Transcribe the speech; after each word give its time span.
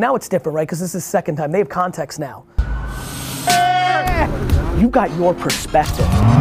Now 0.00 0.16
it's 0.16 0.28
different, 0.28 0.56
right? 0.56 0.66
Because 0.66 0.80
this 0.80 0.88
is 0.88 1.04
the 1.04 1.08
second 1.08 1.36
time. 1.36 1.52
They 1.52 1.58
have 1.58 1.68
context 1.68 2.18
now. 2.18 2.44
Eh! 3.46 4.76
You 4.76 4.88
got 4.88 5.08
your 5.12 5.32
perspective. 5.32 6.08
I 6.08 6.40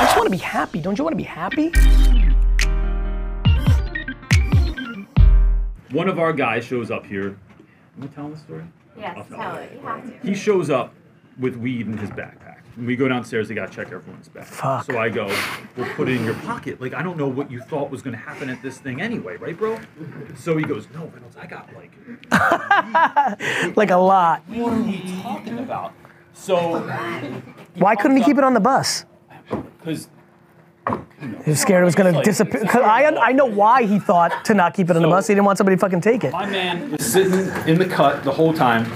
just 0.00 0.16
want 0.16 0.24
to 0.24 0.30
be 0.30 0.38
happy. 0.38 0.80
Don't 0.80 0.96
you 0.96 1.04
want 1.04 1.12
to 1.12 1.18
be 1.18 1.22
happy? 1.22 1.68
One 5.90 6.08
of 6.08 6.18
our 6.18 6.32
guys 6.32 6.64
shows 6.64 6.90
up 6.90 7.04
here. 7.04 7.36
Am 7.98 8.04
I 8.04 8.06
telling 8.06 8.32
the 8.32 8.38
story? 8.38 8.64
Yes, 8.96 9.28
tell 9.28 9.36
tell 9.36 9.56
it. 9.56 9.64
it. 9.64 9.72
You 9.74 9.86
have 9.86 10.22
to. 10.22 10.26
He 10.26 10.34
shows 10.34 10.70
up 10.70 10.94
with 11.38 11.56
weed 11.56 11.86
in 11.86 11.96
his 11.98 12.10
backpack. 12.10 12.58
And 12.76 12.86
we 12.86 12.96
go 12.96 13.06
downstairs, 13.06 13.48
they 13.48 13.54
gotta 13.54 13.72
check 13.72 13.92
everyone's 13.92 14.28
bag. 14.28 14.44
Fuck. 14.44 14.84
So 14.86 14.98
I 14.98 15.08
go, 15.10 15.26
we'll 15.76 15.88
put 15.94 16.08
it 16.08 16.16
in 16.16 16.24
your 16.24 16.34
pocket. 16.34 16.80
Like, 16.80 16.94
I 16.94 17.02
don't 17.02 17.18
know 17.18 17.28
what 17.28 17.50
you 17.50 17.60
thought 17.60 17.90
was 17.90 18.00
gonna 18.02 18.16
happen 18.16 18.48
at 18.48 18.62
this 18.62 18.78
thing 18.78 19.00
anyway, 19.02 19.36
right, 19.36 19.56
bro? 19.56 19.78
So 20.36 20.56
he 20.56 20.64
goes, 20.64 20.88
no, 20.94 21.06
Reynolds, 21.06 21.36
I 21.36 21.46
got 21.46 21.68
like, 21.74 21.92
Like 23.76 23.90
a 23.90 23.96
lot. 23.96 24.42
what 24.48 24.72
are 24.72 24.82
we 24.82 25.02
talking 25.22 25.58
about? 25.58 25.92
So, 26.34 26.80
Why 27.74 27.94
couldn't 27.94 28.16
he 28.16 28.24
keep 28.24 28.38
it 28.38 28.44
on 28.44 28.54
the 28.54 28.60
bus? 28.60 29.04
because 29.78 30.08
He 31.44 31.50
was 31.50 31.60
scared 31.60 31.82
it 31.82 31.84
was 31.84 31.94
gonna 31.94 32.12
Like- 32.12 32.24
disappear. 32.24 32.62
'Cause 32.64 32.82
I, 32.82 33.04
I 33.20 33.32
know 33.32 33.44
why 33.46 33.82
he 33.84 33.98
thought 33.98 34.44
to 34.46 34.54
not 34.54 34.72
keep 34.74 34.88
it 34.88 34.96
on 34.96 35.02
the 35.02 35.08
So- 35.08 35.10
bus. 35.10 35.26
He 35.26 35.34
didn't 35.34 35.44
want 35.46 35.58
somebody 35.58 35.76
to 35.76 35.80
fucking 35.80 36.00
take 36.00 36.24
it. 36.24 36.32
my 36.32 36.46
man 36.46 36.90
was 36.92 37.04
sitting 37.04 37.34
in 37.70 37.78
the 37.78 37.84
cut 37.86 38.24
the 38.24 38.32
whole 38.32 38.52
time, 38.54 38.90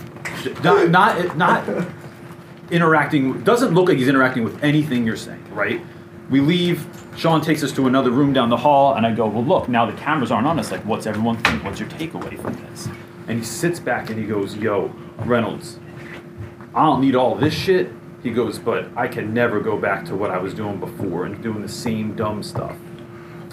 not, 0.65 0.89
not, 0.91 1.37
not 1.37 1.65
interacting, 2.71 3.43
doesn't 3.45 3.75
look 3.75 3.89
like 3.89 3.99
he's 3.99 4.09
interacting 4.09 4.45
with 4.45 4.63
anything 4.63 5.07
you're 5.07 5.17
saying, 5.17 5.45
right? 5.55 5.81
We 6.31 6.41
leave, 6.41 6.87
Sean 7.17 7.41
takes 7.41 7.63
us 7.63 7.73
to 7.73 7.87
another 7.87 8.11
room 8.11 8.33
down 8.33 8.49
the 8.51 8.57
hall, 8.57 8.95
and 8.95 9.07
I 9.07 9.13
go, 9.13 9.27
well, 9.27 9.45
look, 9.45 9.69
now 9.69 9.87
the 9.87 9.97
cameras 9.97 10.31
aren't 10.31 10.47
on 10.47 10.59
us. 10.59 10.73
Like, 10.73 10.85
what's 10.85 11.07
everyone 11.07 11.37
think? 11.39 11.63
What's 11.63 11.79
your 11.79 11.89
takeaway 11.89 12.41
from 12.41 12.55
this? 12.55 12.89
And 13.29 13.39
he 13.39 13.45
sits 13.45 13.79
back 13.79 14.11
and 14.11 14.19
he 14.19 14.25
goes, 14.25 14.57
yo, 14.57 14.93
Reynolds, 15.19 15.79
I 16.75 16.85
don't 16.85 17.01
need 17.01 17.15
all 17.15 17.35
this 17.35 17.55
shit. 17.55 17.91
He 18.23 18.31
goes, 18.33 18.59
but 18.59 18.89
I 18.97 19.07
can 19.09 19.33
never 19.33 19.61
go 19.61 19.77
back 19.77 20.05
to 20.07 20.17
what 20.17 20.31
I 20.31 20.39
was 20.39 20.53
doing 20.53 20.81
before 20.81 21.27
and 21.27 21.41
doing 21.43 21.63
the 21.63 21.69
same 21.69 22.15
dumb 22.17 22.43
stuff. 22.43 22.77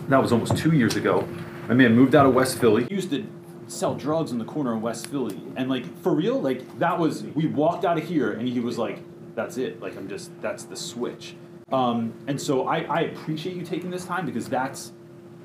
That 0.10 0.22
was 0.22 0.32
almost 0.32 0.58
two 0.58 0.72
years 0.72 0.96
ago. 0.96 1.28
My 1.68 1.74
man 1.76 1.96
moved 1.96 2.16
out 2.16 2.26
of 2.26 2.34
West 2.34 2.60
Philly. 2.60 2.86
He 2.86 2.96
used 2.96 3.12
to 3.12 3.26
sell 3.68 3.96
drugs 3.96 4.32
in 4.32 4.38
the 4.38 4.46
corner 4.46 4.74
in 4.74 4.82
West 4.82 5.08
Philly. 5.08 5.42
And 5.56 5.70
like 5.70 5.86
for 6.02 6.14
real, 6.14 6.40
like 6.42 6.80
that 6.80 6.98
was 6.98 7.24
we 7.24 7.48
walked 7.48 7.86
out 7.86 7.98
of 7.98 8.08
here 8.08 8.32
and 8.34 8.48
he 8.48 8.60
was 8.60 8.78
like, 8.78 9.00
That's 9.36 9.58
it. 9.58 9.82
Like 9.82 9.98
I'm 9.98 10.08
just 10.08 10.32
that's 10.42 10.64
the 10.64 10.76
switch. 10.76 11.36
Um, 11.72 12.14
and 12.28 12.40
so 12.40 12.68
I, 12.68 12.82
I 12.82 13.00
appreciate 13.02 13.56
you 13.56 13.64
taking 13.64 13.90
this 13.90 14.06
time 14.06 14.26
because 14.26 14.48
that's 14.48 14.92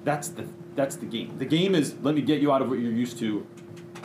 that's 0.04 0.28
the 0.28 0.46
that's 0.74 0.96
the 0.96 1.06
game. 1.06 1.36
The 1.38 1.46
game 1.46 1.74
is 1.74 1.94
let 2.02 2.14
me 2.14 2.20
get 2.20 2.40
you 2.40 2.52
out 2.52 2.62
of 2.62 2.68
what 2.68 2.78
you're 2.78 2.92
used 2.92 3.18
to. 3.20 3.46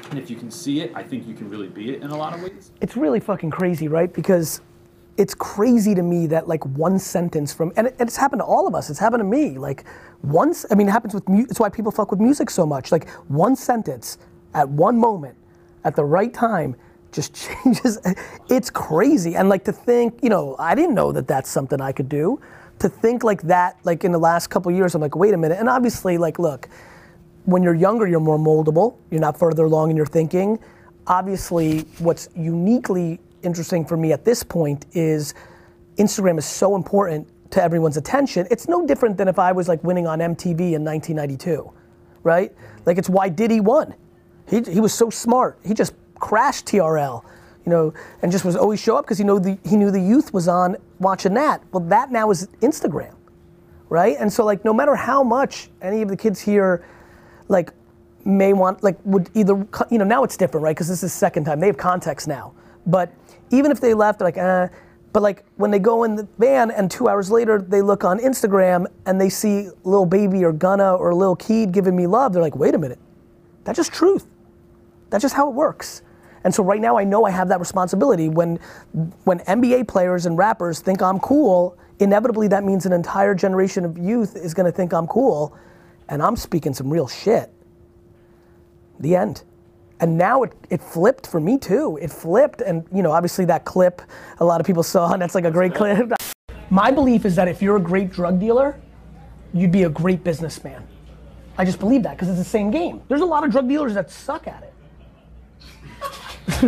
And 0.09 0.19
if 0.19 0.29
you 0.29 0.35
can 0.35 0.51
see 0.51 0.81
it, 0.81 0.91
I 0.95 1.03
think 1.03 1.27
you 1.27 1.33
can 1.33 1.49
really 1.49 1.67
be 1.67 1.91
it 1.91 2.01
in 2.03 2.11
a 2.11 2.17
lot 2.17 2.33
of 2.33 2.41
ways. 2.41 2.71
it's 2.81 2.95
really 2.95 3.19
fucking 3.19 3.49
crazy, 3.51 3.87
right? 3.87 4.11
Because 4.13 4.61
it's 5.17 5.35
crazy 5.35 5.95
to 5.95 6.01
me 6.03 6.27
that 6.27 6.47
like 6.47 6.65
one 6.65 6.99
sentence 6.99 7.53
from, 7.53 7.71
and 7.75 7.87
it- 7.87 7.95
it's 7.99 8.17
happened 8.17 8.41
to 8.41 8.45
all 8.45 8.67
of 8.67 8.75
us. 8.75 8.89
It's 8.89 8.99
happened 8.99 9.21
to 9.21 9.25
me. 9.25 9.57
Like 9.57 9.85
once, 10.23 10.65
I 10.71 10.75
mean, 10.75 10.87
it 10.87 10.91
happens 10.91 11.13
with. 11.13 11.23
It's 11.29 11.59
why 11.59 11.69
people 11.69 11.91
fuck 11.91 12.11
with 12.11 12.19
music 12.19 12.49
so 12.49 12.65
much. 12.65 12.91
Like 12.91 13.09
one 13.27 13.55
sentence 13.55 14.17
at 14.53 14.67
one 14.69 14.97
moment, 14.97 15.35
at 15.83 15.95
the 15.95 16.05
right 16.05 16.33
time, 16.33 16.75
just 17.11 17.33
changes. 17.63 17.99
It's 18.49 18.69
crazy. 18.69 19.35
And 19.35 19.49
like 19.49 19.63
to 19.65 19.71
think, 19.73 20.19
you 20.23 20.29
know, 20.29 20.55
I 20.59 20.75
didn't 20.75 20.95
know 20.95 21.11
that 21.11 21.27
that's 21.27 21.49
something 21.49 21.81
I 21.81 21.91
could 21.91 22.09
do. 22.09 22.39
To 22.79 22.89
think 22.89 23.23
like 23.23 23.43
that, 23.43 23.77
like 23.83 24.03
in 24.03 24.11
the 24.11 24.19
last 24.19 24.47
couple 24.47 24.71
years, 24.71 24.95
I'm 24.95 25.01
like, 25.01 25.15
wait 25.15 25.33
a 25.33 25.37
minute. 25.37 25.59
And 25.59 25.69
obviously, 25.69 26.17
like, 26.17 26.39
look, 26.39 26.67
when 27.45 27.63
you're 27.63 27.75
younger, 27.75 28.07
you're 28.07 28.19
more 28.19 28.39
moldable. 28.39 28.97
You're 29.11 29.21
not 29.21 29.37
further 29.37 29.65
along 29.65 29.91
in 29.91 29.97
your 29.97 30.05
thinking. 30.07 30.59
Obviously, 31.07 31.81
what's 31.99 32.29
uniquely 32.35 33.19
interesting 33.43 33.85
for 33.85 33.97
me 33.97 34.11
at 34.11 34.25
this 34.25 34.43
point 34.43 34.85
is 34.93 35.33
Instagram 35.97 36.37
is 36.37 36.45
so 36.45 36.75
important 36.75 37.27
to 37.51 37.61
everyone's 37.61 37.97
attention. 37.97 38.47
It's 38.49 38.67
no 38.67 38.85
different 38.85 39.17
than 39.17 39.27
if 39.27 39.37
I 39.37 39.51
was 39.51 39.67
like 39.67 39.83
winning 39.83 40.07
on 40.07 40.19
MTV 40.19 40.73
in 40.73 40.83
1992, 40.83 41.71
right? 42.23 42.51
Like 42.85 42.97
it's 42.97 43.09
why 43.09 43.29
Diddy 43.29 43.59
won. 43.59 43.93
He, 44.49 44.61
he 44.61 44.79
was 44.79 44.93
so 44.93 45.09
smart. 45.09 45.59
He 45.63 45.73
just 45.73 45.93
crashed 46.15 46.65
TRL, 46.65 47.23
you 47.65 47.69
know, 47.69 47.93
and 48.21 48.31
just 48.31 48.43
was 48.43 48.55
always 48.55 48.79
show 48.79 48.97
up 48.97 49.05
because 49.05 49.17
he 49.17 49.23
know 49.23 49.39
the 49.39 49.57
he 49.63 49.75
knew 49.75 49.91
the 49.91 50.01
youth 50.01 50.33
was 50.33 50.47
on 50.47 50.77
watching 50.99 51.33
that. 51.35 51.61
Well, 51.71 51.83
that 51.85 52.11
now 52.11 52.31
is 52.31 52.47
Instagram 52.61 53.15
right? 53.93 54.17
And 54.19 54.33
so 54.33 54.43
like 54.43 54.65
no 54.65 54.73
matter 54.73 54.95
how 54.95 55.21
much 55.21 55.69
any 55.79 56.01
of 56.01 56.09
the 56.09 56.17
kids 56.17 56.39
here 56.39 56.83
like 57.47 57.71
may 58.25 58.51
want 58.51 58.81
like 58.81 58.97
would 59.05 59.29
either 59.35 59.53
you 59.91 59.99
know 59.99 60.05
now 60.05 60.23
it's 60.23 60.35
different 60.35 60.63
right 60.63 60.75
because 60.75 60.87
this 60.87 61.03
is 61.03 61.13
second 61.13 61.43
time 61.43 61.59
they 61.59 61.67
have 61.67 61.77
context 61.77 62.27
now 62.27 62.53
but 62.87 63.11
even 63.53 63.71
if 63.71 63.79
they 63.79 63.93
left 63.93 64.19
they're 64.19 64.27
like 64.27 64.37
uh 64.37 64.67
but 65.13 65.21
like 65.21 65.45
when 65.57 65.71
they 65.71 65.79
go 65.79 66.03
in 66.03 66.15
the 66.15 66.27
van 66.39 66.71
and 66.71 66.89
two 66.91 67.07
hours 67.07 67.31
later 67.31 67.61
they 67.61 67.81
look 67.81 68.03
on 68.03 68.19
instagram 68.19 68.85
and 69.05 69.21
they 69.21 69.29
see 69.29 69.69
Lil 69.83 70.05
Baby 70.05 70.43
or 70.43 70.51
gunna 70.51 70.95
or 70.95 71.13
Lil 71.13 71.35
Keed 71.35 71.71
giving 71.71 71.95
me 71.95 72.07
love 72.07 72.33
they're 72.33 72.41
like 72.41 72.55
wait 72.55 72.75
a 72.75 72.77
minute 72.77 72.99
that's 73.63 73.77
just 73.77 73.93
truth 73.93 74.27
that's 75.13 75.21
just 75.21 75.35
how 75.35 75.47
it 75.47 75.53
works. 75.53 76.01
And 76.43 76.53
so 76.53 76.63
right 76.63 76.81
now 76.81 76.97
I 76.97 77.03
know 77.03 77.23
I 77.23 77.29
have 77.29 77.47
that 77.49 77.59
responsibility. 77.59 78.29
When 78.29 78.57
when 79.25 79.41
NBA 79.41 79.87
players 79.87 80.25
and 80.25 80.35
rappers 80.35 80.79
think 80.79 81.03
I'm 81.03 81.19
cool, 81.19 81.77
inevitably 81.99 82.47
that 82.47 82.63
means 82.63 82.87
an 82.87 82.93
entire 82.93 83.35
generation 83.35 83.85
of 83.85 83.95
youth 83.95 84.35
is 84.35 84.55
gonna 84.55 84.71
think 84.71 84.91
I'm 84.91 85.05
cool. 85.05 85.55
And 86.09 86.23
I'm 86.23 86.35
speaking 86.35 86.73
some 86.73 86.89
real 86.89 87.07
shit. 87.07 87.53
The 88.99 89.15
end. 89.15 89.43
And 90.03 90.17
now 90.17 90.43
it, 90.43 90.51
it 90.69 90.81
flipped 90.81 91.27
for 91.27 91.39
me 91.39 91.57
too. 91.57 91.97
It 92.01 92.11
flipped 92.11 92.59
and 92.59 92.85
you 92.93 93.01
know, 93.01 93.13
obviously 93.13 93.45
that 93.45 93.63
clip 93.63 94.01
a 94.41 94.43
lot 94.43 94.59
of 94.59 94.67
people 94.67 94.83
saw 94.83 95.09
and 95.13 95.21
that's 95.21 95.33
like 95.33 95.45
a 95.45 95.51
great 95.51 95.73
clip. 95.73 96.11
My 96.69 96.91
belief 96.91 97.23
is 97.23 97.37
that 97.37 97.47
if 97.47 97.61
you're 97.61 97.77
a 97.77 97.81
great 97.81 98.11
drug 98.11 98.37
dealer, 98.37 98.77
you'd 99.53 99.71
be 99.71 99.83
a 99.83 99.89
great 99.89 100.21
businessman. 100.21 100.85
I 101.57 101.63
just 101.63 101.79
believe 101.79 102.03
that 102.03 102.17
because 102.17 102.27
it's 102.27 102.37
the 102.37 102.43
same 102.43 102.69
game. 102.69 103.01
There's 103.07 103.21
a 103.21 103.25
lot 103.25 103.45
of 103.45 103.51
drug 103.51 103.69
dealers 103.69 103.93
that 103.93 104.11
suck 104.11 104.45
at 104.45 104.63
it. 104.63 104.73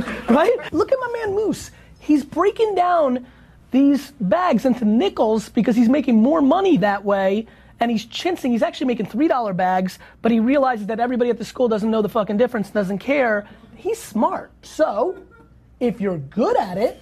right? 0.30 0.56
Look 0.72 0.94
at 0.94 1.00
my 1.02 1.12
man 1.12 1.36
Moose. 1.36 1.72
He's 2.00 2.24
breaking 2.24 2.74
down 2.76 3.28
these 3.72 4.12
bags 4.22 4.64
into 4.64 4.86
nickels 4.86 5.50
because 5.50 5.76
he's 5.76 5.90
making 5.90 6.22
more 6.22 6.42
money 6.42 6.78
that 6.78 7.04
way. 7.04 7.48
And 7.80 7.92
he's 7.92 8.06
chintzing. 8.06 8.52
He's 8.52 8.64
actually 8.64 8.88
making 8.88 9.08
$3 9.08 9.56
bags, 9.56 10.00
but 10.22 10.32
he 10.32 10.40
realizes 10.40 10.88
that 10.88 11.00
everybody 11.00 11.30
at 11.30 11.38
the 11.38 11.46
school 11.46 11.68
doesn't 11.68 11.92
know 11.92 12.02
the 12.02 12.10
fucking 12.10 12.38
difference, 12.38 12.70
doesn't 12.70 13.00
care. 13.00 13.48
He's 13.76 14.02
smart. 14.02 14.52
So, 14.62 15.18
if 15.80 16.00
you're 16.00 16.18
good 16.18 16.58
at 16.58 16.78
it, 16.78 17.02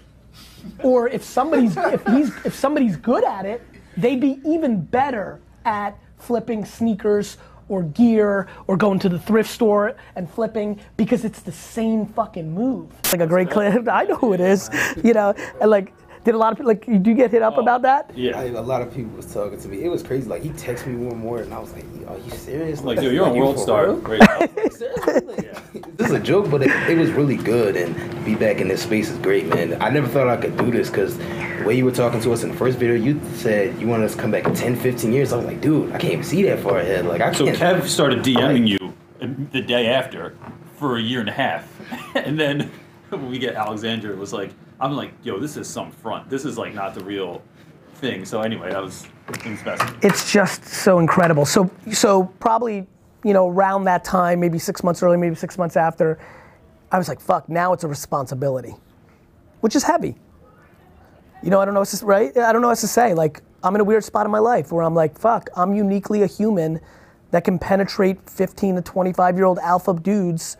or 0.79 1.09
if 1.09 1.23
somebody's 1.23 1.77
if 1.77 2.05
he's 2.07 2.33
if 2.45 2.55
somebody's 2.55 2.97
good 2.97 3.23
at 3.23 3.45
it, 3.45 3.61
they'd 3.97 4.19
be 4.19 4.39
even 4.45 4.81
better 4.81 5.39
at 5.65 5.97
flipping 6.17 6.65
sneakers 6.65 7.37
or 7.69 7.83
gear 7.83 8.47
or 8.67 8.75
going 8.77 8.99
to 8.99 9.09
the 9.09 9.19
thrift 9.19 9.49
store 9.49 9.95
and 10.15 10.29
flipping 10.29 10.79
because 10.97 11.23
it's 11.25 11.41
the 11.41 11.51
same 11.51 12.05
fucking 12.05 12.53
move. 12.53 12.89
Like 13.11 13.21
a 13.21 13.27
great 13.27 13.49
clip. 13.49 13.87
I 13.87 14.03
know 14.05 14.15
who 14.15 14.33
it 14.33 14.39
is. 14.39 14.69
You 15.03 15.13
know, 15.13 15.33
and 15.61 15.69
like 15.69 15.93
did 16.23 16.35
a 16.35 16.37
lot 16.37 16.51
of 16.51 16.57
people 16.57 16.69
like 16.69 16.85
do 16.85 17.09
you 17.09 17.15
get 17.15 17.31
hit 17.31 17.41
up 17.41 17.55
oh, 17.57 17.61
about 17.61 17.81
that? 17.81 18.11
Yeah. 18.15 18.39
I, 18.39 18.43
a 18.45 18.61
lot 18.61 18.81
of 18.81 18.93
people 18.93 19.15
was 19.15 19.31
talking 19.31 19.59
to 19.59 19.67
me. 19.67 19.83
It 19.83 19.89
was 19.89 20.03
crazy. 20.03 20.27
Like 20.27 20.41
he 20.41 20.49
texted 20.49 20.87
me 20.87 21.05
one 21.05 21.17
more, 21.17 21.39
and 21.39 21.53
I 21.53 21.59
was 21.59 21.73
like, 21.73 21.85
"Are 22.07 22.17
you 22.17 22.31
serious? 22.31 22.81
Like, 22.81 22.99
dude, 22.99 23.13
you're 23.13 23.27
a 23.27 23.33
you 23.33 23.39
world 23.39 23.55
for 23.55 23.61
star 23.61 23.91
right 23.91 24.19
now. 24.55 24.69
Seriously? 24.69 25.19
Like, 25.21 25.43
This 25.97 26.07
is 26.07 26.13
a 26.13 26.19
joke, 26.19 26.49
but 26.49 26.63
it, 26.63 26.71
it 26.89 26.97
was 26.97 27.11
really 27.11 27.37
good, 27.37 27.75
and 27.75 28.25
be 28.25 28.35
back 28.35 28.61
in 28.61 28.67
this 28.67 28.81
space 28.81 29.09
is 29.09 29.17
great, 29.19 29.47
man. 29.47 29.81
I 29.81 29.89
never 29.89 30.07
thought 30.07 30.27
I 30.27 30.37
could 30.37 30.57
do 30.57 30.71
this 30.71 30.89
because 30.89 31.17
the 31.17 31.63
way 31.65 31.75
you 31.75 31.85
were 31.85 31.91
talking 31.91 32.19
to 32.21 32.33
us 32.33 32.43
in 32.43 32.49
the 32.49 32.55
first 32.55 32.77
video, 32.77 32.95
you 32.95 33.19
said 33.35 33.79
you 33.79 33.87
wanted 33.87 34.05
us 34.05 34.15
to 34.15 34.21
come 34.21 34.31
back 34.31 34.45
in 34.45 34.55
10, 34.55 34.75
15 34.75 35.11
years. 35.13 35.33
I 35.33 35.37
was 35.37 35.45
like, 35.45 35.61
dude, 35.61 35.91
I 35.91 35.97
can't 35.97 36.13
even 36.13 36.23
see 36.23 36.43
that 36.43 36.59
far 36.59 36.79
ahead. 36.79 37.05
Like 37.05 37.21
I 37.21 37.31
So 37.31 37.45
can't. 37.45 37.57
So 37.57 37.63
Kev 37.63 37.83
started 37.85 38.19
DMing 38.19 38.67
you 38.67 38.93
the 39.51 39.61
day 39.61 39.87
after 39.87 40.35
for 40.77 40.97
a 40.97 41.01
year 41.01 41.19
and 41.19 41.29
a 41.29 41.33
half, 41.33 41.67
and 42.15 42.39
then 42.39 42.71
when 43.09 43.29
we 43.29 43.39
get 43.39 43.55
Alexandra, 43.55 44.11
it 44.11 44.17
was 44.17 44.33
like 44.33 44.51
I'm 44.83 44.97
like, 44.97 45.13
yo, 45.23 45.39
this 45.39 45.55
is 45.55 45.65
some 45.65 45.91
front. 45.91 46.29
This 46.29 46.43
is 46.43 46.57
like 46.57 46.73
not 46.73 46.93
the 46.93 47.05
real 47.05 47.41
thing. 47.95 48.25
So 48.25 48.41
anyway, 48.41 48.71
that 48.71 48.83
was. 48.83 49.07
It's 50.01 50.29
just 50.29 50.65
so 50.65 50.99
incredible. 50.99 51.45
So 51.45 51.71
so 51.93 52.25
probably, 52.41 52.85
you 53.23 53.31
know, 53.31 53.47
around 53.47 53.85
that 53.85 54.03
time, 54.03 54.41
maybe 54.41 54.59
six 54.59 54.83
months 54.83 55.01
early, 55.01 55.15
maybe 55.15 55.35
six 55.35 55.57
months 55.57 55.77
after, 55.77 56.19
I 56.91 56.97
was 56.97 57.07
like, 57.07 57.21
fuck, 57.21 57.47
now 57.47 57.71
it's 57.71 57.85
a 57.85 57.87
responsibility. 57.87 58.75
Which 59.61 59.73
is 59.77 59.83
heavy. 59.83 60.15
You 61.41 61.49
know, 61.49 61.61
I 61.61 61.65
don't 61.65 61.73
know 61.73 61.85
to, 61.85 62.05
right? 62.05 62.35
I 62.37 62.51
don't 62.51 62.61
know 62.61 62.67
what 62.67 62.79
to 62.79 62.87
say. 62.87 63.13
Like, 63.13 63.41
I'm 63.63 63.75
in 63.75 63.81
a 63.81 63.85
weird 63.85 64.03
spot 64.03 64.25
in 64.25 64.33
my 64.33 64.39
life 64.39 64.73
where 64.73 64.83
I'm 64.83 64.95
like, 64.95 65.17
fuck, 65.17 65.49
I'm 65.55 65.73
uniquely 65.73 66.23
a 66.23 66.27
human 66.27 66.81
that 67.31 67.45
can 67.45 67.57
penetrate 67.57 68.29
15 68.29 68.75
to 68.75 68.81
25 68.81 69.37
year 69.37 69.45
old 69.45 69.59
alpha 69.59 69.93
dudes 69.93 70.57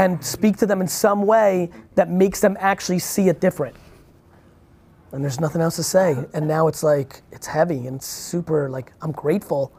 and 0.00 0.24
speak 0.24 0.56
to 0.56 0.64
them 0.64 0.80
in 0.80 0.88
some 0.88 1.26
way 1.26 1.68
that 1.94 2.08
makes 2.08 2.40
them 2.40 2.56
actually 2.58 2.98
see 2.98 3.28
it 3.28 3.38
different. 3.38 3.76
And 5.12 5.22
there's 5.22 5.38
nothing 5.38 5.60
else 5.60 5.76
to 5.76 5.82
say. 5.82 6.16
And 6.32 6.48
now 6.48 6.68
it's 6.68 6.82
like, 6.82 7.20
it's 7.30 7.46
heavy 7.46 7.86
and 7.86 7.96
it's 7.96 8.06
super, 8.06 8.70
like, 8.70 8.94
I'm 9.02 9.12
grateful, 9.12 9.72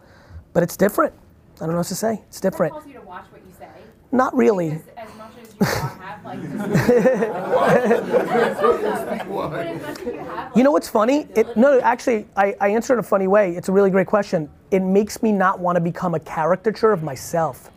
but 0.54 0.62
it's 0.62 0.78
different. 0.78 1.12
I 1.56 1.62
don't 1.62 1.72
know 1.72 1.78
what 1.78 1.88
to 1.88 1.96
say. 1.96 2.22
It's 2.28 2.40
different. 2.40 2.74
calls 2.74 2.86
you 2.86 2.94
to 2.94 3.02
watch 3.02 3.26
what 3.32 3.42
you 3.42 3.52
say. 3.58 3.68
Not 4.12 4.36
really. 4.36 4.70
Because 4.70 4.88
as 4.96 5.18
much 5.18 5.32
as 5.42 5.56
you 5.60 5.66
have 5.66 6.24
like 6.24 6.42
this, 6.42 6.52
but 6.52 6.72
as 6.72 8.62
much 8.62 9.98
as 9.98 10.06
you 10.06 10.20
have, 10.20 10.52
You 10.56 10.64
know 10.64 10.72
what's 10.72 10.90
funny? 10.90 11.28
It, 11.36 11.58
no, 11.58 11.80
actually, 11.80 12.28
I, 12.38 12.56
I 12.62 12.68
answered 12.70 12.94
in 12.94 13.00
a 13.00 13.04
funny 13.04 13.28
way. 13.28 13.56
It's 13.56 13.70
a 13.70 13.72
really 13.72 13.90
great 13.90 14.08
question. 14.08 14.52
It 14.70 14.82
makes 14.82 15.24
me 15.24 15.32
not 15.32 15.60
want 15.60 15.78
to 15.78 15.82
become 15.82 16.14
a 16.14 16.20
caricature 16.20 16.92
of 16.92 17.02
myself. 17.02 17.72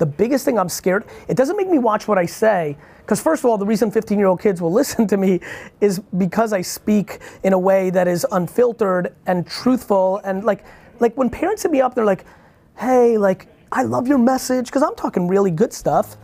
The 0.00 0.06
biggest 0.06 0.46
thing 0.46 0.58
I'm 0.58 0.70
scared, 0.70 1.04
it 1.28 1.36
doesn't 1.36 1.58
make 1.58 1.68
me 1.68 1.78
watch 1.78 2.08
what 2.08 2.16
I 2.16 2.24
say, 2.24 2.78
because 3.00 3.20
first 3.20 3.44
of 3.44 3.50
all, 3.50 3.58
the 3.58 3.66
reason 3.66 3.90
15 3.90 4.18
year 4.18 4.28
old 4.28 4.40
kids 4.40 4.62
will 4.62 4.72
listen 4.80 5.06
to 5.08 5.18
me 5.18 5.40
is 5.82 5.98
because 6.16 6.54
I 6.54 6.62
speak 6.62 7.18
in 7.44 7.52
a 7.52 7.58
way 7.58 7.90
that 7.90 8.08
is 8.08 8.26
unfiltered 8.32 9.14
and 9.26 9.46
truthful. 9.46 10.16
And 10.24 10.42
like, 10.42 10.64
like 11.00 11.14
when 11.18 11.28
parents 11.28 11.64
hit 11.64 11.70
me 11.70 11.82
up, 11.82 11.94
they're 11.94 12.06
like, 12.06 12.24
hey, 12.78 13.18
like, 13.18 13.46
I 13.70 13.82
love 13.82 14.08
your 14.08 14.16
message, 14.16 14.66
because 14.66 14.82
I'm 14.82 14.94
talking 14.94 15.28
really 15.28 15.50
good 15.50 15.72
stuff. 15.72 16.16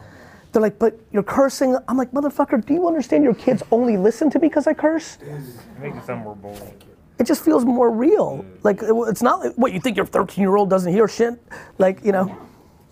They're 0.52 0.62
like, 0.62 0.78
but 0.78 0.98
you're 1.12 1.22
cursing. 1.22 1.76
I'm 1.86 1.98
like, 1.98 2.12
motherfucker, 2.12 2.64
do 2.64 2.72
you 2.72 2.88
understand 2.88 3.24
your 3.24 3.34
kids 3.34 3.62
only 3.70 3.98
listen 3.98 4.30
to 4.30 4.38
me 4.38 4.48
because 4.48 4.66
I 4.66 4.72
curse? 4.72 5.18
It 5.20 5.82
makes 5.82 5.98
it 5.98 6.06
sound 6.06 6.24
more 6.24 6.34
bold. 6.34 6.72
it 7.18 7.26
just 7.26 7.44
feels 7.44 7.66
more 7.66 7.90
real. 7.90 8.42
Like 8.62 8.78
it's 8.82 9.20
not 9.20 9.40
like, 9.40 9.52
what 9.56 9.74
you 9.74 9.80
think 9.80 9.98
your 9.98 10.06
13 10.06 10.40
year 10.40 10.56
old 10.56 10.70
doesn't 10.70 10.90
hear 10.90 11.06
shit. 11.08 11.34
Like 11.76 12.02
you 12.02 12.12
know, 12.12 12.34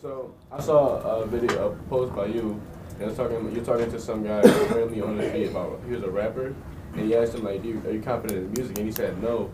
So 0.02 0.33
I 0.54 0.60
saw 0.60 0.98
a 0.98 1.26
video, 1.26 1.72
a 1.72 1.88
post 1.88 2.14
by 2.14 2.26
you, 2.26 2.60
and 3.00 3.08
was 3.08 3.16
talking. 3.16 3.52
You're 3.52 3.64
talking 3.64 3.90
to 3.90 4.00
some 4.00 4.22
guy 4.22 4.40
randomly 4.40 5.00
on 5.00 5.16
the 5.16 5.28
street 5.28 5.48
about 5.48 5.80
he 5.84 5.94
was 5.94 6.04
a 6.04 6.10
rapper, 6.10 6.54
and 6.92 7.00
he 7.00 7.16
asked 7.16 7.34
him 7.34 7.42
like, 7.42 7.64
you, 7.64 7.82
"Are 7.84 7.90
you 7.90 8.00
confident 8.00 8.38
in 8.38 8.52
music?" 8.52 8.78
And 8.78 8.86
he 8.86 8.92
said 8.92 9.20
no, 9.20 9.50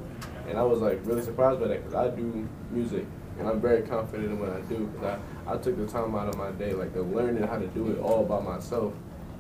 and 0.47 0.58
I 0.58 0.62
was 0.62 0.81
like 0.81 1.00
really 1.05 1.23
surprised 1.23 1.58
by 1.58 1.69
that 1.69 1.85
because 1.85 1.94
I 1.94 2.14
do 2.14 2.47
music 2.70 3.06
and 3.38 3.49
I'm 3.49 3.61
very 3.61 3.81
confident 3.81 4.31
in 4.31 4.38
what 4.38 4.50
I 4.50 4.61
do 4.62 4.87
because 4.88 5.19
I, 5.47 5.52
I 5.55 5.56
took 5.56 5.79
the 5.79 5.87
time 5.87 6.14
out 6.14 6.29
of 6.29 6.37
my 6.37 6.50
day 6.50 6.75
like 6.75 6.93
to 6.93 7.02
learning 7.02 7.44
how 7.44 7.58
to 7.58 7.67
do 7.69 7.91
it 7.91 7.99
all 8.00 8.25
by 8.25 8.41
myself 8.41 8.93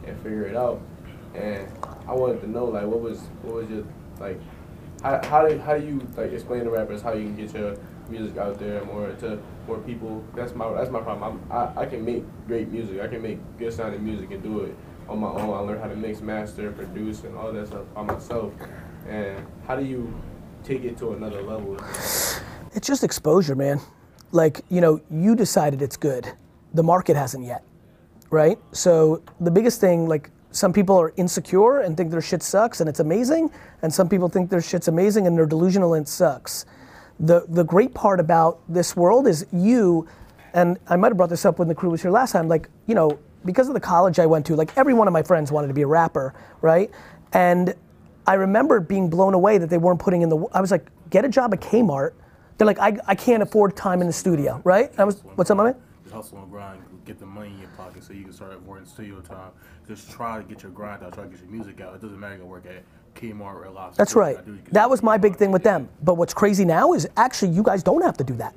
and 0.06 0.16
figure 0.22 0.46
it 0.46 0.56
out. 0.56 0.80
And 1.34 1.68
I 2.08 2.14
wanted 2.14 2.40
to 2.40 2.50
know 2.50 2.64
like 2.64 2.86
what 2.86 3.00
was 3.00 3.18
what 3.42 3.56
was 3.56 3.70
your 3.70 3.84
like 4.18 4.40
how, 5.02 5.20
how 5.26 5.46
do 5.46 5.58
how 5.58 5.76
do 5.76 5.86
you 5.86 6.00
like 6.16 6.32
explain 6.32 6.64
to 6.64 6.70
rappers 6.70 7.02
how 7.02 7.12
you 7.12 7.24
can 7.24 7.36
get 7.36 7.52
your 7.52 7.76
music 8.08 8.38
out 8.38 8.58
there 8.58 8.84
more 8.86 9.12
to 9.12 9.38
more 9.70 9.78
people? 9.78 10.24
That's 10.34 10.54
my 10.54 10.72
that's 10.72 10.90
my 10.90 11.00
problem. 11.00 11.40
I'm, 11.50 11.52
I 11.52 11.82
I 11.82 11.86
can 11.86 12.04
make 12.04 12.24
great 12.46 12.68
music. 12.68 13.00
I 13.00 13.08
can 13.08 13.22
make 13.22 13.38
good 13.58 13.72
sounding 13.72 14.04
music 14.04 14.30
and 14.32 14.42
do 14.42 14.60
it 14.60 14.74
on 15.08 15.20
my 15.20 15.28
own. 15.28 15.50
I 15.58 15.60
learned 15.60 15.80
how 15.80 15.88
to 15.88 15.96
mix, 15.96 16.20
master, 16.20 16.72
produce, 16.72 17.24
and 17.24 17.36
all 17.36 17.52
that 17.52 17.68
stuff 17.68 17.86
by 17.94 18.02
myself. 18.02 18.52
And 19.08 19.46
how 19.66 19.76
do 19.76 19.84
you 19.84 20.02
take 20.64 20.82
it 20.84 20.98
to 20.98 21.12
another 21.12 21.42
level? 21.42 21.76
it's 22.74 22.86
just 22.86 23.02
exposure, 23.04 23.54
man. 23.54 23.80
Like 24.32 24.60
you 24.68 24.80
know, 24.80 25.00
you 25.10 25.34
decided 25.34 25.82
it's 25.82 25.96
good. 25.96 26.26
The 26.74 26.82
market 26.82 27.16
hasn't 27.16 27.44
yet, 27.44 27.62
right? 28.30 28.58
So 28.72 29.22
the 29.40 29.50
biggest 29.50 29.80
thing, 29.80 30.06
like 30.08 30.30
some 30.52 30.72
people 30.72 30.96
are 31.00 31.12
insecure 31.16 31.80
and 31.80 31.96
think 31.96 32.10
their 32.10 32.20
shit 32.30 32.42
sucks 32.42 32.80
and 32.80 32.88
it's 32.88 33.00
amazing, 33.00 33.50
and 33.82 33.92
some 33.92 34.08
people 34.08 34.28
think 34.28 34.50
their 34.50 34.62
shit's 34.62 34.88
amazing 34.88 35.26
and 35.26 35.36
they're 35.36 35.52
delusional 35.56 35.94
and 35.94 36.06
it 36.06 36.08
sucks. 36.08 36.66
The 37.20 37.44
the 37.48 37.64
great 37.64 37.94
part 37.94 38.18
about 38.18 38.60
this 38.68 38.96
world 38.96 39.26
is 39.26 39.46
you, 39.52 40.08
and 40.54 40.78
I 40.88 40.96
might 40.96 41.08
have 41.08 41.16
brought 41.16 41.30
this 41.30 41.44
up 41.44 41.58
when 41.58 41.68
the 41.68 41.74
crew 41.74 41.90
was 41.90 42.02
here 42.02 42.10
last 42.10 42.32
time. 42.32 42.48
Like 42.48 42.68
you 42.86 42.94
know, 42.94 43.18
because 43.44 43.68
of 43.68 43.74
the 43.74 43.80
college 43.80 44.18
I 44.18 44.26
went 44.26 44.46
to, 44.46 44.56
like 44.56 44.76
every 44.76 44.94
one 44.94 45.06
of 45.06 45.12
my 45.12 45.22
friends 45.22 45.52
wanted 45.52 45.68
to 45.68 45.74
be 45.74 45.82
a 45.82 45.86
rapper, 45.86 46.34
right? 46.60 46.90
And 47.32 47.74
I 48.26 48.34
remember 48.34 48.80
being 48.80 49.10
blown 49.10 49.34
away 49.34 49.58
that 49.58 49.70
they 49.70 49.78
weren't 49.78 50.00
putting 50.00 50.22
in 50.22 50.28
the. 50.28 50.46
I 50.52 50.60
was 50.60 50.70
like, 50.70 50.86
get 51.10 51.24
a 51.24 51.28
job 51.28 51.52
at 51.52 51.60
Kmart. 51.60 52.12
They're 52.58 52.66
like, 52.66 52.78
I, 52.78 52.98
I 53.06 53.14
can't 53.14 53.42
afford 53.42 53.74
time 53.76 54.00
in 54.02 54.06
the 54.06 54.12
studio, 54.12 54.60
right? 54.64 54.92
I 54.98 55.04
was, 55.04 55.22
what's 55.34 55.50
up, 55.50 55.56
my 55.56 55.64
man? 55.64 55.76
Hustle 56.12 56.38
and 56.38 56.50
grind, 56.50 56.82
get 57.06 57.18
the 57.18 57.24
money 57.24 57.48
in 57.48 57.58
your 57.58 57.70
pocket 57.70 58.04
so 58.04 58.12
you 58.12 58.24
can 58.24 58.32
start 58.32 58.52
avoiding 58.52 58.84
studio 58.84 59.20
time. 59.20 59.52
Just 59.88 60.10
try 60.10 60.36
to 60.36 60.44
get 60.44 60.62
your 60.62 60.70
grind 60.70 61.02
out, 61.02 61.14
try 61.14 61.24
to 61.24 61.30
get 61.30 61.40
your 61.40 61.48
music 61.48 61.80
out. 61.80 61.94
It 61.94 62.02
doesn't 62.02 62.20
matter 62.20 62.36
you 62.36 62.44
work 62.44 62.66
at 62.66 62.84
Kmart 63.14 63.66
or. 63.66 63.92
That's 63.96 64.14
right. 64.14 64.38
That 64.72 64.88
was 64.88 65.02
my 65.02 65.16
big 65.16 65.36
thing 65.36 65.52
with 65.52 65.62
them. 65.62 65.88
But 66.02 66.14
what's 66.14 66.34
crazy 66.34 66.64
now 66.64 66.92
is 66.92 67.08
actually 67.16 67.52
you 67.52 67.62
guys 67.62 67.82
don't 67.82 68.02
have 68.02 68.16
to 68.18 68.24
do 68.24 68.34
that. 68.36 68.54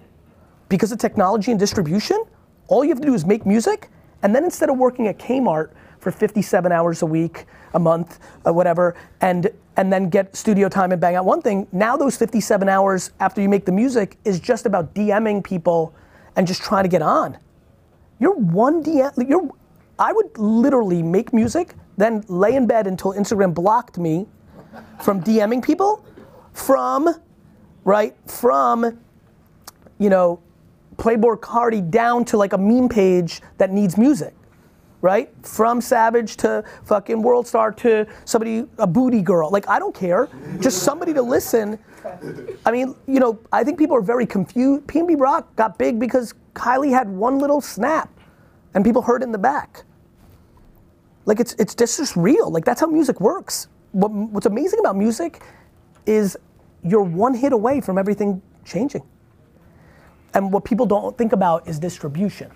Because 0.70 0.92
of 0.92 1.00
technology 1.00 1.52
and 1.52 1.60
distribution, 1.60 2.24
all 2.68 2.84
you 2.84 2.90
have 2.90 3.02
to 3.02 3.08
do 3.08 3.14
is 3.14 3.26
make 3.26 3.46
music, 3.46 3.90
and 4.24 4.34
then 4.34 4.44
instead 4.44 4.70
of 4.70 4.78
working 4.78 5.08
at 5.08 5.20
Kmart 5.20 5.72
for 6.00 6.12
57 6.12 6.72
hours 6.72 7.02
a 7.02 7.06
week, 7.06 7.46
a 7.74 7.80
month, 7.80 8.20
or 8.46 8.54
whatever, 8.54 8.96
and 9.22 9.50
and 9.76 9.92
then 9.92 10.10
get 10.10 10.36
studio 10.36 10.70
time 10.70 10.92
and 10.92 11.02
bang 11.02 11.16
out 11.16 11.26
one 11.26 11.42
thing, 11.42 11.68
now 11.72 11.98
those 11.98 12.16
57 12.16 12.70
hours 12.70 13.12
after 13.20 13.42
you 13.42 13.50
make 13.50 13.66
the 13.66 13.72
music 13.72 14.18
is 14.24 14.40
just 14.40 14.68
about 14.68 14.94
DMing 14.94 15.44
people 15.44 15.94
and 16.36 16.48
just 16.48 16.62
trying 16.62 16.84
to 16.84 16.90
get 16.90 17.02
on. 17.02 17.38
You're 18.20 18.36
one 18.36 18.84
DM. 18.84 19.28
You're. 19.28 19.50
I 20.00 20.12
would 20.14 20.38
literally 20.38 21.04
make 21.04 21.34
music, 21.34 21.76
then 21.98 22.24
lay 22.28 22.56
in 22.56 22.66
bed 22.68 22.88
until 22.88 23.14
Instagram 23.14 23.54
blocked 23.54 23.98
me 23.98 24.28
from 25.02 25.24
DMing 25.24 25.64
people, 25.64 26.06
from, 26.54 27.14
right, 27.84 28.16
from, 28.26 29.00
you 30.00 30.10
know, 30.10 30.42
Playboi 30.98 31.40
Carti 31.40 31.90
down 31.90 32.24
to 32.26 32.38
like 32.38 32.54
a 32.54 32.58
meme 32.58 32.90
page 32.90 33.42
that 33.58 33.72
needs 33.72 33.98
music, 33.98 34.34
right? 35.02 35.30
From 35.42 35.82
Savage 35.82 36.38
to 36.38 36.64
fucking 36.86 37.22
World 37.22 37.48
Star 37.48 37.72
to 37.72 38.06
somebody, 38.26 38.66
a 38.78 38.88
booty 38.88 39.22
girl. 39.22 39.50
Like, 39.50 39.68
I 39.68 39.80
don't 39.80 39.96
care. 39.96 40.30
Just 40.60 40.84
somebody 40.84 41.14
to 41.14 41.22
listen. 41.22 41.80
I 42.66 42.72
mean, 42.72 42.96
you 43.08 43.20
know, 43.20 43.40
I 43.52 43.64
think 43.64 43.80
people 43.80 43.98
are 43.98 44.02
very 44.02 44.26
confused. 44.26 44.86
PNB 44.88 45.20
Rock 45.20 45.56
got 45.56 45.78
big 45.78 46.00
because 46.00 46.34
Kylie 46.54 46.92
had 46.92 47.10
one 47.10 47.40
little 47.40 47.62
snap 47.62 48.10
and 48.74 48.84
people 48.84 49.02
heard 49.02 49.24
in 49.24 49.32
the 49.32 49.38
back. 49.38 49.84
Like 51.26 51.40
it's 51.40 51.54
it's 51.58 51.74
just, 51.74 51.98
just 51.98 52.16
real. 52.16 52.52
Like 52.52 52.66
that's 52.66 52.82
how 52.82 52.88
music 52.88 53.22
works. 53.22 53.68
What, 53.94 54.12
what's 54.12 54.46
amazing 54.46 54.80
about 54.80 54.96
music 54.96 55.42
is 56.06 56.38
you're 56.84 57.02
one 57.04 57.34
hit 57.34 57.54
away 57.54 57.80
from 57.82 57.98
everything 57.98 58.42
changing. 58.66 59.04
And 60.34 60.52
what 60.52 60.66
people 60.66 60.86
don't 60.86 61.18
think 61.18 61.32
about 61.32 61.68
is 61.68 61.80
distribution. 61.80 62.52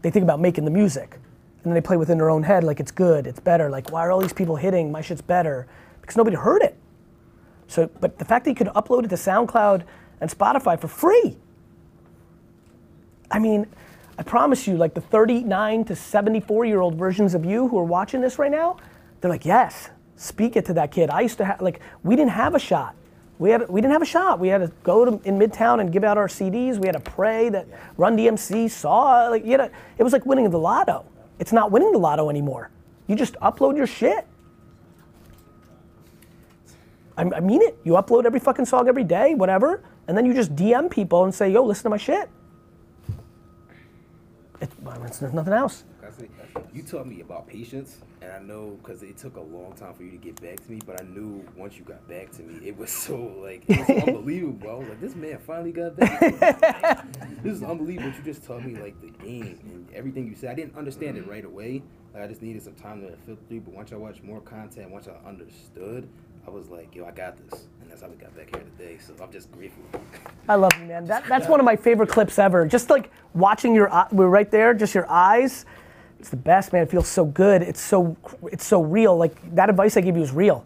They 0.00 0.10
think 0.10 0.24
about 0.24 0.40
making 0.40 0.64
the 0.64 0.70
music. 0.70 1.14
And 1.14 1.70
then 1.70 1.74
they 1.74 1.80
play 1.80 1.96
within 1.96 2.18
their 2.18 2.30
own 2.30 2.42
head 2.42 2.64
like 2.64 2.80
it's 2.80 2.90
good, 2.90 3.26
it's 3.26 3.38
better. 3.38 3.70
Like 3.70 3.90
why 3.90 4.00
are 4.00 4.10
all 4.10 4.20
these 4.20 4.32
people 4.32 4.56
hitting? 4.56 4.90
My 4.90 5.00
shit's 5.00 5.22
better. 5.22 5.68
Because 6.00 6.16
nobody 6.16 6.36
heard 6.36 6.62
it. 6.62 6.76
So 7.68 7.88
but 8.00 8.18
the 8.18 8.24
fact 8.24 8.44
that 8.44 8.50
you 8.50 8.56
could 8.56 8.68
upload 8.68 9.04
it 9.04 9.08
to 9.08 9.14
SoundCloud 9.14 9.84
and 10.20 10.30
Spotify 10.30 10.80
for 10.80 10.88
free. 10.88 11.36
I 13.30 13.38
mean, 13.38 13.66
I 14.18 14.22
promise 14.22 14.66
you, 14.66 14.76
like 14.76 14.94
the 14.94 15.00
39 15.00 15.84
to 15.86 15.96
74 15.96 16.64
year 16.64 16.80
old 16.80 16.96
versions 16.96 17.34
of 17.34 17.44
you 17.44 17.68
who 17.68 17.78
are 17.78 17.84
watching 17.84 18.20
this 18.20 18.38
right 18.38 18.50
now, 18.50 18.76
they're 19.20 19.30
like, 19.30 19.44
yes, 19.44 19.90
speak 20.22 20.56
it 20.56 20.64
to 20.66 20.74
that 20.74 20.92
kid. 20.92 21.10
I 21.10 21.20
used 21.20 21.38
to 21.38 21.44
have, 21.44 21.60
like, 21.60 21.80
we 22.02 22.16
didn't 22.16 22.32
have 22.32 22.54
a 22.54 22.58
shot. 22.58 22.94
We, 23.38 23.50
had, 23.50 23.68
we 23.68 23.80
didn't 23.80 23.92
have 23.92 24.02
a 24.02 24.06
shot. 24.06 24.38
We 24.38 24.48
had 24.48 24.58
to 24.58 24.72
go 24.84 25.04
to, 25.04 25.28
in 25.28 25.38
Midtown 25.38 25.80
and 25.80 25.92
give 25.92 26.04
out 26.04 26.16
our 26.16 26.28
CDs. 26.28 26.78
We 26.78 26.86
had 26.86 26.92
to 26.94 27.10
pray 27.10 27.48
that 27.48 27.66
Run 27.96 28.16
DMC 28.16 28.70
saw, 28.70 29.28
like, 29.28 29.44
you 29.44 29.56
know, 29.56 29.68
it 29.98 30.02
was 30.02 30.12
like 30.12 30.24
winning 30.24 30.48
the 30.48 30.58
lotto. 30.58 31.04
It's 31.40 31.52
not 31.52 31.72
winning 31.72 31.90
the 31.90 31.98
lotto 31.98 32.30
anymore. 32.30 32.70
You 33.08 33.16
just 33.16 33.34
upload 33.34 33.76
your 33.76 33.86
shit. 33.86 34.26
I, 37.16 37.22
I 37.22 37.40
mean 37.40 37.62
it. 37.62 37.76
You 37.82 37.94
upload 37.94 38.24
every 38.24 38.40
fucking 38.40 38.64
song 38.64 38.86
every 38.86 39.04
day, 39.04 39.34
whatever, 39.34 39.82
and 40.06 40.16
then 40.16 40.24
you 40.24 40.34
just 40.34 40.54
DM 40.54 40.88
people 40.88 41.24
and 41.24 41.34
say, 41.34 41.50
yo, 41.50 41.64
listen 41.64 41.82
to 41.84 41.90
my 41.90 41.96
shit. 41.96 42.30
It, 44.60 44.70
there's 44.84 45.34
nothing 45.34 45.52
else. 45.52 45.82
You 46.72 46.82
taught 46.82 47.06
me 47.06 47.20
about 47.20 47.46
patience, 47.46 47.98
and 48.20 48.32
I 48.32 48.38
know 48.38 48.78
because 48.82 49.02
it 49.02 49.16
took 49.18 49.36
a 49.36 49.40
long 49.40 49.72
time 49.74 49.94
for 49.94 50.02
you 50.02 50.10
to 50.10 50.16
get 50.16 50.40
back 50.40 50.60
to 50.64 50.70
me. 50.70 50.80
But 50.84 51.00
I 51.00 51.04
knew 51.04 51.44
once 51.56 51.76
you 51.76 51.84
got 51.84 52.06
back 52.08 52.30
to 52.32 52.42
me, 52.42 52.66
it 52.66 52.76
was 52.76 52.90
so 53.06 53.16
like 53.42 53.64
it 53.68 53.78
was 53.78 54.08
unbelievable. 54.08 54.70
I 54.70 54.74
was 54.74 54.88
like, 54.88 55.00
this 55.00 55.14
man 55.14 55.38
finally 55.38 55.72
got 55.72 55.96
back. 55.96 57.06
This 57.42 57.54
is 57.54 57.64
unbelievable. 57.64 58.12
You 58.16 58.22
just 58.22 58.44
taught 58.44 58.64
me 58.64 58.76
like 58.76 59.00
the 59.00 59.10
game 59.24 59.58
and 59.64 59.88
everything 59.92 60.28
you 60.28 60.36
said. 60.36 60.50
I 60.50 60.54
didn't 60.54 60.76
understand 60.76 61.16
it 61.16 61.22
mm-hmm. 61.22 61.30
right 61.30 61.44
away. 61.44 61.82
Like 62.14 62.22
I 62.22 62.26
just 62.28 62.40
needed 62.40 62.62
some 62.62 62.74
time 62.74 63.00
to 63.00 63.16
filter 63.26 63.42
through. 63.48 63.62
But 63.62 63.74
once 63.74 63.92
I 63.92 63.96
watched 63.96 64.22
more 64.22 64.40
content, 64.40 64.90
once 64.90 65.08
I 65.08 65.28
understood, 65.28 66.08
I 66.46 66.50
was 66.50 66.68
like, 66.68 66.94
yo, 66.94 67.04
I 67.04 67.12
got 67.12 67.36
this, 67.36 67.66
and 67.80 67.90
that's 67.90 68.02
how 68.02 68.08
we 68.08 68.16
got 68.16 68.34
back 68.36 68.54
here 68.54 68.64
today. 68.76 68.98
So 68.98 69.14
I'm 69.22 69.30
just 69.30 69.50
grateful. 69.52 69.82
I 70.48 70.56
love 70.56 70.72
you, 70.78 70.86
man. 70.86 71.04
That, 71.12 71.26
that's 71.26 71.48
one 71.48 71.60
of 71.60 71.66
my 71.66 71.76
favorite 71.76 72.08
clips 72.08 72.38
ever. 72.38 72.66
Just 72.66 72.90
like 72.90 73.10
watching 73.34 73.74
your, 73.74 73.90
we're 74.10 74.28
right 74.28 74.50
there, 74.50 74.74
just 74.74 74.94
your 74.94 75.08
eyes. 75.08 75.66
It's 76.22 76.30
the 76.30 76.36
best, 76.36 76.72
man. 76.72 76.84
It 76.84 76.88
feels 76.88 77.08
so 77.08 77.24
good. 77.24 77.62
It's 77.62 77.80
so, 77.80 78.16
it's 78.44 78.64
so 78.64 78.80
real. 78.80 79.16
Like 79.16 79.56
that 79.56 79.68
advice 79.68 79.96
I 79.96 80.02
gave 80.02 80.16
you 80.16 80.22
is 80.22 80.30
real. 80.30 80.64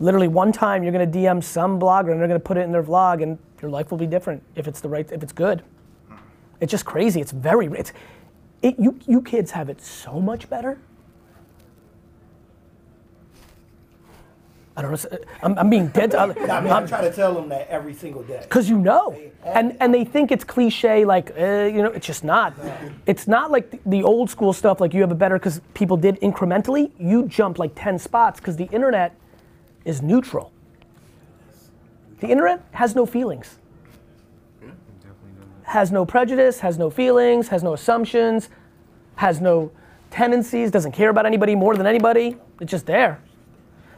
Literally, 0.00 0.26
one 0.26 0.50
time 0.50 0.82
you're 0.82 0.90
gonna 0.90 1.06
DM 1.06 1.40
some 1.40 1.78
blogger 1.78 2.10
and 2.10 2.20
they're 2.20 2.26
gonna 2.26 2.40
put 2.40 2.56
it 2.56 2.62
in 2.62 2.72
their 2.72 2.82
vlog, 2.82 3.22
and 3.22 3.38
your 3.60 3.70
life 3.70 3.92
will 3.92 3.98
be 3.98 4.08
different 4.08 4.42
if 4.56 4.66
it's 4.66 4.80
the 4.80 4.88
right, 4.88 5.08
if 5.12 5.22
it's 5.22 5.32
good. 5.32 5.62
It's 6.58 6.72
just 6.72 6.84
crazy. 6.84 7.20
It's 7.20 7.30
very, 7.30 7.66
it's, 7.66 7.92
it, 8.60 8.76
you, 8.76 8.98
you 9.06 9.22
kids 9.22 9.52
have 9.52 9.68
it 9.68 9.80
so 9.80 10.20
much 10.20 10.50
better. 10.50 10.80
I 14.82 14.90
don't 14.90 15.12
know. 15.12 15.18
I'm, 15.42 15.58
I'm 15.58 15.70
being 15.70 15.88
dead. 15.88 16.14
I'm, 16.14 16.30
I 16.50 16.60
mean, 16.60 16.72
I 16.72 16.86
try 16.86 17.00
to 17.02 17.12
tell 17.12 17.34
them 17.34 17.48
that 17.50 17.68
every 17.68 17.94
single 17.94 18.22
day. 18.22 18.44
Cause 18.48 18.68
you 18.68 18.78
know, 18.78 19.16
and 19.44 19.76
and 19.80 19.94
they 19.94 20.04
think 20.04 20.32
it's 20.32 20.44
cliche, 20.44 21.04
like 21.04 21.30
uh, 21.38 21.70
you 21.72 21.82
know, 21.82 21.90
it's 21.90 22.06
just 22.06 22.24
not. 22.24 22.54
It's 23.06 23.28
not 23.28 23.50
like 23.50 23.70
the, 23.70 23.80
the 23.86 24.02
old 24.02 24.30
school 24.30 24.52
stuff, 24.52 24.80
like 24.80 24.92
you 24.94 25.00
have 25.00 25.12
a 25.12 25.16
better, 25.16 25.38
because 25.38 25.60
people 25.74 25.96
did 25.96 26.20
incrementally. 26.20 26.90
You 26.98 27.26
jump 27.26 27.58
like 27.58 27.72
ten 27.74 27.98
spots, 27.98 28.40
because 28.40 28.56
the 28.56 28.66
internet 28.66 29.14
is 29.84 30.02
neutral. 30.02 30.52
The 32.20 32.28
internet 32.28 32.64
has 32.72 32.94
no 32.94 33.06
feelings. 33.06 33.58
Has 35.64 35.90
no 35.90 36.04
prejudice, 36.04 36.60
has 36.60 36.76
no 36.76 36.90
feelings, 36.90 37.48
has 37.48 37.62
no 37.62 37.72
assumptions, 37.72 38.48
has 39.16 39.40
no 39.40 39.70
tendencies, 40.10 40.70
doesn't 40.70 40.92
care 40.92 41.08
about 41.08 41.24
anybody 41.24 41.54
more 41.54 41.76
than 41.76 41.86
anybody. 41.86 42.36
It's 42.60 42.70
just 42.70 42.86
there. 42.86 43.20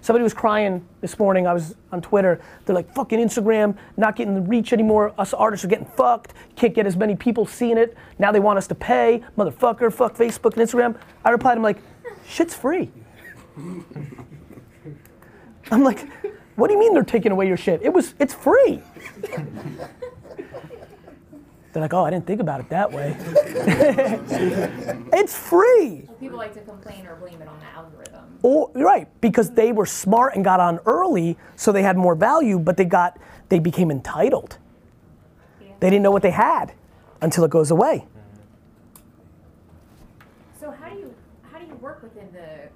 Somebody 0.04 0.22
was 0.22 0.34
crying 0.34 0.86
this 1.00 1.18
morning. 1.18 1.46
I 1.46 1.54
was 1.54 1.76
on 1.90 2.02
Twitter. 2.02 2.38
They're 2.66 2.74
like, 2.74 2.94
fucking 2.94 3.18
Instagram, 3.18 3.74
not 3.96 4.16
getting 4.16 4.34
the 4.34 4.42
reach 4.42 4.74
anymore. 4.74 5.14
Us 5.16 5.32
artists 5.32 5.64
are 5.64 5.68
getting 5.68 5.86
fucked. 5.86 6.34
Can't 6.56 6.74
get 6.74 6.84
as 6.86 6.94
many 6.94 7.16
people 7.16 7.46
seeing 7.46 7.78
it. 7.78 7.96
Now 8.18 8.30
they 8.30 8.38
want 8.38 8.58
us 8.58 8.66
to 8.66 8.74
pay. 8.74 9.24
Motherfucker, 9.38 9.90
fuck 9.90 10.14
Facebook 10.14 10.58
and 10.58 10.68
Instagram. 10.68 10.98
I 11.24 11.30
replied, 11.30 11.56
I'm 11.56 11.62
like, 11.62 11.78
shit's 12.28 12.54
free. 12.54 12.90
I'm 15.70 15.82
like, 15.82 16.06
what 16.56 16.66
do 16.66 16.74
you 16.74 16.80
mean 16.80 16.92
they're 16.92 17.02
taking 17.02 17.32
away 17.32 17.48
your 17.48 17.56
shit? 17.56 17.80
It 17.80 17.94
was, 17.94 18.12
it's 18.18 18.34
free. 18.34 18.82
They're 21.74 21.82
like, 21.82 21.92
oh, 21.92 22.04
I 22.04 22.10
didn't 22.10 22.24
think 22.24 22.40
about 22.40 22.60
it 22.60 22.68
that 22.68 22.92
way. 22.92 23.16
it's 25.12 25.36
free. 25.36 26.08
People 26.20 26.38
like 26.38 26.54
to 26.54 26.60
complain 26.60 27.04
or 27.04 27.16
blame 27.16 27.42
it 27.42 27.48
on 27.48 27.58
the 27.58 27.66
algorithm. 27.66 28.38
Or, 28.44 28.70
right, 28.76 29.08
because 29.20 29.50
they 29.50 29.72
were 29.72 29.84
smart 29.84 30.36
and 30.36 30.44
got 30.44 30.60
on 30.60 30.78
early, 30.86 31.36
so 31.56 31.72
they 31.72 31.82
had 31.82 31.96
more 31.96 32.14
value, 32.14 32.60
but 32.60 32.76
they 32.76 32.84
got, 32.84 33.18
they 33.48 33.58
became 33.58 33.90
entitled. 33.90 34.56
They 35.80 35.90
didn't 35.90 36.04
know 36.04 36.12
what 36.12 36.22
they 36.22 36.30
had 36.30 36.74
until 37.20 37.42
it 37.42 37.50
goes 37.50 37.72
away. 37.72 38.06
So 40.60 40.70
how 40.70 40.90
do 40.90 40.96
you 40.96 41.14
how 41.42 41.58
do 41.58 41.66
you 41.66 41.74
work 41.74 42.04
within 42.04 42.28
the 42.32 42.68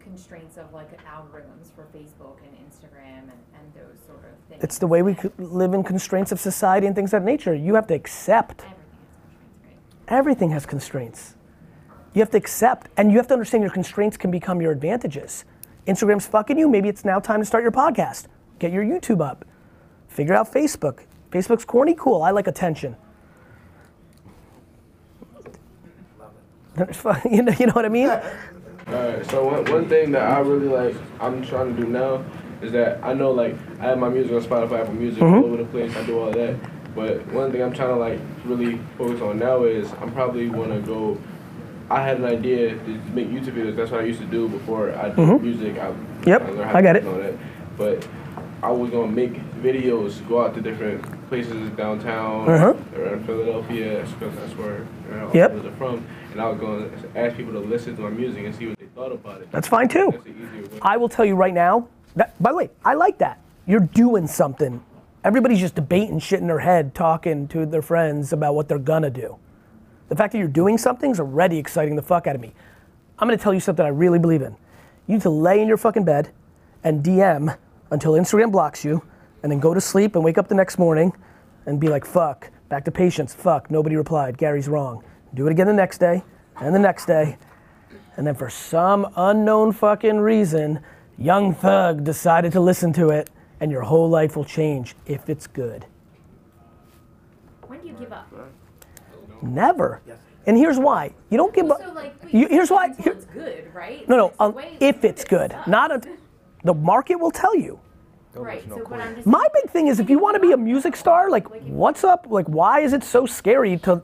constraints 0.00 0.56
of 0.56 0.72
like 0.74 0.90
algorithms 1.04 1.72
for 1.74 1.86
Facebook 1.96 2.38
and 2.42 2.52
Instagram 2.68 3.22
and, 3.22 3.40
and 3.54 3.74
those 3.74 3.96
sort 4.06 4.18
of 4.18 4.24
things? 4.24 4.40
It's 4.60 4.78
the 4.78 4.86
way 4.86 5.02
we 5.02 5.16
live 5.38 5.74
in 5.74 5.82
constraints 5.82 6.32
of 6.32 6.40
society 6.40 6.86
and 6.86 6.94
things 6.94 7.12
of 7.14 7.22
that 7.22 7.26
nature. 7.26 7.54
You 7.54 7.74
have 7.74 7.86
to 7.88 7.94
accept 7.94 8.64
Everything 10.10 10.50
has 10.50 10.66
constraints. 10.66 11.36
You 12.14 12.20
have 12.20 12.30
to 12.30 12.36
accept, 12.36 12.88
and 12.96 13.12
you 13.12 13.18
have 13.18 13.28
to 13.28 13.34
understand 13.34 13.62
your 13.62 13.70
constraints 13.70 14.16
can 14.16 14.32
become 14.32 14.60
your 14.60 14.72
advantages. 14.72 15.44
Instagram's 15.86 16.26
fucking 16.26 16.58
you. 16.58 16.68
Maybe 16.68 16.88
it's 16.88 17.04
now 17.04 17.20
time 17.20 17.38
to 17.38 17.46
start 17.46 17.62
your 17.62 17.70
podcast. 17.70 18.26
Get 18.58 18.72
your 18.72 18.84
YouTube 18.84 19.24
up. 19.24 19.44
Figure 20.08 20.34
out 20.34 20.52
Facebook. 20.52 21.04
Facebook's 21.30 21.64
corny, 21.64 21.94
cool. 21.94 22.22
I 22.22 22.32
like 22.32 22.48
attention. 22.48 22.96
you 27.30 27.42
know, 27.42 27.52
you 27.52 27.66
know 27.66 27.72
what 27.72 27.84
I 27.84 27.88
mean? 27.88 28.08
Alright, 28.08 29.24
so 29.30 29.44
one, 29.44 29.64
one 29.70 29.88
thing 29.88 30.10
that 30.10 30.22
I 30.22 30.40
really 30.40 30.66
like, 30.66 30.96
I'm 31.20 31.46
trying 31.46 31.76
to 31.76 31.80
do 31.80 31.86
now, 31.86 32.24
is 32.62 32.72
that 32.72 33.02
I 33.02 33.12
know 33.14 33.30
like 33.30 33.54
I 33.80 33.84
have 33.84 33.98
my 33.98 34.08
music 34.08 34.32
on 34.32 34.42
Spotify, 34.42 34.80
Apple 34.82 34.94
Music, 34.94 35.22
all 35.22 35.44
over 35.44 35.56
the 35.58 35.64
place. 35.64 35.94
I 35.96 36.04
do 36.04 36.18
all 36.18 36.30
that. 36.30 36.56
But 36.94 37.24
one 37.28 37.52
thing 37.52 37.62
I'm 37.62 37.72
trying 37.72 37.90
to 37.90 37.96
like 37.96 38.18
really 38.44 38.78
focus 38.98 39.20
on 39.22 39.38
now 39.38 39.64
is 39.64 39.92
I'm 40.00 40.12
probably 40.12 40.48
wanna 40.48 40.80
go. 40.80 41.18
I 41.88 42.02
had 42.02 42.18
an 42.18 42.24
idea 42.24 42.70
to 42.76 42.88
make 43.14 43.28
YouTube 43.28 43.54
videos. 43.54 43.76
That's 43.76 43.90
what 43.90 44.00
I 44.00 44.04
used 44.04 44.20
to 44.20 44.26
do 44.26 44.48
before 44.48 44.92
I 44.92 45.08
did 45.10 45.42
music. 45.42 45.78
I, 45.78 45.92
Yep, 46.26 46.42
how 46.56 46.78
I 46.78 46.82
to 46.82 46.96
it. 46.96 47.04
That. 47.04 47.34
But 47.78 48.06
I 48.62 48.70
was 48.70 48.90
gonna 48.90 49.10
make 49.10 49.32
videos, 49.62 50.26
go 50.28 50.44
out 50.44 50.54
to 50.54 50.60
different 50.60 51.02
places 51.28 51.70
downtown, 51.70 52.48
Uh-huh. 52.48 52.74
around 52.96 53.24
Philadelphia, 53.24 54.04
because 54.18 54.36
that's 54.36 54.52
where 54.58 54.86
you 55.10 55.16
know, 55.16 55.30
Yep. 55.32 55.64
are 55.64 55.70
from. 55.78 56.04
And 56.32 56.40
I 56.40 56.48
was 56.50 56.58
to 56.60 57.18
ask 57.18 57.36
people 57.36 57.52
to 57.54 57.58
listen 57.60 57.96
to 57.96 58.02
my 58.02 58.10
music 58.10 58.44
and 58.44 58.54
see 58.54 58.66
what 58.66 58.78
they 58.78 58.86
thought 58.94 59.12
about 59.12 59.40
it. 59.40 59.48
That's 59.50 59.66
fine 59.66 59.88
too. 59.88 60.10
That's 60.12 60.26
an 60.26 60.34
easier 60.36 60.62
way. 60.62 60.78
I 60.82 60.96
will 60.98 61.08
tell 61.08 61.24
you 61.24 61.34
right 61.34 61.54
now. 61.54 61.88
That, 62.16 62.40
by 62.42 62.50
the 62.50 62.56
way, 62.56 62.70
I 62.84 62.94
like 62.94 63.18
that. 63.18 63.40
You're 63.66 63.80
doing 63.80 64.26
something. 64.26 64.82
Everybody's 65.22 65.60
just 65.60 65.74
debating 65.74 66.18
shit 66.18 66.40
in 66.40 66.46
their 66.46 66.60
head, 66.60 66.94
talking 66.94 67.46
to 67.48 67.66
their 67.66 67.82
friends 67.82 68.32
about 68.32 68.54
what 68.54 68.68
they're 68.68 68.78
gonna 68.78 69.10
do. 69.10 69.36
The 70.08 70.16
fact 70.16 70.32
that 70.32 70.38
you're 70.38 70.48
doing 70.48 70.78
something 70.78 71.10
is 71.10 71.20
already 71.20 71.58
exciting 71.58 71.94
the 71.94 72.02
fuck 72.02 72.26
out 72.26 72.34
of 72.34 72.40
me. 72.40 72.52
I'm 73.18 73.28
gonna 73.28 73.38
tell 73.38 73.54
you 73.54 73.60
something 73.60 73.84
I 73.84 73.90
really 73.90 74.18
believe 74.18 74.42
in. 74.42 74.56
You 75.06 75.14
need 75.14 75.22
to 75.22 75.30
lay 75.30 75.60
in 75.60 75.68
your 75.68 75.76
fucking 75.76 76.04
bed 76.04 76.30
and 76.82 77.04
DM 77.04 77.56
until 77.90 78.12
Instagram 78.12 78.50
blocks 78.50 78.84
you, 78.84 79.02
and 79.42 79.52
then 79.52 79.60
go 79.60 79.74
to 79.74 79.80
sleep 79.80 80.14
and 80.14 80.24
wake 80.24 80.38
up 80.38 80.48
the 80.48 80.54
next 80.54 80.78
morning 80.78 81.12
and 81.66 81.78
be 81.78 81.88
like, 81.88 82.04
fuck, 82.04 82.50
back 82.68 82.84
to 82.84 82.90
patience, 82.90 83.34
fuck, 83.34 83.70
nobody 83.70 83.96
replied, 83.96 84.38
Gary's 84.38 84.68
wrong. 84.68 85.02
Do 85.34 85.46
it 85.46 85.50
again 85.50 85.66
the 85.66 85.72
next 85.72 85.98
day, 85.98 86.22
and 86.56 86.74
the 86.74 86.78
next 86.78 87.06
day, 87.06 87.36
and 88.16 88.26
then 88.26 88.34
for 88.34 88.50
some 88.50 89.12
unknown 89.16 89.72
fucking 89.72 90.18
reason, 90.18 90.80
Young 91.20 91.54
Thug 91.54 92.02
decided 92.02 92.50
to 92.52 92.60
listen 92.60 92.92
to 92.94 93.10
it, 93.10 93.28
and 93.60 93.70
your 93.70 93.82
whole 93.82 94.08
life 94.08 94.36
will 94.36 94.44
change 94.44 94.94
if 95.06 95.28
it's 95.28 95.46
good. 95.46 95.84
When 97.66 97.78
do 97.80 97.88
you 97.88 97.92
give 97.94 98.10
up? 98.12 98.26
Never. 99.42 100.00
And 100.46 100.56
here's 100.56 100.78
why. 100.78 101.12
You 101.28 101.36
don't 101.36 101.54
give 101.54 101.70
up. 101.70 101.82
So 101.82 101.92
like 101.92 102.14
You- 102.30 102.40
you 102.40 102.48
here's 102.48 102.70
why- 102.70 102.86
until 102.86 103.04
here- 103.04 103.12
it's 103.12 103.24
good, 103.26 103.64
right? 103.74 104.08
No, 104.08 104.16
no. 104.16 104.32
Um, 104.40 104.54
if 104.80 105.04
it's 105.04 105.22
good, 105.24 105.52
sucks. 105.52 105.68
not 105.68 105.92
a, 105.92 106.00
the 106.64 106.72
market 106.74 107.16
will 107.16 107.30
tell 107.30 107.54
you. 107.54 107.78
right. 108.34 108.62
So, 108.68 108.82
but 108.88 109.00
I'm 109.00 109.14
just 109.16 109.26
My 109.26 109.46
big 109.52 109.70
thing 109.70 109.88
is 109.88 110.00
if 110.00 110.08
you 110.08 110.18
want 110.18 110.36
to 110.36 110.40
be 110.40 110.52
a 110.52 110.56
music 110.56 110.96
star, 110.96 111.28
like 111.28 111.46
what's 111.66 112.02
up? 112.04 112.26
Like 112.30 112.46
why 112.46 112.80
is 112.80 112.92
it 112.94 113.04
so 113.04 113.26
scary 113.26 113.76
to 113.78 114.00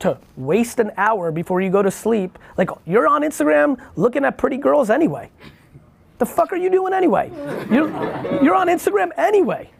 to 0.00 0.16
waste 0.36 0.78
an 0.78 0.92
hour 0.96 1.32
before 1.32 1.60
you 1.60 1.70
go 1.70 1.82
to 1.82 1.90
sleep? 1.90 2.38
Like 2.56 2.70
you're 2.86 3.08
on 3.08 3.22
Instagram 3.22 3.78
looking 3.96 4.24
at 4.24 4.38
pretty 4.38 4.56
girls 4.58 4.88
anyway. 4.90 5.30
The 6.20 6.26
fuck 6.26 6.52
are 6.52 6.56
you 6.56 6.68
doing 6.68 6.92
anyway? 6.92 7.32
You're, 7.70 7.88
you're 8.42 8.54
on 8.54 8.68
Instagram 8.68 9.08
anyway. 9.16 9.70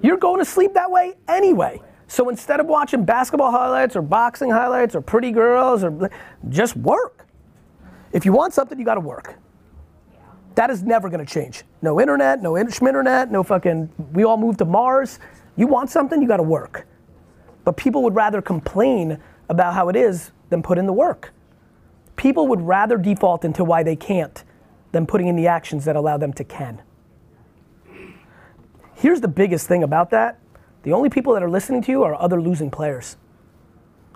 You're 0.00 0.16
going 0.16 0.38
to 0.38 0.46
sleep 0.46 0.72
that 0.72 0.90
way 0.90 1.12
anyway. 1.28 1.78
So 2.06 2.30
instead 2.30 2.58
of 2.58 2.64
watching 2.66 3.04
basketball 3.04 3.50
highlights 3.50 3.94
or 3.94 4.00
boxing 4.00 4.50
highlights 4.50 4.94
or 4.94 5.02
pretty 5.02 5.30
girls 5.30 5.84
or 5.84 6.10
just 6.48 6.74
work. 6.74 7.26
If 8.12 8.24
you 8.24 8.32
want 8.32 8.54
something, 8.54 8.78
you 8.78 8.84
got 8.86 8.94
to 8.94 9.00
work. 9.00 9.38
That 10.54 10.70
is 10.70 10.82
never 10.82 11.10
going 11.10 11.24
to 11.24 11.30
change. 11.30 11.64
No 11.82 12.00
internet, 12.00 12.40
no 12.40 12.56
in- 12.56 12.68
internet, 12.68 13.30
no 13.30 13.42
fucking. 13.42 13.90
We 14.14 14.24
all 14.24 14.38
moved 14.38 14.58
to 14.60 14.64
Mars. 14.64 15.18
You 15.56 15.66
want 15.66 15.90
something, 15.90 16.22
you 16.22 16.28
got 16.28 16.38
to 16.38 16.42
work. 16.42 16.86
But 17.64 17.76
people 17.76 18.02
would 18.04 18.14
rather 18.14 18.40
complain 18.40 19.18
about 19.50 19.74
how 19.74 19.90
it 19.90 19.96
is 19.96 20.30
than 20.48 20.62
put 20.62 20.78
in 20.78 20.86
the 20.86 20.94
work. 20.94 21.34
People 22.16 22.48
would 22.48 22.62
rather 22.62 22.96
default 22.96 23.44
into 23.44 23.64
why 23.64 23.82
they 23.82 23.96
can't 23.96 24.44
than 24.92 25.06
putting 25.06 25.26
in 25.26 25.36
the 25.36 25.46
actions 25.46 25.84
that 25.86 25.96
allow 25.96 26.16
them 26.16 26.32
to 26.34 26.44
can. 26.44 26.82
Here's 28.94 29.20
the 29.20 29.28
biggest 29.28 29.66
thing 29.66 29.82
about 29.82 30.10
that 30.10 30.38
the 30.84 30.92
only 30.92 31.10
people 31.10 31.32
that 31.34 31.42
are 31.42 31.50
listening 31.50 31.82
to 31.82 31.92
you 31.92 32.02
are 32.02 32.14
other 32.14 32.40
losing 32.40 32.70
players. 32.70 33.16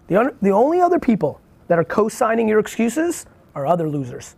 The, 0.09 0.17
un- 0.17 0.37
the 0.43 0.51
only 0.51 0.81
other 0.81 0.99
people 0.99 1.41
that 1.69 1.79
are 1.79 1.85
co 1.85 2.09
signing 2.09 2.49
your 2.49 2.59
excuses 2.59 3.27
are 3.55 3.67
other 3.67 3.89
losers. 3.89 4.37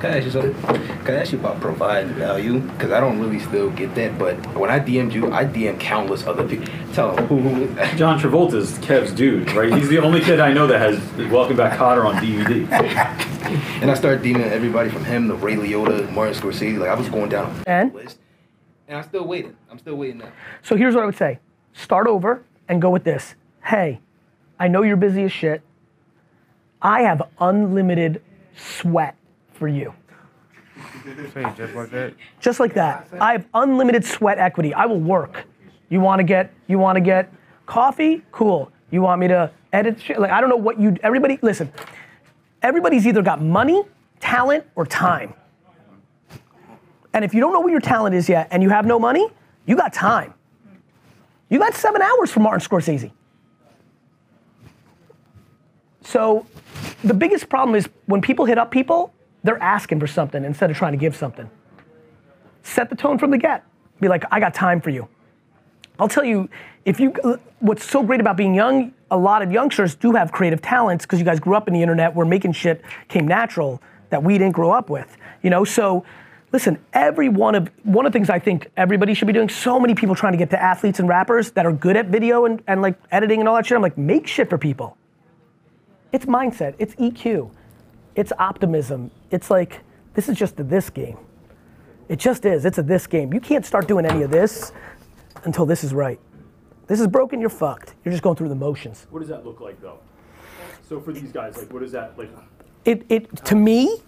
Can 0.00 0.12
I 0.12 0.16
ask 0.18 0.26
you 0.26 0.30
something? 0.30 0.54
Can 1.04 1.14
I 1.14 1.20
ask 1.22 1.32
you 1.32 1.40
about 1.40 1.60
providing 1.60 2.12
value? 2.14 2.60
Because 2.60 2.92
I 2.92 3.00
don't 3.00 3.18
really 3.18 3.40
still 3.40 3.68
get 3.70 3.94
that. 3.96 4.16
But 4.16 4.36
when 4.56 4.70
I 4.70 4.78
DM'd 4.78 5.12
you, 5.12 5.32
I 5.32 5.44
DM 5.44 5.80
countless 5.80 6.24
other 6.24 6.46
people. 6.46 6.66
Tell 6.92 7.16
them 7.16 7.26
who. 7.26 7.38
who 7.40 7.66
John 7.96 8.20
Travolta's 8.20 8.78
Kev's 8.78 9.10
dude, 9.12 9.50
right? 9.52 9.72
He's 9.74 9.88
the 9.88 9.98
only 9.98 10.20
kid 10.20 10.38
I 10.38 10.52
know 10.52 10.68
that 10.68 10.78
has 10.78 11.30
Welcome 11.32 11.56
Back 11.56 11.76
Kotter 11.76 12.04
on 12.04 12.14
DVD. 12.22 12.70
and 13.82 13.90
I 13.90 13.94
started 13.94 14.22
DMing 14.22 14.48
everybody 14.50 14.88
from 14.88 15.04
him 15.04 15.26
to 15.28 15.34
Ray 15.34 15.56
Liotta, 15.56 16.10
Martin 16.12 16.34
Scorsese. 16.34 16.78
Like 16.78 16.90
I 16.90 16.94
was 16.94 17.08
going 17.08 17.28
down 17.30 17.52
a 17.66 17.68
And? 17.68 17.92
list. 17.92 18.18
And 18.86 18.98
I'm 18.98 19.04
still 19.04 19.26
waiting. 19.26 19.56
I'm 19.68 19.78
still 19.80 19.96
waiting 19.96 20.18
now. 20.18 20.30
So 20.62 20.76
here's 20.76 20.94
what 20.94 21.02
I 21.02 21.06
would 21.06 21.16
say 21.16 21.40
start 21.72 22.06
over 22.06 22.44
and 22.68 22.80
go 22.80 22.90
with 22.90 23.02
this. 23.02 23.34
Hey, 23.64 24.00
I 24.60 24.68
know 24.68 24.82
you're 24.82 24.96
busy 24.96 25.24
as 25.24 25.32
shit. 25.32 25.60
I 26.80 27.02
have 27.02 27.22
unlimited 27.40 28.22
sweat 28.56 29.16
for 29.58 29.68
you. 29.68 29.92
Say 31.34 31.44
just 31.56 31.74
like 31.74 31.90
that. 31.90 32.14
Just 32.40 32.60
like 32.60 32.74
that. 32.74 33.08
I 33.20 33.32
have 33.32 33.46
unlimited 33.52 34.04
sweat 34.04 34.38
equity. 34.38 34.72
I 34.72 34.86
will 34.86 35.00
work. 35.00 35.46
You 35.88 36.00
want 36.00 36.20
to 36.20 36.24
get 36.24 36.52
you 36.68 36.78
want 36.78 36.96
to 36.96 37.00
get 37.00 37.32
coffee? 37.66 38.22
Cool. 38.30 38.70
You 38.90 39.02
want 39.02 39.20
me 39.20 39.28
to 39.28 39.50
edit 39.72 40.00
shit? 40.00 40.20
Like 40.20 40.30
I 40.30 40.40
don't 40.40 40.48
know 40.50 40.56
what 40.56 40.78
you 40.78 40.96
everybody 41.02 41.38
listen. 41.42 41.72
Everybody's 42.62 43.06
either 43.06 43.22
got 43.22 43.42
money, 43.42 43.82
talent, 44.20 44.64
or 44.74 44.86
time. 44.86 45.34
And 47.12 47.24
if 47.24 47.34
you 47.34 47.40
don't 47.40 47.52
know 47.52 47.60
what 47.60 47.72
your 47.72 47.80
talent 47.80 48.14
is 48.14 48.28
yet 48.28 48.48
and 48.50 48.62
you 48.62 48.68
have 48.70 48.86
no 48.86 48.98
money, 48.98 49.28
you 49.66 49.76
got 49.76 49.92
time. 49.92 50.34
You 51.48 51.58
got 51.58 51.74
seven 51.74 52.02
hours 52.02 52.30
from 52.30 52.42
Martin 52.42 52.66
Scorsese. 52.66 53.10
So 56.02 56.46
the 57.04 57.14
biggest 57.14 57.48
problem 57.48 57.74
is 57.74 57.88
when 58.06 58.20
people 58.20 58.44
hit 58.44 58.58
up 58.58 58.70
people, 58.70 59.12
they're 59.48 59.62
asking 59.62 59.98
for 59.98 60.06
something 60.06 60.44
instead 60.44 60.70
of 60.70 60.76
trying 60.76 60.92
to 60.92 60.98
give 60.98 61.16
something. 61.16 61.48
Set 62.62 62.90
the 62.90 62.96
tone 62.96 63.18
from 63.18 63.30
the 63.30 63.38
get. 63.38 63.64
Be 63.98 64.06
like, 64.06 64.24
I 64.30 64.40
got 64.40 64.52
time 64.52 64.78
for 64.82 64.90
you. 64.90 65.08
I'll 65.98 66.06
tell 66.06 66.22
you, 66.22 66.50
if 66.84 67.00
you, 67.00 67.14
what's 67.60 67.82
so 67.82 68.02
great 68.02 68.20
about 68.20 68.36
being 68.36 68.54
young, 68.54 68.92
a 69.10 69.16
lot 69.16 69.40
of 69.40 69.50
youngsters 69.50 69.94
do 69.94 70.12
have 70.12 70.32
creative 70.32 70.60
talents 70.60 71.06
because 71.06 71.18
you 71.18 71.24
guys 71.24 71.40
grew 71.40 71.54
up 71.54 71.66
in 71.66 71.72
the 71.72 71.80
internet 71.80 72.14
where 72.14 72.26
making 72.26 72.52
shit 72.52 72.82
came 73.08 73.26
natural 73.26 73.80
that 74.10 74.22
we 74.22 74.36
didn't 74.36 74.52
grow 74.52 74.70
up 74.70 74.90
with. 74.90 75.16
You 75.42 75.48
know, 75.48 75.64
so 75.64 76.04
listen, 76.52 76.78
every 76.92 77.30
one 77.30 77.54
of 77.54 77.70
one 77.84 78.04
of 78.04 78.12
the 78.12 78.18
things 78.18 78.28
I 78.28 78.38
think 78.38 78.70
everybody 78.76 79.14
should 79.14 79.28
be 79.28 79.32
doing, 79.32 79.48
so 79.48 79.80
many 79.80 79.94
people 79.94 80.14
trying 80.14 80.34
to 80.34 80.38
get 80.38 80.50
to 80.50 80.62
athletes 80.62 81.00
and 81.00 81.08
rappers 81.08 81.52
that 81.52 81.64
are 81.64 81.72
good 81.72 81.96
at 81.96 82.08
video 82.08 82.44
and, 82.44 82.62
and 82.66 82.82
like 82.82 82.98
editing 83.10 83.40
and 83.40 83.48
all 83.48 83.56
that 83.56 83.64
shit. 83.64 83.76
I'm 83.76 83.82
like, 83.82 83.96
make 83.96 84.26
shit 84.26 84.50
for 84.50 84.58
people. 84.58 84.98
It's 86.12 86.26
mindset, 86.26 86.74
it's 86.78 86.94
EQ, 86.96 87.50
it's 88.18 88.32
optimism. 88.40 89.12
It's 89.30 89.48
like, 89.48 89.80
this 90.14 90.28
is 90.28 90.36
just 90.36 90.58
a 90.58 90.64
this 90.64 90.90
game. 90.90 91.16
It 92.08 92.18
just 92.18 92.44
is, 92.44 92.64
it's 92.64 92.78
a 92.78 92.82
this 92.82 93.06
game. 93.06 93.32
You 93.32 93.38
can't 93.38 93.64
start 93.64 93.86
doing 93.86 94.04
any 94.04 94.22
of 94.22 94.32
this 94.32 94.72
until 95.44 95.64
this 95.64 95.84
is 95.84 95.94
right. 95.94 96.18
This 96.88 97.00
is 97.00 97.06
broken, 97.06 97.40
you're 97.40 97.48
fucked. 97.48 97.94
You're 98.04 98.10
just 98.10 98.24
going 98.24 98.34
through 98.34 98.48
the 98.48 98.56
motions. 98.56 99.06
What 99.10 99.20
does 99.20 99.28
that 99.28 99.46
look 99.46 99.60
like 99.60 99.80
though? 99.80 100.00
So 100.88 100.98
for 101.00 101.12
these 101.12 101.30
guys, 101.30 101.56
like, 101.56 101.72
what 101.72 101.84
is 101.84 101.92
that 101.92 102.18
like? 102.18 102.30
It, 102.84 103.06
it, 103.08 103.36
to 103.44 103.54
me, 103.54 103.98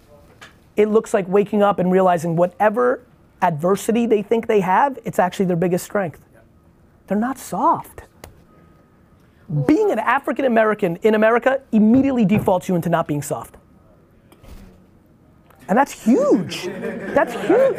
it 0.75 0.89
looks 0.89 1.13
like 1.13 1.25
waking 1.29 1.63
up 1.63 1.79
and 1.79 1.89
realizing 1.89 2.35
whatever 2.35 3.05
adversity 3.41 4.07
they 4.07 4.21
think 4.21 4.45
they 4.45 4.59
have, 4.59 4.99
it's 5.05 5.19
actually 5.19 5.45
their 5.45 5.55
biggest 5.55 5.85
strength. 5.85 6.19
They're 7.07 7.17
not 7.17 7.37
soft. 7.37 8.01
Being 9.67 9.89
an 9.89 9.99
African 9.99 10.43
American 10.43 10.97
in 10.97 11.15
America 11.15 11.61
immediately 11.71 12.25
defaults 12.25 12.67
you 12.67 12.75
into 12.75 12.89
not 12.89 13.07
being 13.07 13.21
soft. 13.21 13.55
And 15.67 15.77
that's 15.77 15.91
huge. 15.91 16.65
That's 16.65 17.33
huge. 17.33 17.75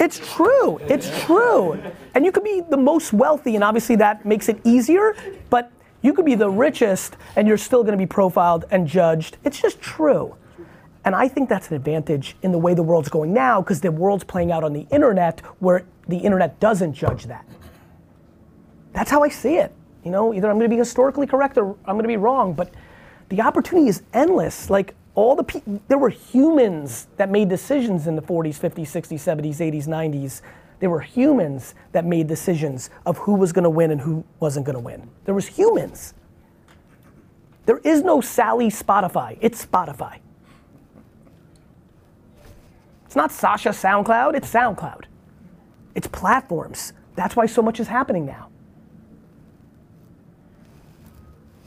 It's 0.00 0.18
true. 0.34 0.78
It's 0.82 1.24
true. 1.24 1.78
And 2.14 2.24
you 2.24 2.32
could 2.32 2.44
be 2.44 2.62
the 2.68 2.76
most 2.76 3.12
wealthy, 3.12 3.54
and 3.54 3.62
obviously 3.62 3.96
that 3.96 4.24
makes 4.24 4.48
it 4.48 4.60
easier, 4.64 5.14
but 5.50 5.70
you 6.02 6.12
could 6.12 6.26
be 6.26 6.34
the 6.34 6.50
richest 6.50 7.16
and 7.36 7.48
you're 7.48 7.56
still 7.56 7.84
gonna 7.84 7.96
be 7.96 8.06
profiled 8.06 8.64
and 8.70 8.86
judged. 8.86 9.38
It's 9.44 9.60
just 9.60 9.80
true. 9.80 10.36
And 11.04 11.14
I 11.14 11.28
think 11.28 11.48
that's 11.48 11.68
an 11.68 11.76
advantage 11.76 12.36
in 12.42 12.50
the 12.50 12.58
way 12.58 12.74
the 12.74 12.82
world's 12.82 13.10
going 13.10 13.32
now 13.32 13.60
because 13.60 13.80
the 13.80 13.92
world's 13.92 14.24
playing 14.24 14.50
out 14.50 14.64
on 14.64 14.72
the 14.72 14.86
internet 14.90 15.40
where 15.58 15.84
the 16.08 16.16
internet 16.16 16.58
doesn't 16.60 16.94
judge 16.94 17.24
that. 17.24 17.44
That's 18.92 19.10
how 19.10 19.22
I 19.22 19.28
see 19.28 19.56
it. 19.56 19.72
You 20.02 20.10
know, 20.10 20.32
either 20.32 20.48
I'm 20.48 20.56
going 20.56 20.68
to 20.68 20.74
be 20.74 20.78
historically 20.78 21.26
correct 21.26 21.58
or 21.58 21.76
I'm 21.84 21.94
going 21.94 22.04
to 22.04 22.08
be 22.08 22.16
wrong, 22.16 22.54
but 22.54 22.72
the 23.28 23.40
opportunity 23.42 23.88
is 23.88 24.02
endless. 24.12 24.70
Like 24.70 24.94
all 25.14 25.36
the 25.36 25.44
people, 25.44 25.80
there 25.88 25.98
were 25.98 26.08
humans 26.08 27.06
that 27.16 27.30
made 27.30 27.48
decisions 27.48 28.06
in 28.06 28.16
the 28.16 28.22
40s, 28.22 28.58
50s, 28.58 28.88
60s, 28.88 29.20
70s, 29.20 29.56
80s, 29.56 29.86
90s. 29.86 30.40
There 30.80 30.90
were 30.90 31.00
humans 31.00 31.74
that 31.92 32.04
made 32.04 32.26
decisions 32.26 32.90
of 33.06 33.18
who 33.18 33.34
was 33.34 33.52
going 33.52 33.62
to 33.62 33.70
win 33.70 33.90
and 33.90 34.00
who 34.00 34.24
wasn't 34.40 34.66
going 34.66 34.74
to 34.74 34.80
win. 34.80 35.08
There 35.24 35.34
was 35.34 35.46
humans. 35.46 36.14
There 37.66 37.78
is 37.78 38.02
no 38.02 38.20
Sally 38.20 38.68
Spotify. 38.68 39.38
It's 39.40 39.64
Spotify. 39.64 40.18
It's 43.06 43.16
not 43.16 43.30
Sasha 43.30 43.68
SoundCloud, 43.68 44.34
it's 44.34 44.52
SoundCloud. 44.52 45.04
It's 45.94 46.08
platforms. 46.08 46.92
That's 47.14 47.36
why 47.36 47.46
so 47.46 47.62
much 47.62 47.78
is 47.78 47.86
happening 47.86 48.26
now. 48.26 48.48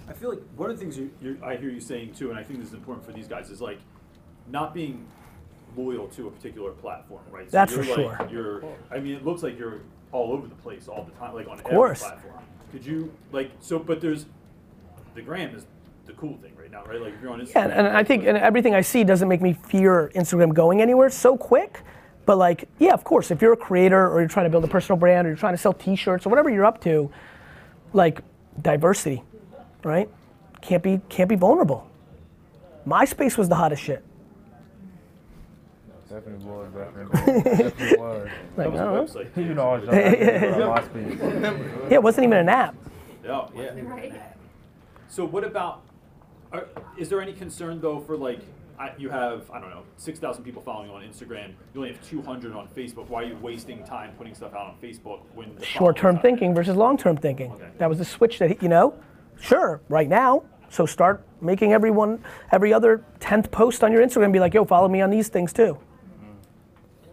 I 0.08 0.14
feel 0.14 0.30
like 0.30 0.42
one 0.56 0.70
of 0.70 0.78
the 0.78 0.84
things 0.84 0.98
you, 0.98 1.12
you, 1.22 1.38
I 1.44 1.58
hear 1.58 1.70
you 1.70 1.82
saying 1.82 2.14
too, 2.14 2.30
and 2.30 2.40
I 2.40 2.44
think 2.44 2.60
this 2.60 2.70
is 2.70 2.74
important 2.74 3.06
for 3.06 3.12
these 3.12 3.28
guys, 3.28 3.50
is 3.50 3.62
like 3.62 3.80
not 4.50 4.74
being 4.74 5.06
loyal 5.76 6.08
to 6.08 6.28
a 6.28 6.32
particular 6.32 6.72
platform, 6.72 7.24
right? 7.30 7.46
So 7.46 7.52
That's 7.52 7.74
you're 7.76 7.84
for 7.84 8.08
like, 8.08 8.18
sure. 8.18 8.30
You're, 8.32 8.64
I 8.90 9.00
mean, 9.00 9.16
it 9.16 9.26
looks 9.26 9.44
like 9.44 9.58
you're 9.60 9.82
all 10.12 10.32
over 10.32 10.48
the 10.48 10.56
place 10.56 10.88
all 10.88 11.04
the 11.04 11.12
time, 11.12 11.36
like 11.36 11.48
on 11.48 11.60
course. 11.60 12.04
every 12.04 12.18
platform. 12.18 12.44
Could 12.72 12.86
you 12.86 13.14
like 13.32 13.52
so? 13.60 13.80
But 13.80 14.02
there's 14.02 14.26
the 15.16 15.22
gram 15.22 15.56
is 15.56 15.66
the 16.06 16.14
cool 16.14 16.38
thing 16.38 16.54
right 16.60 16.72
now, 16.72 16.84
right? 16.86 17.02
Like 17.02 17.14
if 17.14 17.22
you're 17.22 17.32
on 17.32 17.42
Instagram, 17.42 17.56
Yeah, 17.56 17.64
and, 17.64 17.88
and 17.88 17.98
I 17.98 18.04
think 18.04 18.26
and 18.26 18.38
everything 18.38 18.76
I 18.76 18.82
see 18.82 19.04
doesn't 19.04 19.28
make 19.28 19.42
me 19.42 19.54
fear 19.54 20.12
Instagram 20.16 20.54
going 20.54 20.82
anywhere 20.82 21.10
so 21.10 21.38
quick. 21.38 21.82
But 22.26 22.38
like, 22.38 22.68
yeah, 22.80 22.94
of 22.94 23.06
course, 23.06 23.32
if 23.32 23.42
you're 23.42 23.54
a 23.54 23.58
creator 23.58 24.10
or 24.10 24.20
you're 24.20 24.28
trying 24.28 24.46
to 24.46 24.50
build 24.50 24.66
a 24.66 24.68
personal 24.68 24.98
brand 24.98 25.26
or 25.26 25.30
you're 25.30 25.38
trying 25.38 25.54
to 25.54 25.58
sell 25.58 25.74
T-shirts 25.74 26.26
or 26.26 26.30
whatever 26.30 26.50
you're 26.50 26.66
up 26.66 26.82
to, 26.82 27.10
like 27.94 28.22
diversity, 28.62 29.24
right? 29.88 30.10
Can't 30.62 30.84
be 30.84 31.02
can't 31.10 31.30
be 31.30 31.36
vulnerable. 31.36 31.88
MySpace 32.86 33.38
was 33.38 33.50
the 33.50 33.56
hottest 33.56 33.82
shit. 33.82 34.04
Definitely 36.10 36.46
was, 36.46 36.70
definitely, 36.74 37.44
definitely 37.44 37.98
was. 37.98 38.30
Like, 38.58 38.74
that 38.74 38.92
was 38.92 39.16
a 39.16 39.20
website. 39.20 39.38
You 39.38 39.54
know, 39.54 39.70
I 39.70 39.78
was 39.78 39.86
young. 39.86 39.96
I 39.96 40.80
was 40.80 40.94
on 40.94 41.06
MySpace. 41.10 41.90
Yeah, 41.90 41.96
it 41.96 42.04
wasn't 42.04 42.26
even 42.26 42.38
an 42.38 42.50
app. 42.50 42.76
Yeah, 43.26 43.48
yeah. 43.56 43.82
Right. 43.82 44.14
So 45.10 45.26
what 45.26 45.44
about? 45.44 45.84
Are, 46.52 46.66
is 46.98 47.10
there 47.10 47.22
any 47.22 47.34
concern 47.34 47.82
though 47.82 48.00
for 48.00 48.16
like 48.16 48.40
I, 48.80 48.92
you 48.98 49.10
have 49.10 49.50
I 49.52 49.60
don't 49.60 49.70
know 49.70 49.84
six 49.98 50.20
thousand 50.20 50.44
people 50.44 50.62
following 50.62 50.90
you 50.90 50.96
on 50.96 51.02
Instagram, 51.02 51.50
you 51.74 51.82
only 51.82 51.92
have 51.92 52.08
two 52.08 52.22
hundred 52.22 52.54
on 52.54 52.68
Facebook. 52.70 53.10
Why 53.10 53.24
are 53.24 53.26
you 53.26 53.38
wasting 53.38 53.84
time 53.84 54.14
putting 54.18 54.36
stuff 54.36 54.54
out 54.54 54.68
on 54.68 54.76
Facebook 54.82 55.22
when 55.34 55.60
Short-term 55.62 55.96
following's 55.96 56.16
not 56.16 56.22
thinking 56.22 56.56
versus 56.56 56.76
long-term 56.76 57.18
thinking. 57.18 57.52
Okay. 57.52 57.70
That 57.80 57.90
was 57.90 57.98
the 57.98 58.06
switch 58.06 58.40
that 58.40 58.62
you 58.62 58.70
know. 58.70 58.94
Sure, 59.40 59.82
right 59.90 60.10
now. 60.10 60.44
So 60.70 60.86
start 60.86 61.24
making 61.42 61.74
everyone 61.74 62.24
every 62.52 62.74
other 62.74 63.04
tenth 63.20 63.52
post 63.52 63.84
on 63.84 63.92
your 63.92 64.06
Instagram 64.06 64.32
be 64.32 64.40
like, 64.40 64.54
yo, 64.54 64.66
follow 64.66 64.88
me 64.88 65.02
on 65.02 65.10
these 65.10 65.30
things 65.30 65.54
too. 65.54 65.78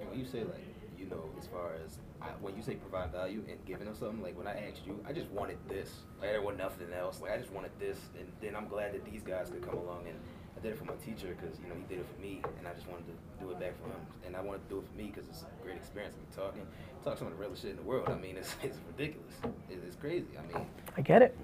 And 0.00 0.10
when 0.10 0.18
you 0.18 0.26
say 0.26 0.40
like, 0.40 0.64
you 0.98 1.06
know, 1.06 1.22
as 1.38 1.46
far 1.46 1.72
as 1.84 1.98
I, 2.20 2.28
when 2.40 2.56
you 2.56 2.62
say 2.62 2.74
provide 2.74 3.12
value 3.12 3.44
and 3.48 3.58
giving 3.64 3.86
them 3.86 3.94
something, 3.94 4.22
like 4.22 4.36
when 4.36 4.46
I 4.46 4.68
asked 4.68 4.82
you, 4.86 4.98
I 5.06 5.12
just 5.12 5.28
wanted 5.30 5.58
this. 5.68 5.90
Like 6.20 6.30
I 6.30 6.32
didn't 6.32 6.44
want 6.44 6.58
nothing 6.58 6.92
else. 6.92 7.20
Like 7.20 7.32
I 7.32 7.36
just 7.38 7.52
wanted 7.52 7.70
this, 7.78 7.98
and 8.18 8.26
then 8.40 8.56
I'm 8.56 8.66
glad 8.66 8.94
that 8.94 9.04
these 9.04 9.22
guys 9.22 9.50
could 9.50 9.62
come 9.62 9.78
along 9.78 10.04
and 10.08 10.18
I 10.56 10.60
did 10.60 10.72
it 10.72 10.78
for 10.78 10.84
my 10.84 10.94
teacher 11.04 11.36
because 11.38 11.58
you 11.60 11.68
know 11.68 11.74
he 11.74 11.84
did 11.94 12.00
it 12.00 12.06
for 12.14 12.20
me, 12.20 12.42
and 12.58 12.66
I 12.66 12.72
just 12.74 12.88
wanted 12.88 13.06
to 13.06 13.44
do 13.44 13.50
it 13.50 13.60
back 13.60 13.74
for 13.80 13.88
him, 13.88 14.00
and 14.26 14.34
I 14.36 14.40
wanted 14.40 14.66
to 14.68 14.74
do 14.74 14.78
it 14.80 14.84
for 14.90 14.96
me 14.98 15.12
because 15.14 15.28
it's 15.28 15.42
a 15.42 15.62
great 15.62 15.76
experience. 15.76 16.14
I 16.14 16.18
mean, 16.18 16.32
talking, 16.34 16.66
talk 17.04 17.18
some 17.18 17.28
of 17.28 17.34
the 17.34 17.40
realest 17.40 17.62
shit 17.62 17.72
in 17.72 17.76
the 17.76 17.82
world. 17.82 18.08
I 18.08 18.16
mean, 18.16 18.36
it's 18.36 18.54
it's 18.62 18.78
ridiculous. 18.86 19.34
It, 19.70 19.78
it's 19.86 19.96
crazy. 19.96 20.26
I 20.38 20.42
mean, 20.52 20.66
I 20.96 21.00
get 21.02 21.22
it. 21.22 21.36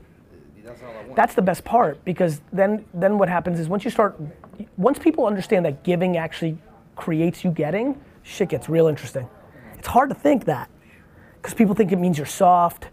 That's 0.65 0.83
all 0.83 0.91
I 0.91 1.03
want. 1.03 1.17
That's 1.17 1.35
the 1.35 1.43
best 1.43 1.65
part 1.65 2.05
because 2.05 2.41
then 2.53 2.85
then 2.95 3.19
what 3.19 3.29
happens 3.29 3.59
is 3.59 3.69
once 3.69 3.85
you 3.85 3.91
start 3.91 4.21
once 4.77 4.99
people 4.99 5.27
understand 5.27 5.65
that 5.65 5.83
giving 5.83 6.17
actually 6.17 6.59
creates 6.97 7.45
you 7.45 7.51
getting, 7.51 8.01
shit 8.23 8.49
gets 8.49 8.69
real 8.69 8.87
interesting. 8.87 9.29
It's 9.79 9.89
hard 9.89 10.11
to 10.11 10.15
think 10.15 10.45
that 10.45 10.69
because 11.37 11.55
people 11.55 11.75
think 11.75 11.93
it 11.93 11.97
means 11.97 12.19
you're 12.19 12.27
soft. 12.27 12.89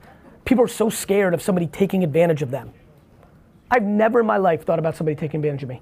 People 0.46 0.64
are 0.64 0.70
so 0.70 0.90
scared 0.90 1.34
of 1.34 1.42
somebody 1.42 1.68
taking 1.68 2.04
advantage 2.04 2.42
of 2.42 2.52
them. 2.52 2.72
I've 3.70 3.84
never 3.84 4.22
in 4.22 4.26
my 4.26 4.38
life 4.38 4.66
thought 4.66 4.80
about 4.80 4.96
somebody 4.96 5.16
taking 5.16 5.40
advantage 5.40 5.64
of 5.64 5.70
me. 5.70 5.82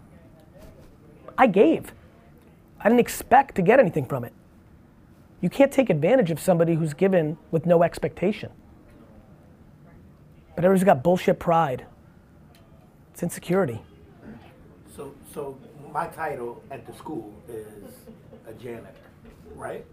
I 1.37 1.47
gave. 1.47 1.93
I 2.79 2.89
didn't 2.89 3.01
expect 3.01 3.55
to 3.55 3.61
get 3.61 3.79
anything 3.79 4.05
from 4.05 4.23
it. 4.23 4.33
You 5.41 5.49
can't 5.49 5.71
take 5.71 5.89
advantage 5.91 6.31
of 6.31 6.39
somebody 6.39 6.73
who's 6.73 6.93
given 6.93 7.37
with 7.51 7.65
no 7.67 7.83
expectation. 7.83 8.51
But 10.55 10.63
everybody's 10.63 10.85
got 10.85 11.03
bullshit 11.03 11.37
pride. 11.37 11.85
It's 13.11 13.23
insecurity. 13.23 13.81
So, 14.95 15.13
so 15.33 15.57
my 15.91 16.07
title 16.07 16.63
at 16.71 16.85
the 16.87 16.93
school 16.93 17.33
is 17.49 17.91
a 18.47 18.53
janitor, 18.53 18.89
right? 19.55 19.85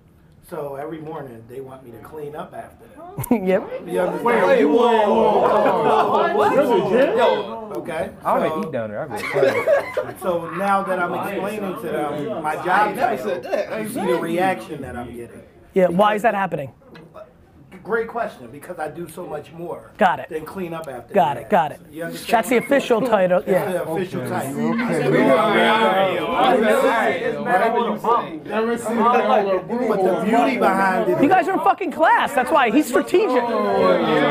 So 0.48 0.74
every 0.74 0.98
morning 0.98 1.42
they 1.48 1.60
want 1.60 1.84
me 1.84 1.92
to 1.92 1.98
clean 1.98 2.36
up 2.36 2.52
after 2.52 2.84
them. 2.86 3.46
yep. 3.46 3.62
You 3.86 4.00
understand? 4.00 4.24
Wait, 4.24 4.64
whoa, 4.64 4.74
whoa, 4.74 5.40
whoa. 5.40 6.36
What? 6.36 7.76
Okay. 7.78 8.10
I 8.24 8.38
so, 8.38 8.48
want 8.48 8.62
to 8.62 8.68
eat 8.68 8.72
down 8.72 8.90
there. 8.90 9.02
I 9.02 9.16
be 9.16 9.22
quiet. 9.22 10.20
So 10.20 10.50
now 10.50 10.82
that 10.82 10.98
I'm 10.98 11.14
explaining 11.14 11.74
to 11.76 11.80
them 11.80 12.42
my 12.42 12.54
job 12.56 12.94
title, 12.94 13.82
you 13.82 13.88
see 13.88 14.00
the 14.00 14.18
reaction 14.20 14.82
that 14.82 14.96
I'm 14.96 15.14
getting. 15.14 15.42
Yeah. 15.74 15.88
Why 15.88 16.14
is 16.14 16.22
that 16.22 16.34
happening? 16.34 16.72
Great 17.82 18.06
question, 18.06 18.48
because 18.52 18.78
I 18.78 18.88
do 18.88 19.08
so 19.08 19.26
much 19.26 19.50
more. 19.52 19.90
Got 19.98 20.20
it. 20.20 20.28
Than 20.28 20.44
clean 20.44 20.72
up 20.72 20.86
after. 20.86 21.12
Got 21.12 21.34
them. 21.34 21.44
it. 21.44 21.50
Got 21.50 21.72
it. 21.72 21.80
You? 21.90 22.10
That's 22.10 22.48
the 22.48 22.58
official 22.58 23.00
title. 23.00 23.40
That's 23.40 23.50
Yeah. 23.50 23.72
the 23.72 23.82
official 23.90 24.28
title. 24.28 24.76
But 29.88 30.02
the 30.02 30.24
beauty 30.24 30.58
behind 30.58 31.10
it 31.10 31.22
You 31.22 31.28
guys 31.28 31.48
are 31.48 31.54
in 31.54 31.60
fucking 31.60 31.90
class. 31.92 32.32
That's 32.34 32.50
why 32.50 32.70
he's 32.70 32.86
strategic. 32.86 33.42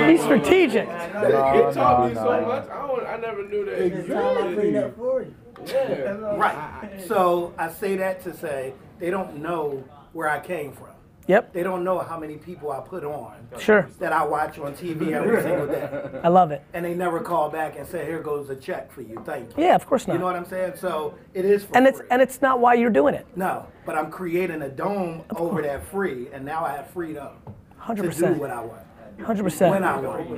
He's 0.10 0.22
strategic. 0.22 0.88
He 0.88 1.74
taught 1.74 2.08
me 2.10 2.16
so 2.16 2.42
much. 2.42 2.70
I, 2.70 3.14
I 3.14 3.18
never 3.20 3.44
knew 3.48 3.66
that. 3.66 3.82
existed. 3.82 4.94
for 4.96 5.22
you. 5.24 5.36
Yeah. 5.68 6.36
Right. 6.38 7.02
So 7.08 7.54
I 7.58 7.70
say 7.70 7.96
that 7.98 8.22
to 8.24 8.34
say 8.36 8.74
they 9.00 9.10
don't 9.10 9.42
know 9.42 9.84
where 10.14 10.30
I 10.30 10.40
came 10.40 10.72
from. 10.72 10.88
Yep. 11.28 11.54
They 11.54 11.64
don't 11.64 11.84
know 11.84 12.00
how 12.00 12.20
many 12.20 12.38
people 12.38 12.72
I 12.72 12.80
put 12.80 13.04
on 13.04 13.48
Sure. 13.60 13.88
that 14.00 14.12
I 14.12 14.26
watch 14.26 14.58
on 14.60 14.74
TV 14.74 15.12
every 15.14 15.42
single 15.42 15.68
day. 15.68 16.20
I 16.24 16.28
love 16.30 16.52
it. 16.52 16.64
And 16.74 16.84
they 16.84 16.94
never 16.94 17.20
call 17.20 17.50
back 17.50 17.78
and 17.78 17.88
say, 17.88 18.06
here 18.06 18.22
goes 18.22 18.50
a 18.50 18.56
check 18.56 18.92
for 18.92 19.02
you. 19.02 19.22
Thank 19.26 19.56
you. 19.56 19.64
Yeah, 19.64 19.76
of 19.76 19.86
course 19.86 20.08
not. 20.08 20.14
You 20.14 20.20
know 20.20 20.26
what 20.26 20.36
I'm 20.36 20.46
saying? 20.46 20.74
So 20.78 21.14
it 21.34 21.46
is 21.46 21.64
for 21.64 21.78
and 21.78 21.86
it's 21.88 22.00
free. 22.00 22.08
and 22.12 22.22
it's 22.22 22.42
not 22.42 22.60
why 22.60 22.74
you're 22.74 22.90
doing 22.90 23.14
it. 23.14 23.26
no, 23.36 23.68
but 23.86 23.96
I'm 23.96 24.10
creating 24.12 24.62
a 24.64 24.70
dome 24.70 25.24
over 25.36 25.62
that 25.62 25.86
free, 25.88 26.28
and 26.34 26.44
now 26.44 26.66
I 26.66 26.74
have 26.76 26.90
freedom 26.90 27.30
Hundred 27.78 28.04
to 28.04 28.10
do 28.10 28.14
percent. 28.16 28.38
what 28.40 28.50
I 28.52 28.62
want. 28.62 28.82
Hundred 29.24 29.44
when 29.44 29.52
percent. 29.52 29.84
I 29.86 30.00
want. 30.00 30.30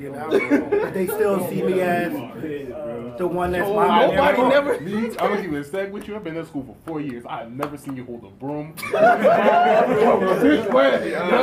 You 0.00 0.10
know, 0.10 0.68
but 0.70 0.94
they 0.94 1.06
still 1.06 1.48
see 1.48 1.62
me 1.62 1.80
as 1.80 2.12
the 3.18 3.26
one 3.26 3.52
that's 3.52 3.68
Oh, 3.68 3.74
my 3.76 4.06
nobody 4.06 4.42
never. 4.48 4.80
Me, 4.80 5.06
I'm 5.06 5.12
gonna 5.14 5.42
keep 5.42 5.52
it 5.52 5.64
stack 5.64 5.92
with 5.92 6.08
you. 6.08 6.16
I've 6.16 6.24
been 6.24 6.36
in 6.36 6.44
school 6.46 6.64
for 6.64 6.74
four 6.86 7.00
years. 7.00 7.24
I 7.28 7.40
have 7.42 7.52
never 7.52 7.76
seen 7.76 7.96
you 7.96 8.04
hold 8.04 8.24
a 8.24 8.30
broom. 8.30 8.74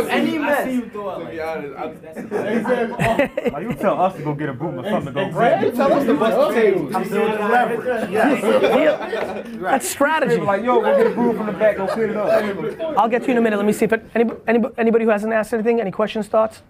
Any 0.09 0.37
mess. 0.39 0.65
To 0.65 1.25
be 1.29 1.39
honest, 1.39 1.75
I, 1.77 1.83
oh, 2.31 3.49
Like 3.51 3.63
you 3.69 3.73
tell 3.75 4.01
us 4.01 4.15
to 4.15 4.23
go 4.23 4.33
get 4.33 4.49
a 4.49 4.53
broom 4.53 4.79
or 4.79 4.89
something 4.89 5.13
to 5.13 5.19
go 5.19 5.29
Right? 5.29 5.59
grab. 5.61 5.75
Tell 5.75 5.93
us 5.93 6.05
to 6.05 6.13
bust 6.15 6.37
the 6.37 6.61
table. 6.61 6.95
I'm 6.97 7.09
building 7.09 7.39
leverage. 7.39 8.11
Yes. 8.11 9.47
That's 9.61 9.87
strategy. 9.89 10.37
Like 10.41 10.63
yo, 10.63 10.81
go 10.81 10.97
get 10.97 11.07
a 11.07 11.11
broom 11.11 11.37
from 11.37 11.45
the 11.47 11.53
back, 11.53 11.77
go 11.77 11.87
clean 11.87 12.09
it 12.09 12.17
up. 12.17 12.97
I'll 12.97 13.07
get 13.09 13.21
to 13.21 13.27
you 13.27 13.31
in 13.33 13.37
a 13.37 13.41
minute. 13.41 13.57
Let 13.57 13.65
me 13.65 13.73
see 13.73 13.85
if 13.85 13.93
it, 13.93 14.03
anybody, 14.15 14.39
anybody, 14.47 14.73
anybody 14.77 15.05
who 15.05 15.11
hasn't 15.11 15.31
asked 15.33 15.53
anything, 15.53 15.79
any 15.79 15.91
questions, 15.91 16.27
thoughts? 16.27 16.61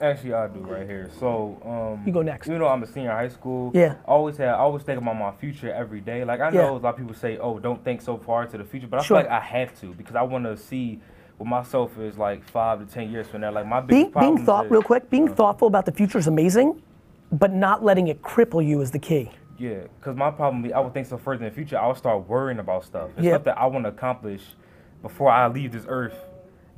Actually, 0.00 0.34
I 0.34 0.48
do 0.48 0.60
right 0.60 0.86
here. 0.86 1.08
So, 1.20 1.56
um, 1.64 2.06
You 2.06 2.12
go 2.12 2.22
next. 2.22 2.46
Even 2.48 2.58
though 2.60 2.68
I'm 2.68 2.82
a 2.82 2.86
senior 2.86 3.10
in 3.10 3.16
high 3.16 3.28
school, 3.28 3.70
Yeah. 3.74 3.94
I 4.06 4.10
always 4.10 4.36
have, 4.38 4.54
I 4.56 4.58
always 4.58 4.82
think 4.82 5.00
about 5.00 5.16
my 5.16 5.30
future 5.32 5.72
every 5.72 6.00
day. 6.00 6.24
Like 6.24 6.40
I 6.40 6.50
Yeah. 6.50 6.62
know 6.62 6.76
a 6.76 6.78
lot 6.78 6.90
of 6.94 6.96
people 6.96 7.14
say, 7.14 7.38
"Oh, 7.38 7.58
don't 7.58 7.82
think 7.84 8.00
so 8.02 8.16
far 8.16 8.42
into 8.42 8.58
the 8.58 8.64
future," 8.64 8.88
but 8.88 9.00
I 9.00 9.02
Sure. 9.02 9.18
feel 9.18 9.24
like 9.30 9.32
I 9.32 9.40
have 9.44 9.78
to 9.80 9.94
because 9.94 10.16
I 10.16 10.22
want 10.22 10.44
to 10.44 10.56
see 10.56 11.00
what 11.38 11.46
myself 11.48 11.98
is 11.98 12.18
like 12.18 12.42
five 12.44 12.80
to 12.80 12.86
ten 12.92 13.10
years 13.10 13.28
from 13.28 13.42
now. 13.42 13.50
Like 13.52 13.66
my 13.66 13.80
Being, 13.80 14.10
problem 14.10 14.34
being 14.36 14.46
thought, 14.46 14.66
is, 14.66 14.70
real 14.70 14.82
quick, 14.82 15.10
being 15.10 15.28
thoughtful 15.28 15.68
about 15.68 15.86
the 15.86 15.92
future 15.92 16.18
is 16.18 16.26
amazing, 16.26 16.82
but 17.32 17.52
not 17.52 17.84
letting 17.84 18.08
it 18.08 18.20
cripple 18.22 18.64
you 18.64 18.80
is 18.80 18.90
the 18.90 18.98
key. 18.98 19.30
Yeah, 19.58 19.82
because 20.00 20.16
my 20.16 20.30
problem, 20.32 20.68
I 20.74 20.80
would 20.80 20.92
think 20.92 21.06
so 21.06 21.16
further 21.16 21.44
in 21.44 21.50
the 21.50 21.54
future. 21.54 21.78
I 21.78 21.86
would 21.86 21.96
start 21.96 22.28
worrying 22.28 22.58
about 22.58 22.84
stuff. 22.84 23.10
Yeah. 23.16 23.32
stuff 23.34 23.44
that 23.44 23.58
I 23.58 23.66
want 23.66 23.84
to 23.84 23.88
accomplish 23.90 24.56
before 25.02 25.30
I 25.30 25.46
leave 25.46 25.70
this 25.72 25.86
earth 25.88 26.14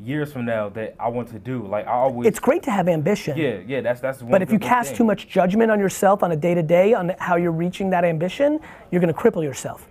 years 0.02 0.32
from 0.32 0.44
now 0.44 0.68
that 0.70 0.94
I 0.98 1.08
want 1.08 1.28
to 1.28 1.38
do. 1.38 1.66
Like 1.66 1.86
I 1.86 1.92
always. 1.92 2.26
It's 2.28 2.38
great 2.38 2.62
to 2.64 2.70
have 2.70 2.88
ambition. 2.88 3.36
Yeah, 3.36 3.58
yeah, 3.66 3.80
that's 3.80 4.00
that's 4.00 4.20
one. 4.22 4.30
But 4.30 4.42
if 4.42 4.52
you 4.52 4.58
cast 4.58 4.90
thing. 4.90 4.98
too 4.98 5.04
much 5.04 5.28
judgment 5.28 5.70
on 5.70 5.78
yourself 5.78 6.22
on 6.22 6.32
a 6.32 6.36
day 6.36 6.54
to 6.54 6.62
day 6.62 6.94
on 6.94 7.14
how 7.18 7.36
you're 7.36 7.52
reaching 7.52 7.90
that 7.90 8.04
ambition, 8.04 8.60
you're 8.90 9.00
going 9.00 9.12
to 9.12 9.18
cripple 9.18 9.42
yourself. 9.42 9.88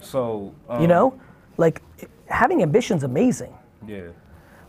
so 0.00 0.54
um, 0.68 0.80
You 0.80 0.88
know, 0.88 1.18
like 1.56 1.82
having 2.26 2.62
ambition's 2.62 3.02
amazing. 3.04 3.54
Yeah. 3.86 4.08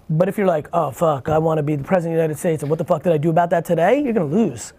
But 0.10 0.28
if 0.28 0.38
you're 0.38 0.48
like, 0.48 0.68
oh 0.74 0.92
fuck, 0.92 1.30
I 1.30 1.38
want 1.38 1.60
to 1.60 1.64
be 1.64 1.76
the 1.76 1.84
president 1.84 2.16
of 2.16 2.18
the 2.18 2.24
United 2.24 2.40
States, 2.40 2.64
and 2.64 2.70
what 2.70 2.80
the 2.80 2.86
fuck 2.86 3.04
did 3.04 3.14
I 3.14 3.18
do 3.18 3.30
about 3.30 3.52
that 3.52 3.66
today? 3.66 4.02
You're 4.02 4.14
gonna 4.14 4.26
lose. 4.26 4.74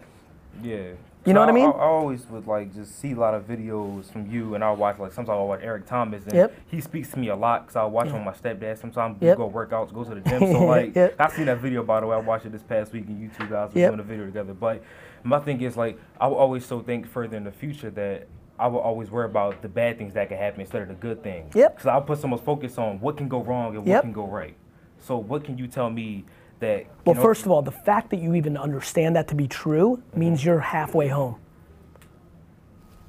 Yeah. 0.61 0.91
You 1.25 1.33
know 1.33 1.39
what 1.41 1.49
I 1.49 1.51
mean? 1.51 1.67
I, 1.67 1.71
always 1.71 2.25
would 2.29 2.47
like 2.47 2.73
just 2.73 2.99
see 2.99 3.11
a 3.11 3.15
lot 3.15 3.35
of 3.35 3.47
videos 3.47 4.11
from 4.11 4.29
you, 4.31 4.55
and 4.55 4.63
I'll 4.63 4.75
watch 4.75 4.97
like 4.97 5.11
sometimes 5.11 5.35
I'll 5.37 5.47
watch 5.47 5.59
Eric 5.61 5.85
Thomas, 5.85 6.23
and 6.23 6.33
Yep. 6.33 6.53
he 6.71 6.81
speaks 6.81 7.09
to 7.11 7.19
me 7.19 7.27
a 7.29 7.35
lot 7.35 7.63
because 7.67 7.75
I'll 7.75 7.91
watch 7.91 8.07
him 8.07 8.25
with 8.25 8.43
my 8.43 8.49
stepdad. 8.49 8.79
Sometimes 8.79 9.21
we 9.21 9.27
go 9.35 9.45
work 9.45 9.71
out, 9.71 9.93
go 9.93 10.03
to 10.03 10.15
the 10.15 10.21
gym. 10.21 10.39
So 10.39 10.65
like, 10.65 10.95
Yep. 10.95 11.15
I 11.19 11.29
seen 11.29 11.45
that 11.45 11.59
video 11.59 11.83
by 11.83 11.99
the 11.99 12.07
way. 12.07 12.15
I 12.15 12.19
watched 12.19 12.45
it 12.47 12.51
this 12.51 12.63
past 12.63 12.91
week, 12.91 13.05
and 13.07 13.21
you 13.21 13.29
two 13.37 13.45
guys 13.45 13.71
were 13.73 13.79
Yep. 13.79 13.89
doing 13.91 13.99
a 13.99 14.03
video 14.03 14.25
together. 14.25 14.53
But 14.55 14.81
my 15.23 15.39
thing 15.39 15.61
is 15.61 15.77
like, 15.77 15.99
I 16.19 16.27
will 16.27 16.37
always 16.37 16.65
so 16.65 16.79
think 16.81 17.07
further 17.07 17.37
in 17.37 17.43
the 17.43 17.51
future 17.51 17.89
that. 17.91 18.27
I 18.59 18.67
will 18.67 18.79
always 18.79 19.09
worry 19.09 19.25
about 19.25 19.63
the 19.63 19.67
bad 19.69 19.97
things 19.97 20.13
that 20.13 20.29
can 20.29 20.37
happen 20.37 20.61
instead 20.61 20.83
of 20.83 20.87
the 20.89 20.93
good 20.93 21.23
things. 21.23 21.55
Yep. 21.55 21.77
Because 21.77 21.87
I'll 21.87 22.01
put 22.03 22.19
so 22.19 22.27
much 22.27 22.41
focus 22.41 22.77
on 22.77 22.99
what 22.99 23.17
can 23.17 23.27
go 23.27 23.41
wrong 23.41 23.75
and 23.75 23.87
Yep. 23.87 23.95
what 23.95 24.01
can 24.03 24.11
go 24.11 24.27
right. 24.27 24.53
So 24.99 25.17
what 25.17 25.43
can 25.43 25.57
you 25.57 25.65
tell 25.67 25.89
me 25.89 26.25
that? 26.61 26.87
Well, 27.05 27.15
can 27.15 27.23
first 27.23 27.45
of 27.45 27.51
all, 27.51 27.61
the 27.61 27.71
fact 27.71 28.09
that 28.11 28.19
you 28.19 28.33
even 28.35 28.55
understand 28.55 29.15
that 29.15 29.27
to 29.27 29.35
be 29.35 29.47
true 29.47 29.97
mm-hmm. 29.97 30.19
means 30.19 30.45
you're 30.45 30.59
halfway 30.59 31.09
home. 31.09 31.35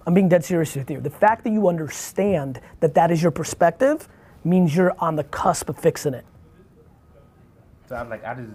I'm 0.06 0.14
being 0.14 0.28
dead 0.28 0.44
serious 0.44 0.74
with 0.74 0.90
you. 0.90 1.00
The 1.00 1.10
fact 1.10 1.44
that 1.44 1.52
you 1.52 1.68
understand 1.68 2.60
that 2.80 2.94
that 2.94 3.10
is 3.10 3.22
your 3.22 3.30
perspective 3.30 4.08
means 4.44 4.74
you're 4.74 4.94
on 4.98 5.14
the 5.14 5.24
cusp 5.24 5.68
of 5.68 5.78
fixing 5.78 6.14
it. 6.14 6.24
So 7.88 7.94
I'm 7.94 8.08
like, 8.08 8.24
I 8.24 8.34
just 8.34 8.48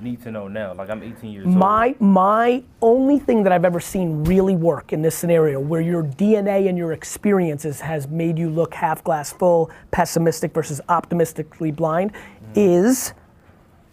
need 0.00 0.22
to 0.22 0.30
know 0.30 0.48
now. 0.48 0.72
Like 0.72 0.88
I'm 0.88 1.02
18 1.02 1.32
years 1.32 1.46
old. 1.46 1.54
My 1.54 1.94
my 1.98 2.62
only 2.80 3.18
thing 3.18 3.42
that 3.42 3.52
I've 3.52 3.64
ever 3.64 3.80
seen 3.80 4.24
really 4.24 4.54
work 4.54 4.92
in 4.92 5.02
this 5.02 5.14
scenario 5.14 5.60
where 5.60 5.80
your 5.80 6.04
DNA 6.04 6.68
and 6.68 6.78
your 6.78 6.92
experiences 6.92 7.80
has 7.80 8.08
made 8.08 8.38
you 8.38 8.48
look 8.48 8.72
half 8.74 9.02
glass 9.04 9.32
full, 9.32 9.70
pessimistic 9.90 10.54
versus 10.54 10.80
optimistically 10.88 11.70
blind 11.70 12.12
mm. 12.12 12.18
is 12.54 13.14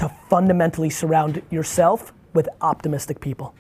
to 0.02 0.10
fundamentally 0.30 0.90
surround 0.90 1.44
yourself 1.52 2.12
with 2.34 2.50
optimistic 2.62 3.20
people 3.20 3.54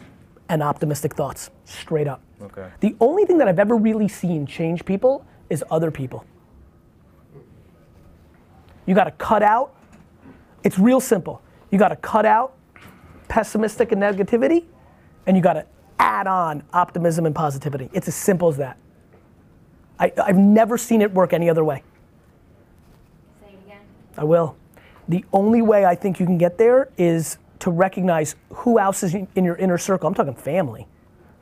and 0.49 0.63
optimistic 0.63 1.13
thoughts, 1.13 1.51
straight 1.65 2.07
up. 2.07 2.19
Okay. 2.41 2.67
The 2.79 2.95
only 2.99 3.25
thing 3.25 3.37
that 3.37 3.47
I've 3.47 3.59
ever 3.59 3.75
really 3.75 4.07
seen 4.07 4.47
change 4.47 4.83
people 4.83 5.23
is 5.51 5.63
other 5.69 5.91
people. 5.91 6.25
You 8.87 8.95
got 8.95 9.03
to 9.03 9.11
cut 9.11 9.43
out. 9.43 9.75
It's 10.63 10.79
real 10.79 10.99
simple. 10.99 11.43
You 11.69 11.77
got 11.77 11.89
to 11.89 11.95
cut 11.95 12.25
out 12.25 12.55
pessimistic 13.27 13.91
and 13.91 14.01
negativity, 14.01 14.65
and 15.27 15.37
you 15.37 15.43
got 15.43 15.53
to 15.53 15.65
add 15.99 16.25
on 16.25 16.63
optimism 16.73 17.27
and 17.27 17.35
positivity. 17.35 17.87
It's 17.93 18.07
as 18.07 18.15
simple 18.15 18.47
as 18.47 18.57
that. 18.57 18.77
I, 19.99 20.11
I've 20.17 20.39
never 20.39 20.75
seen 20.79 21.03
it 21.03 21.13
work 21.13 21.33
any 21.33 21.51
other 21.51 21.63
way. 21.63 21.83
Say 23.41 23.53
it 23.53 23.59
again. 23.63 23.81
I 24.17 24.23
will. 24.23 24.57
The 25.11 25.25
only 25.33 25.61
way 25.61 25.83
I 25.85 25.93
think 25.93 26.21
you 26.21 26.25
can 26.25 26.37
get 26.37 26.57
there 26.57 26.87
is 26.97 27.37
to 27.59 27.69
recognize 27.69 28.37
who 28.49 28.79
else 28.79 29.03
is 29.03 29.13
in 29.13 29.43
your 29.43 29.55
inner 29.57 29.77
circle. 29.77 30.07
I'm 30.07 30.13
talking 30.13 30.33
family. 30.33 30.87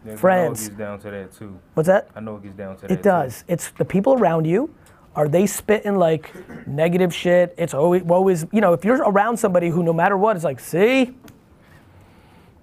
Yeah, 0.03 0.07
know 0.07 0.13
it 0.13 0.19
Friends. 0.19 0.67
gets 0.69 0.79
down 0.79 0.99
to 1.01 1.11
that 1.11 1.33
too. 1.33 1.59
What's 1.75 1.85
that? 1.85 2.09
I 2.15 2.19
know 2.19 2.37
it 2.37 2.43
gets 2.43 2.55
down 2.55 2.77
to 2.77 2.81
that. 2.87 2.91
It 2.91 3.03
does. 3.03 3.43
It's 3.47 3.69
the 3.77 3.85
people 3.85 4.15
around 4.15 4.45
you. 4.45 4.73
Are 5.15 5.27
they 5.27 5.45
spitting 5.45 5.97
like 5.97 6.33
negative 6.65 7.13
shit? 7.13 7.53
It's 7.59 7.75
always, 7.75 8.01
always, 8.09 8.47
you 8.51 8.59
know, 8.59 8.73
if 8.73 8.83
you're 8.83 9.03
around 9.03 9.37
somebody 9.37 9.69
who 9.69 9.83
no 9.83 9.93
matter 9.93 10.17
what 10.17 10.35
is 10.35 10.43
like, 10.43 10.59
see, 10.59 11.15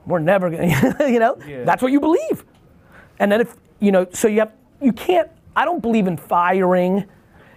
we're 0.07 0.19
never 0.19 0.51
gonna, 0.51 0.97
you 1.09 1.21
know, 1.21 1.37
Yeah. 1.47 1.62
that's 1.62 1.83
what 1.83 1.92
you 1.92 2.01
believe. 2.01 2.45
And 3.21 3.31
then 3.31 3.40
if, 3.40 3.55
you 3.79 3.92
know, 3.92 4.09
so 4.12 4.27
you 4.27 4.40
have, 4.40 4.53
you 4.83 4.92
can't, 4.92 5.31
I 5.55 5.64
don't 5.64 5.81
believe 5.81 6.09
in 6.09 6.16
firing 6.16 7.05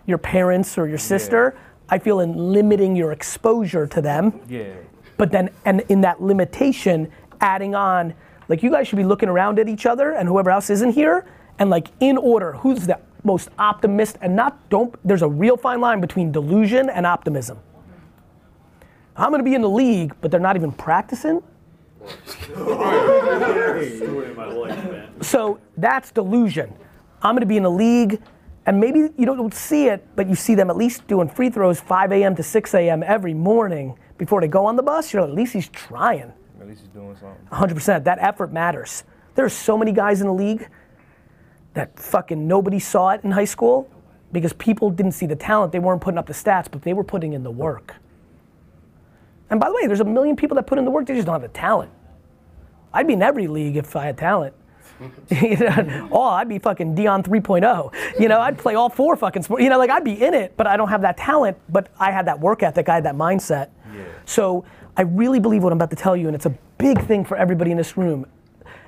your 0.05 0.19
parents 0.19 0.77
or 0.77 0.88
your 0.88 0.97
sister. 0.99 1.57
I 1.89 1.97
feel 1.99 2.19
in 2.19 2.34
limiting 2.54 2.95
your 2.95 3.12
exposure 3.12 3.88
to 3.88 4.02
them. 4.02 4.39
Yeah. 4.47 4.73
but 5.17 5.32
then 5.32 5.49
and 5.65 5.82
in 5.89 6.02
that 6.02 6.21
limitation 6.21 7.12
adding 7.41 7.75
on 7.75 8.13
like 8.47 8.63
you 8.63 8.69
guys 8.71 8.88
should 8.88 8.97
be 8.97 9.04
looking 9.04 9.30
around 9.30 9.60
at 9.60 9.67
each 9.69 9.86
other 9.86 10.12
and 10.12 10.28
whoever 10.28 10.49
else 10.49 10.69
isn't 10.69 10.91
here 10.91 11.25
and 11.60 11.69
like 11.69 11.88
in 11.99 12.17
order 12.17 12.54
who's 12.54 12.86
the 12.88 12.99
most 13.23 13.49
optimist 13.60 14.17
and 14.21 14.36
not 14.36 14.69
don't 14.69 14.95
there's 15.06 15.21
a 15.21 15.28
real 15.28 15.58
fine 15.58 15.82
line 15.82 15.99
between 16.02 16.32
delusion 16.32 16.89
and 16.89 17.06
optimism. 17.06 17.58
I'm 19.17 19.30
going 19.32 19.39
to 19.39 19.43
be 19.43 19.56
in 19.56 19.62
the 19.62 19.69
league 19.69 20.13
but 20.21 20.32
they're 20.32 20.39
not 20.39 20.56
even 20.56 20.71
practicing. 20.71 21.41
So 25.21 25.60
that's 25.78 26.12
delusion. 26.12 26.73
I'm 27.21 27.34
going 27.36 27.41
to 27.41 27.45
be 27.45 27.58
in 27.58 27.63
the 27.63 27.71
league 27.71 28.21
and 28.69 28.79
maybe 28.79 29.10
you 29.17 29.25
don't 29.25 29.51
see 29.51 29.88
it 29.88 30.05
but 30.15 30.29
you 30.29 30.36
see 30.36 30.53
them 30.53 30.69
at 30.69 30.77
least 30.77 31.08
doing 31.08 31.27
free 31.27 31.49
throws 31.49 31.79
5 31.79 32.12
a.m 32.12 32.36
to 32.36 32.43
6 32.43 32.73
a.m 32.75 33.01
every 33.01 33.34
morning 33.34 33.97
before 34.19 34.41
they 34.41 34.47
go 34.47 34.67
on 34.67 34.75
the 34.75 34.84
bus 34.84 35.12
you're 35.12 35.23
like, 35.23 35.32
at 35.32 35.36
least 35.36 35.53
he's 35.53 35.69
trying 35.69 36.32
At 36.62 36.67
least 36.67 36.82
he's 36.82 36.89
doing 36.89 37.15
something. 37.15 37.47
100%. 37.51 38.03
That 38.03 38.19
effort 38.19 38.53
matters. 38.53 39.03
There's 39.34 39.53
so 39.53 39.75
many 39.75 39.91
guys 39.91 40.21
in 40.21 40.27
the 40.27 40.34
league 40.34 40.69
that 41.73 41.97
fucking 41.97 42.47
nobody 42.47 42.77
saw 42.77 43.10
it 43.10 43.21
in 43.23 43.32
high 43.32 43.45
school 43.45 43.89
because 44.32 44.53
people 44.53 44.91
didn't 44.91 45.13
see 45.13 45.25
the 45.25 45.36
talent. 45.36 45.71
They 45.71 45.79
weren't 45.79 46.01
putting 46.01 46.19
up 46.19 46.27
the 46.27 46.34
stats, 46.34 46.69
but 46.69 46.84
they 46.84 46.93
were 46.93 47.03
putting 47.03 47.34
in 47.34 47.41
the 47.41 47.51
work. 47.51 47.95
And 49.49 49.60
by 49.60 49.69
the 49.69 49.73
way, 49.73 49.88
there's 49.88 49.99
a 49.99 50.05
million 50.05 50.36
people 50.36 50.53
that 50.55 50.67
put 50.67 50.77
in 50.77 50.86
the 50.86 50.91
work, 50.91 51.08
they 51.08 51.15
just 51.15 51.25
don't 51.25 51.34
have 51.34 51.41
the 51.41 51.58
talent. 51.58 51.91
I'd 52.93 53.08
be 53.08 53.13
in 53.13 53.23
every 53.23 53.47
league 53.47 53.77
if 53.77 53.95
I 53.95 54.05
had 54.05 54.17
talent. 54.17 54.53
You 55.29 55.57
know, 55.57 56.09
oh, 56.12 56.23
I'd 56.23 56.49
be 56.49 56.59
fucking 56.59 56.95
Deion 56.95 57.23
3.0. 57.23 58.19
You 58.19 58.27
know, 58.27 58.39
I'd 58.39 58.57
play 58.57 58.75
all 58.75 58.89
four 58.89 59.15
fucking 59.15 59.43
sports. 59.43 59.63
You 59.63 59.69
know, 59.69 59.77
like 59.77 59.89
I'd 59.89 60.03
be 60.03 60.21
in 60.21 60.33
it, 60.33 60.55
but 60.57 60.67
I 60.67 60.75
don't 60.75 60.89
have 60.89 61.01
that 61.01 61.17
talent. 61.17 61.57
But 61.69 61.89
I 61.99 62.12
had 62.12 62.25
that 62.27 62.39
work 62.39 62.63
ethic. 62.63 62.89
I 62.89 62.95
had 62.95 63.05
that 63.05 63.15
mindset. 63.15 63.69
Yeah. 63.93 64.03
So 64.25 64.65
I 64.97 65.03
really 65.03 65.39
believe 65.39 65.63
what 65.63 65.71
I'm 65.71 65.77
about 65.77 65.91
to 65.91 65.95
tell 65.95 66.15
you, 66.15 66.27
and 66.27 66.35
it's 66.35 66.45
a 66.45 66.57
big 66.77 67.01
thing 67.05 67.23
for 67.23 67.38
everybody 67.38 67.71
in 67.71 67.77
this 67.77 67.95
room. 67.95 68.25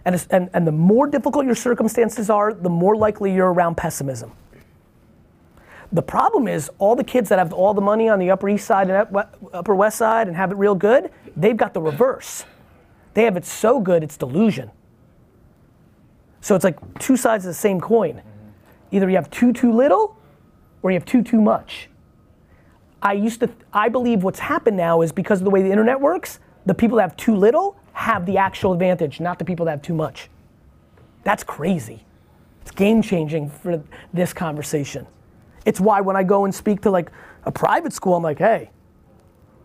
And, 0.03 0.15
it's, 0.15 0.27
and, 0.27 0.49
and 0.53 0.65
the 0.65 0.71
more 0.71 1.07
difficult 1.07 1.45
your 1.45 1.55
circumstances 1.55 2.29
are, 2.29 2.53
the 2.53 2.69
more 2.69 2.95
likely 2.95 3.33
you're 3.33 3.53
around 3.53 3.77
pessimism. 3.77 4.31
The 5.91 6.01
problem 6.01 6.47
is 6.47 6.69
all 6.79 6.95
the 6.95 7.03
kids 7.03 7.29
that 7.29 7.37
have 7.37 7.51
all 7.51 7.73
the 7.73 7.81
money 7.81 8.07
on 8.09 8.17
the 8.17 8.31
Upper 8.31 8.49
East 8.49 8.65
Side 8.65 8.89
and 8.89 9.25
Upper 9.53 9.75
West 9.75 9.97
Side 9.97 10.27
and 10.27 10.35
have 10.35 10.51
it 10.51 10.55
real 10.55 10.75
good, 10.75 11.11
they've 11.35 11.57
got 11.57 11.73
the 11.73 11.81
reverse. 11.81 12.45
They 13.13 13.23
have 13.23 13.35
it 13.35 13.45
so 13.45 13.81
good, 13.81 14.03
it's 14.03 14.15
delusion. 14.15 14.71
So 16.41 16.55
it's 16.55 16.63
like 16.63 16.99
two 16.99 17.15
sides 17.15 17.45
of 17.45 17.49
the 17.49 17.53
same 17.53 17.79
coin. 17.79 18.15
Mm-hmm. 18.15 18.95
Either 18.95 19.09
you 19.09 19.15
have 19.15 19.29
too, 19.29 19.53
too 19.53 19.71
little, 19.71 20.17
or 20.81 20.91
you 20.91 20.95
have 20.95 21.05
too, 21.05 21.23
too 21.23 21.41
much. 21.41 21.87
I 23.01 23.13
used 23.13 23.39
to, 23.39 23.49
I 23.73 23.89
believe 23.89 24.23
what's 24.23 24.39
happened 24.39 24.77
now 24.77 25.01
is 25.01 25.11
because 25.11 25.39
of 25.39 25.45
the 25.45 25.49
way 25.49 25.61
the 25.61 25.71
internet 25.71 25.99
works, 25.99 26.39
the 26.65 26.73
people 26.73 26.97
that 26.97 27.03
have 27.03 27.17
too 27.17 27.35
little 27.35 27.77
have 27.93 28.25
the 28.25 28.37
actual 28.37 28.73
advantage, 28.73 29.19
not 29.19 29.39
the 29.39 29.45
people 29.45 29.65
that 29.65 29.71
have 29.71 29.81
too 29.81 29.93
much. 29.93 30.29
That's 31.23 31.43
crazy. 31.43 32.03
It's 32.61 32.71
game 32.71 33.01
changing 33.01 33.49
for 33.49 33.83
this 34.13 34.33
conversation. 34.33 35.07
It's 35.65 35.79
why 35.79 36.01
when 36.01 36.15
I 36.15 36.23
go 36.23 36.45
and 36.45 36.53
speak 36.53 36.81
to 36.81 36.91
like 36.91 37.11
a 37.43 37.51
private 37.51 37.93
school, 37.93 38.15
I'm 38.15 38.23
like, 38.23 38.39
hey, 38.39 38.69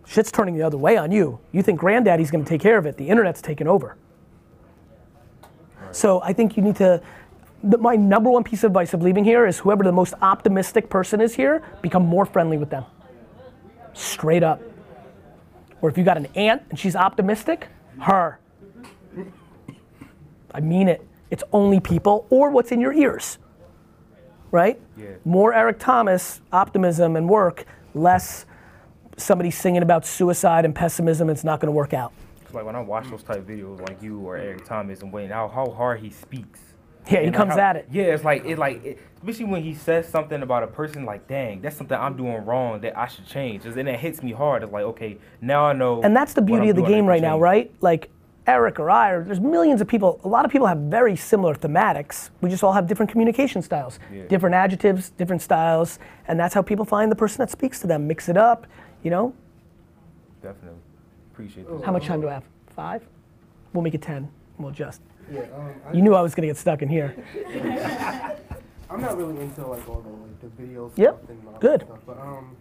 shit's 0.07 0.31
turning 0.31 0.57
the 0.57 0.63
other 0.63 0.79
way 0.79 0.97
on 0.97 1.13
you. 1.13 1.39
You 1.53 1.63
think 1.63 1.79
granddaddy's 1.79 2.31
gonna 2.31 2.45
take 2.45 2.61
care 2.61 2.79
of 2.79 2.87
it, 2.87 2.97
the 2.97 3.09
internet's 3.09 3.43
taken 3.43 3.67
over. 3.67 3.97
So 5.97 6.21
I 6.21 6.35
think 6.35 6.59
you 6.59 6.63
need 6.63 6.77
to, 6.77 7.01
the, 7.65 7.79
my 7.79 7.97
number 7.97 8.29
one 8.29 8.45
piece 8.45 8.65
of 8.65 8.69
advice 8.69 8.93
of 8.93 9.01
leaving 9.01 9.25
here 9.25 9.47
is 9.47 9.61
whoever 9.61 9.83
the 9.83 9.93
most 9.93 10.13
optimistic 10.21 10.91
person 10.91 11.23
is 11.23 11.35
here, 11.35 11.63
become 11.81 12.05
more 12.05 12.27
friendly 12.27 12.59
with 12.59 12.69
them. 12.69 12.85
Straight 13.95 14.43
up. 14.43 14.61
Or 15.81 15.89
if 15.89 15.97
you 15.97 16.05
got 16.05 16.19
an 16.19 16.27
aunt 16.35 16.63
and 16.69 16.79
she's 16.79 16.95
optimistic, 16.95 17.69
her. 18.03 18.39
I 20.53 20.61
mean 20.61 20.87
it. 20.89 21.03
It's 21.31 21.45
only 21.51 21.81
people 21.81 22.27
or 22.29 22.51
what's 22.51 22.73
in 22.73 22.81
your 22.81 22.93
ears. 22.93 23.39
Right? 24.51 24.79
Yeah. 24.99 25.15
More 25.25 25.55
Eric 25.55 25.79
Thomas 25.79 26.43
optimism 26.53 27.17
and 27.17 27.27
work, 27.27 27.65
less 27.95 28.45
somebody 29.17 29.51
singing 29.51 29.81
about 29.81 30.05
suicide 30.05 30.67
and 30.67 30.75
pessimism, 30.75 31.31
it's 31.31 31.43
not 31.43 31.59
going 31.59 31.69
to 31.69 31.73
work 31.73 31.95
out. 31.95 32.13
Like 32.55 32.65
when 32.65 32.77
I 32.77 32.81
watch 32.81 33.09
those 33.11 33.23
type 33.23 33.47
videos 33.47 33.81
like 33.89 34.03
you 34.03 34.21
or 34.21 34.37
Eric 34.37 34.65
Thomas 34.65 35.01
and 35.03 35.13
Wayne, 35.13 35.31
how 35.31 35.49
how 35.49 35.71
hard 35.71 36.01
he 36.01 36.11
speaks. 36.11 36.61
Yeah, 37.09 37.21
he 37.21 37.27
And, 37.27 37.27
like, 37.27 37.35
comes 37.37 37.53
how- 37.55 37.61
at 37.61 37.77
it. 37.77 37.87
Yeah, 37.91 38.05
it's 38.05 38.25
like 38.25 38.45
it 38.45 38.59
like 38.59 38.85
it, 38.85 38.99
especially 39.19 39.45
when 39.45 39.63
he 39.63 39.75
says 39.75 40.09
something 40.09 40.43
about 40.43 40.63
a 40.65 40.67
person 40.67 41.05
like, 41.05 41.29
dang, 41.29 41.61
that's 41.61 41.77
something 41.77 41.97
I'm 41.97 42.17
doing 42.17 42.45
wrong 42.45 42.81
that 42.81 42.99
I 42.99 43.07
should 43.07 43.27
change. 43.27 43.65
And 43.65 43.89
it 43.89 44.01
hits 44.01 44.23
me 44.23 44.33
hard. 44.33 44.63
It's 44.65 44.73
like, 44.73 44.85
okay, 44.85 45.19
now 45.41 45.67
I 45.67 45.73
know. 45.73 46.03
And 46.03 46.17
that's 46.17 46.33
the 46.35 46.43
beauty 46.43 46.69
of 46.71 46.77
the 46.77 46.83
game 46.83 47.07
right 47.07 47.23
now, 47.23 47.39
right? 47.39 47.73
Like 47.81 48.11
Eric 48.49 48.79
or 48.79 48.91
I, 48.91 49.11
or 49.11 49.25
there's 49.25 49.41
millions 49.41 49.81
of 49.81 49.89
people. 49.89 50.21
A 50.25 50.29
lot 50.29 50.45
of 50.45 50.51
people 50.53 50.67
have 50.69 50.79
very 50.79 51.17
similar 51.17 51.55
thematics. 51.55 52.31
We 52.41 52.49
just 52.51 52.63
all 52.63 52.73
have 52.73 52.87
different 52.87 53.11
communication 53.11 53.61
styles, 53.63 53.99
Yeah. 54.13 54.25
different 54.29 54.55
adjectives, 54.55 55.11
different 55.11 55.43
styles, 55.43 55.99
and 56.29 56.39
that's 56.39 56.55
how 56.55 56.63
people 56.63 56.85
find 56.85 57.11
the 57.11 57.17
person 57.17 57.39
that 57.39 57.51
speaks 57.51 57.81
to 57.81 57.87
them. 57.89 58.07
Mix 58.07 58.29
it 58.29 58.37
up, 58.37 58.67
you 59.03 59.11
know. 59.11 59.33
Definitely. 60.43 60.79
Appreciate 61.37 61.69
this. 61.69 61.83
How 61.85 61.93
much 61.93 62.07
time 62.07 62.23
do 62.23 62.31
I 62.31 62.33
have? 62.33 62.45
Five? 62.75 63.07
We'll 63.75 63.83
make 63.83 63.93
it 63.93 64.01
ten. 64.01 64.31
We'll 64.59 64.71
adjust. 64.71 65.03
Yeah, 65.31 65.41
um, 65.55 65.75
I, 65.87 65.93
You 65.93 66.01
knew 66.01 66.15
I 66.15 66.23
was 66.23 66.35
gonna 66.35 66.47
get 66.47 66.57
stuck 66.57 66.81
in 66.81 66.89
here. 66.89 67.15
I'm 68.89 69.03
not 69.03 69.19
really 69.19 69.39
into 69.43 69.67
like 69.67 69.87
all 69.87 70.01
the 70.01 70.09
like 70.09 70.41
the 70.41 70.63
videos. 70.63 70.93
Yep, 70.97 71.15
Stuff 71.19 71.29
and 71.31 71.49
all 71.49 71.59
good. 71.59 71.83
Stuff, 71.83 71.99
but 72.07 72.19
um, 72.19 72.57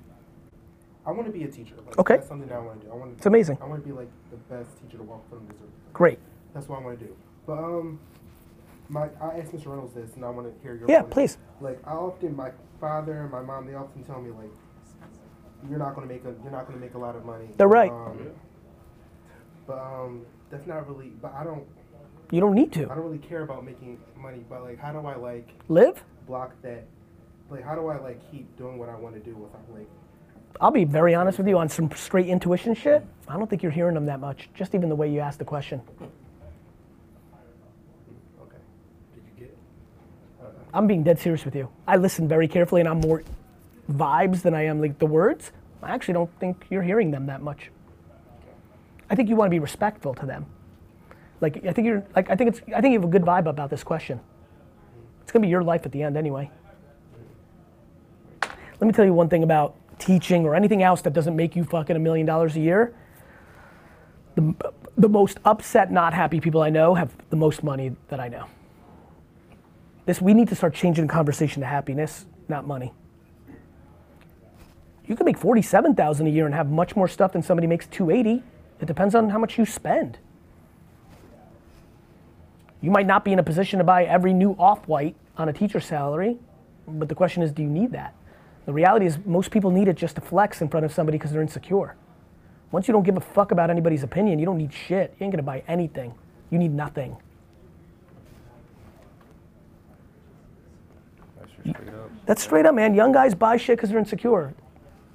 I 1.06 1.12
want 1.12 1.26
to 1.26 1.32
be 1.32 1.46
a 1.46 1.48
teacher. 1.48 1.76
Like, 1.86 1.98
Okay. 2.00 2.16
That's 2.18 2.28
something 2.28 2.50
that 2.50 2.56
I 2.56 2.60
want 2.60 2.82
to 2.82 2.88
do. 2.88 2.92
I 2.92 2.96
want. 2.98 3.14
It's 3.16 3.26
amazing. 3.26 3.58
I 3.62 3.66
want 3.66 3.82
to 3.82 3.88
be 3.88 3.96
like 3.96 4.10
the 4.30 4.36
best 4.54 4.70
teacher 4.82 4.98
to 4.98 5.04
walk 5.04 5.30
from 5.30 5.48
this 5.48 5.56
earth. 5.62 5.94
Great. 5.94 6.20
That's 6.54 6.68
what 6.68 6.80
I 6.82 6.84
want 6.84 7.00
to 7.00 7.06
do. 7.06 7.16
But 7.48 7.60
um, 7.60 7.98
my 8.90 9.04
I 9.22 9.38
asked 9.40 9.54
Mr. 9.54 9.68
Reynolds 9.68 9.94
this, 9.94 10.16
and 10.18 10.26
I 10.26 10.30
want 10.32 10.54
to 10.54 10.62
hear 10.62 10.76
your. 10.76 10.90
Yeah, 10.92 11.00
point 11.04 11.12
please. 11.14 11.36
view. 11.36 11.70
Like 11.70 11.80
I 11.88 11.92
often, 11.92 12.36
my 12.36 12.52
father 12.82 13.22
and 13.22 13.32
my 13.32 13.42
mom, 13.42 13.68
they 13.68 13.76
often 13.76 14.04
tell 14.04 14.22
me 14.22 14.32
like, 14.32 14.52
you're 15.70 15.80
not 15.80 15.96
gonna 15.96 16.08
make 16.08 16.26
a, 16.26 16.36
you're 16.44 16.52
not 16.52 16.68
gonna 16.68 16.80
make 16.80 16.96
a 16.96 16.98
lot 17.00 17.16
of 17.16 17.24
money. 17.24 17.48
They're 17.56 17.70
right. 17.70 17.90
Um, 17.92 18.32
but 19.68 19.78
um, 19.78 20.26
that's 20.50 20.68
not 20.68 20.88
really. 20.88 21.10
But 21.22 21.34
I 21.34 21.44
don't. 21.44 21.66
You 22.32 22.40
don't 22.42 22.56
need 22.56 22.72
to. 22.74 22.86
I 22.86 22.96
don't 22.96 23.06
really 23.06 23.20
care 23.20 23.44
about 23.44 23.64
making 23.66 24.00
money. 24.18 24.44
But 24.50 24.64
like, 24.64 24.80
how 24.80 24.92
do 24.92 25.06
I 25.06 25.16
like 25.16 25.50
live. 25.68 26.04
block 26.28 26.54
that? 26.64 26.86
Like, 27.50 27.64
how 27.64 27.76
do 27.76 27.88
I 27.88 28.00
like 28.00 28.20
keep 28.32 28.58
doing 28.58 28.78
what 28.78 28.90
I 28.90 28.96
want 28.96 29.16
to 29.16 29.22
do 29.22 29.36
without 29.36 29.62
like? 29.72 29.88
I'll 30.62 30.72
be 30.72 30.86
very 30.86 31.14
honest 31.14 31.38
with 31.38 31.48
you 31.48 31.58
on 31.58 31.70
some 31.70 31.92
straight 31.92 32.28
intuition 32.28 32.74
shit. 32.74 33.06
I 33.28 33.38
don't 33.38 33.50
think 33.50 33.62
you're 33.62 33.72
hearing 33.72 33.94
them 33.94 34.06
that 34.06 34.20
much. 34.20 34.50
Just 34.54 34.74
even 34.74 34.90
the 34.90 34.96
way 34.96 35.12
you 35.12 35.20
asked 35.20 35.40
the 35.40 35.46
question. 35.46 35.82
Okay. 38.42 38.58
Did 39.14 39.24
you 39.26 39.46
get 39.46 39.50
it? 39.50 39.58
I'm 40.74 40.88
being 40.88 41.04
dead 41.04 41.20
serious 41.20 41.44
with 41.44 41.56
you. 41.56 41.70
I 41.88 41.98
listen 41.98 42.28
very 42.28 42.48
carefully 42.48 42.82
and 42.82 42.88
I'm 42.88 43.02
more 43.02 43.24
vibes 43.92 44.42
than 44.42 44.54
I 44.54 44.64
am 44.66 44.80
like 44.80 44.98
the 44.98 45.06
words. 45.06 45.52
I 45.84 45.92
actually 45.92 46.14
don't 46.14 46.40
think 46.40 46.66
you're 46.70 46.84
hearing 46.84 47.12
them 47.12 47.26
that 47.26 47.42
much. 47.42 47.70
I 49.10 49.16
think 49.16 49.30
you 49.30 49.36
want 49.36 49.48
to 49.48 49.52
be 49.52 49.60
respectful 49.60 50.14
to 50.16 50.26
them. 50.26 50.46
Like 51.42 51.66
I 51.66 51.74
think 51.74 51.86
you're 51.88 52.04
like 52.16 52.30
I 52.30 52.36
think 52.36 52.50
it's 52.50 52.62
I 52.76 52.82
think 52.82 52.94
you 52.94 53.00
have 53.00 53.08
a 53.08 53.12
good 53.12 53.24
vibe 53.24 53.48
about 53.48 53.70
this 53.70 53.84
question. 53.84 54.20
It's 55.22 55.32
gonna 55.32 55.44
be 55.44 55.50
your 55.50 55.64
life 55.64 55.86
at 55.86 55.92
the 55.92 56.04
end 56.04 56.18
anyway. 56.18 56.50
Let 58.42 58.88
me 58.88 58.92
tell 58.92 59.06
you 59.06 59.14
one 59.14 59.30
thing 59.30 59.44
about 59.44 59.76
teaching 60.00 60.46
or 60.46 60.56
anything 60.56 60.84
else 60.84 61.02
that 61.04 61.14
doesn't 61.14 61.36
make 61.36 61.56
you 61.56 61.64
fucking 61.64 61.96
a 61.96 62.00
million 62.00 62.26
dollars 62.26 62.56
a 62.56 62.60
year. 62.60 62.94
The, 64.36 64.54
the 64.98 65.08
most 65.08 65.40
upset, 65.46 65.92
not 65.92 66.14
happy 66.14 66.42
people 66.42 66.62
I 66.62 66.70
know 66.70 66.94
have 66.96 67.14
the 67.30 67.38
most 67.38 67.64
money 67.64 67.96
that 68.10 68.20
I 68.20 68.28
know. 68.28 68.48
This 70.06 70.22
we 70.22 70.34
need 70.34 70.50
to 70.50 70.56
start 70.56 70.74
changing 70.74 71.08
the 71.08 71.14
conversation 71.14 71.62
to 71.62 71.68
happiness, 71.68 72.26
not 72.48 72.68
money. 72.68 72.94
You 75.06 75.16
can 75.16 75.26
make 75.26 75.38
forty-seven 75.38 75.96
thousand 75.96 76.28
a 76.28 76.30
year 76.30 76.46
and 76.46 76.56
have 76.56 76.70
much 76.70 76.96
more 76.96 77.08
stuff 77.08 77.32
than 77.32 77.42
somebody 77.42 77.68
makes 77.68 77.88
two 77.88 78.10
eighty. 78.10 78.44
It 78.82 78.86
depends 78.86 79.16
on 79.16 79.30
how 79.30 79.40
much 79.40 79.58
you 79.58 79.66
spend. 79.66 80.18
You 82.82 82.92
might 82.92 83.08
not 83.08 83.24
be 83.24 83.34
in 83.34 83.40
a 83.40 83.44
position 83.44 83.80
to 83.80 83.84
buy 83.84 84.04
every 84.04 84.34
new 84.34 84.52
off-white 84.60 85.16
on 85.38 85.50
a 85.50 85.54
teacher's 85.54 85.86
salary, 85.86 86.38
but 86.88 87.10
the 87.10 87.16
question 87.16 87.42
is, 87.42 87.52
do 87.52 87.64
you 87.64 87.70
need 87.70 87.92
that? 87.94 88.14
The 88.66 88.74
reality 88.74 89.06
is, 89.06 89.18
most 89.26 89.52
people 89.52 89.72
need 89.72 89.88
it 89.88 89.96
just 89.96 90.16
to 90.16 90.22
flex 90.22 90.62
in 90.62 90.70
front 90.70 90.86
of 90.86 90.94
somebody 90.94 91.18
because 91.18 91.32
they're 91.32 91.42
insecure. 91.42 91.96
Once 92.72 92.88
you 92.88 92.92
don't 92.92 93.04
give 93.04 93.16
a 93.16 93.22
fuck 93.22 93.52
about 93.52 93.70
anybody's 93.70 94.04
opinion, 94.04 94.40
you 94.40 94.46
don't 94.46 94.58
need 94.58 94.74
shit. 94.74 95.16
You 95.20 95.24
ain't 95.24 95.32
gonna 95.32 95.44
buy 95.44 95.64
anything. 95.68 96.14
You 96.50 96.58
need 96.58 96.74
nothing. 96.74 97.16
That's 101.38 101.52
straight 101.52 101.88
up. 101.90 102.12
That's 102.26 102.44
straight 102.44 102.66
up, 102.66 102.76
man. 102.76 102.94
Young 102.94 103.12
guys 103.12 103.34
buy 103.34 103.58
shit 103.58 103.78
because 103.78 103.90
they're 103.90 104.00
insecure. 104.00 104.54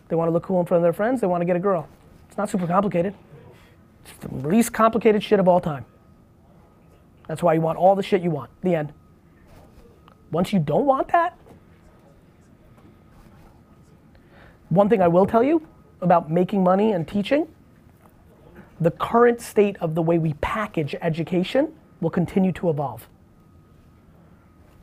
They 0.08 0.16
want 0.16 0.28
to 0.28 0.32
look 0.32 0.44
cool 0.44 0.60
in 0.60 0.66
front 0.66 0.78
of 0.78 0.82
their 0.82 0.92
friends. 0.92 1.20
They 1.20 1.26
want 1.26 1.40
to 1.40 1.44
get 1.44 1.56
a 1.56 1.60
girl. 1.60 1.88
It's 2.28 2.38
not 2.38 2.48
super 2.48 2.66
complicated. 2.66 3.14
It's 4.10 4.26
the 4.26 4.48
least 4.48 4.72
complicated 4.72 5.22
shit 5.22 5.40
of 5.40 5.48
all 5.48 5.60
time. 5.60 5.84
That's 7.28 7.42
why 7.42 7.54
you 7.54 7.60
want 7.60 7.78
all 7.78 7.94
the 7.94 8.02
shit 8.02 8.22
you 8.22 8.30
want. 8.30 8.50
The 8.62 8.74
end. 8.74 8.92
Once 10.30 10.52
you 10.52 10.58
don't 10.58 10.86
want 10.86 11.08
that, 11.08 11.36
one 14.68 14.88
thing 14.88 15.02
I 15.02 15.08
will 15.08 15.26
tell 15.26 15.42
you 15.42 15.66
about 16.00 16.30
making 16.30 16.62
money 16.62 16.92
and 16.92 17.06
teaching 17.06 17.48
the 18.80 18.90
current 18.90 19.40
state 19.40 19.76
of 19.78 19.94
the 19.94 20.02
way 20.02 20.18
we 20.18 20.32
package 20.34 20.94
education 21.02 21.72
will 22.00 22.10
continue 22.10 22.52
to 22.52 22.70
evolve. 22.70 23.08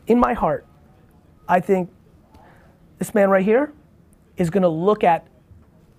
In 0.05 0.19
my 0.19 0.33
heart, 0.33 0.65
I 1.47 1.59
think 1.59 1.89
this 2.99 3.15
man 3.15 3.29
right 3.29 3.43
here 3.43 3.73
is 4.37 4.49
going 4.49 4.63
to 4.63 4.69
look 4.69 5.03
at 5.03 5.27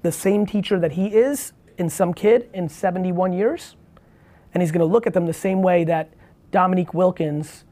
the 0.02 0.12
same 0.12 0.46
teacher 0.46 0.78
that 0.78 0.92
he 0.92 1.08
is 1.08 1.52
in 1.78 1.88
some 1.88 2.12
kid 2.12 2.50
in 2.52 2.68
71 2.68 3.32
years, 3.32 3.76
and 4.52 4.62
he's 4.62 4.72
going 4.72 4.80
to 4.80 4.92
look 4.92 5.06
at 5.06 5.14
them 5.14 5.26
the 5.26 5.32
same 5.32 5.62
way 5.62 5.84
that 5.84 6.10
Dominique 6.50 6.92
Wilkins 6.92 7.64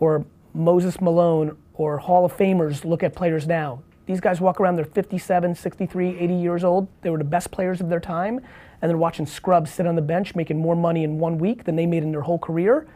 or 0.00 0.24
Moses 0.54 1.00
Malone 1.00 1.56
or 1.74 1.98
Hall 1.98 2.24
of 2.24 2.36
Famers 2.36 2.84
look 2.84 3.02
at 3.02 3.14
players 3.14 3.46
now. 3.46 3.82
These 4.06 4.20
guys 4.20 4.40
walk 4.40 4.58
around, 4.58 4.76
they're 4.76 4.86
57, 4.86 5.54
63, 5.54 6.18
80 6.18 6.34
years 6.34 6.64
old. 6.64 6.88
They 7.02 7.10
were 7.10 7.18
the 7.18 7.24
best 7.24 7.50
players 7.50 7.80
of 7.82 7.90
their 7.90 8.00
time, 8.00 8.40
and 8.80 8.88
they're 8.88 8.96
watching 8.96 9.26
scrubs 9.26 9.70
sit 9.70 9.86
on 9.86 9.94
the 9.94 10.02
bench 10.02 10.34
making 10.34 10.58
more 10.58 10.74
money 10.74 11.04
in 11.04 11.18
one 11.18 11.36
week 11.36 11.64
than 11.64 11.76
they 11.76 11.84
made 11.86 12.02
in 12.02 12.10
their 12.10 12.22
whole 12.22 12.38
career. 12.38 12.86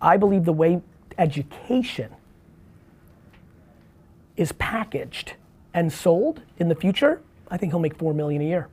I 0.00 0.18
believe 0.18 0.44
the 0.44 0.52
way 0.52 0.82
education 1.16 2.10
is 4.36 4.52
packaged 4.52 5.34
and 5.72 5.92
sold 5.92 6.42
in 6.58 6.68
the 6.68 6.74
future, 6.74 7.22
I 7.50 7.56
think 7.56 7.72
he'll 7.72 7.80
make 7.80 7.96
four 7.96 8.12
million 8.12 8.42
a 8.42 8.44
year. 8.44 8.68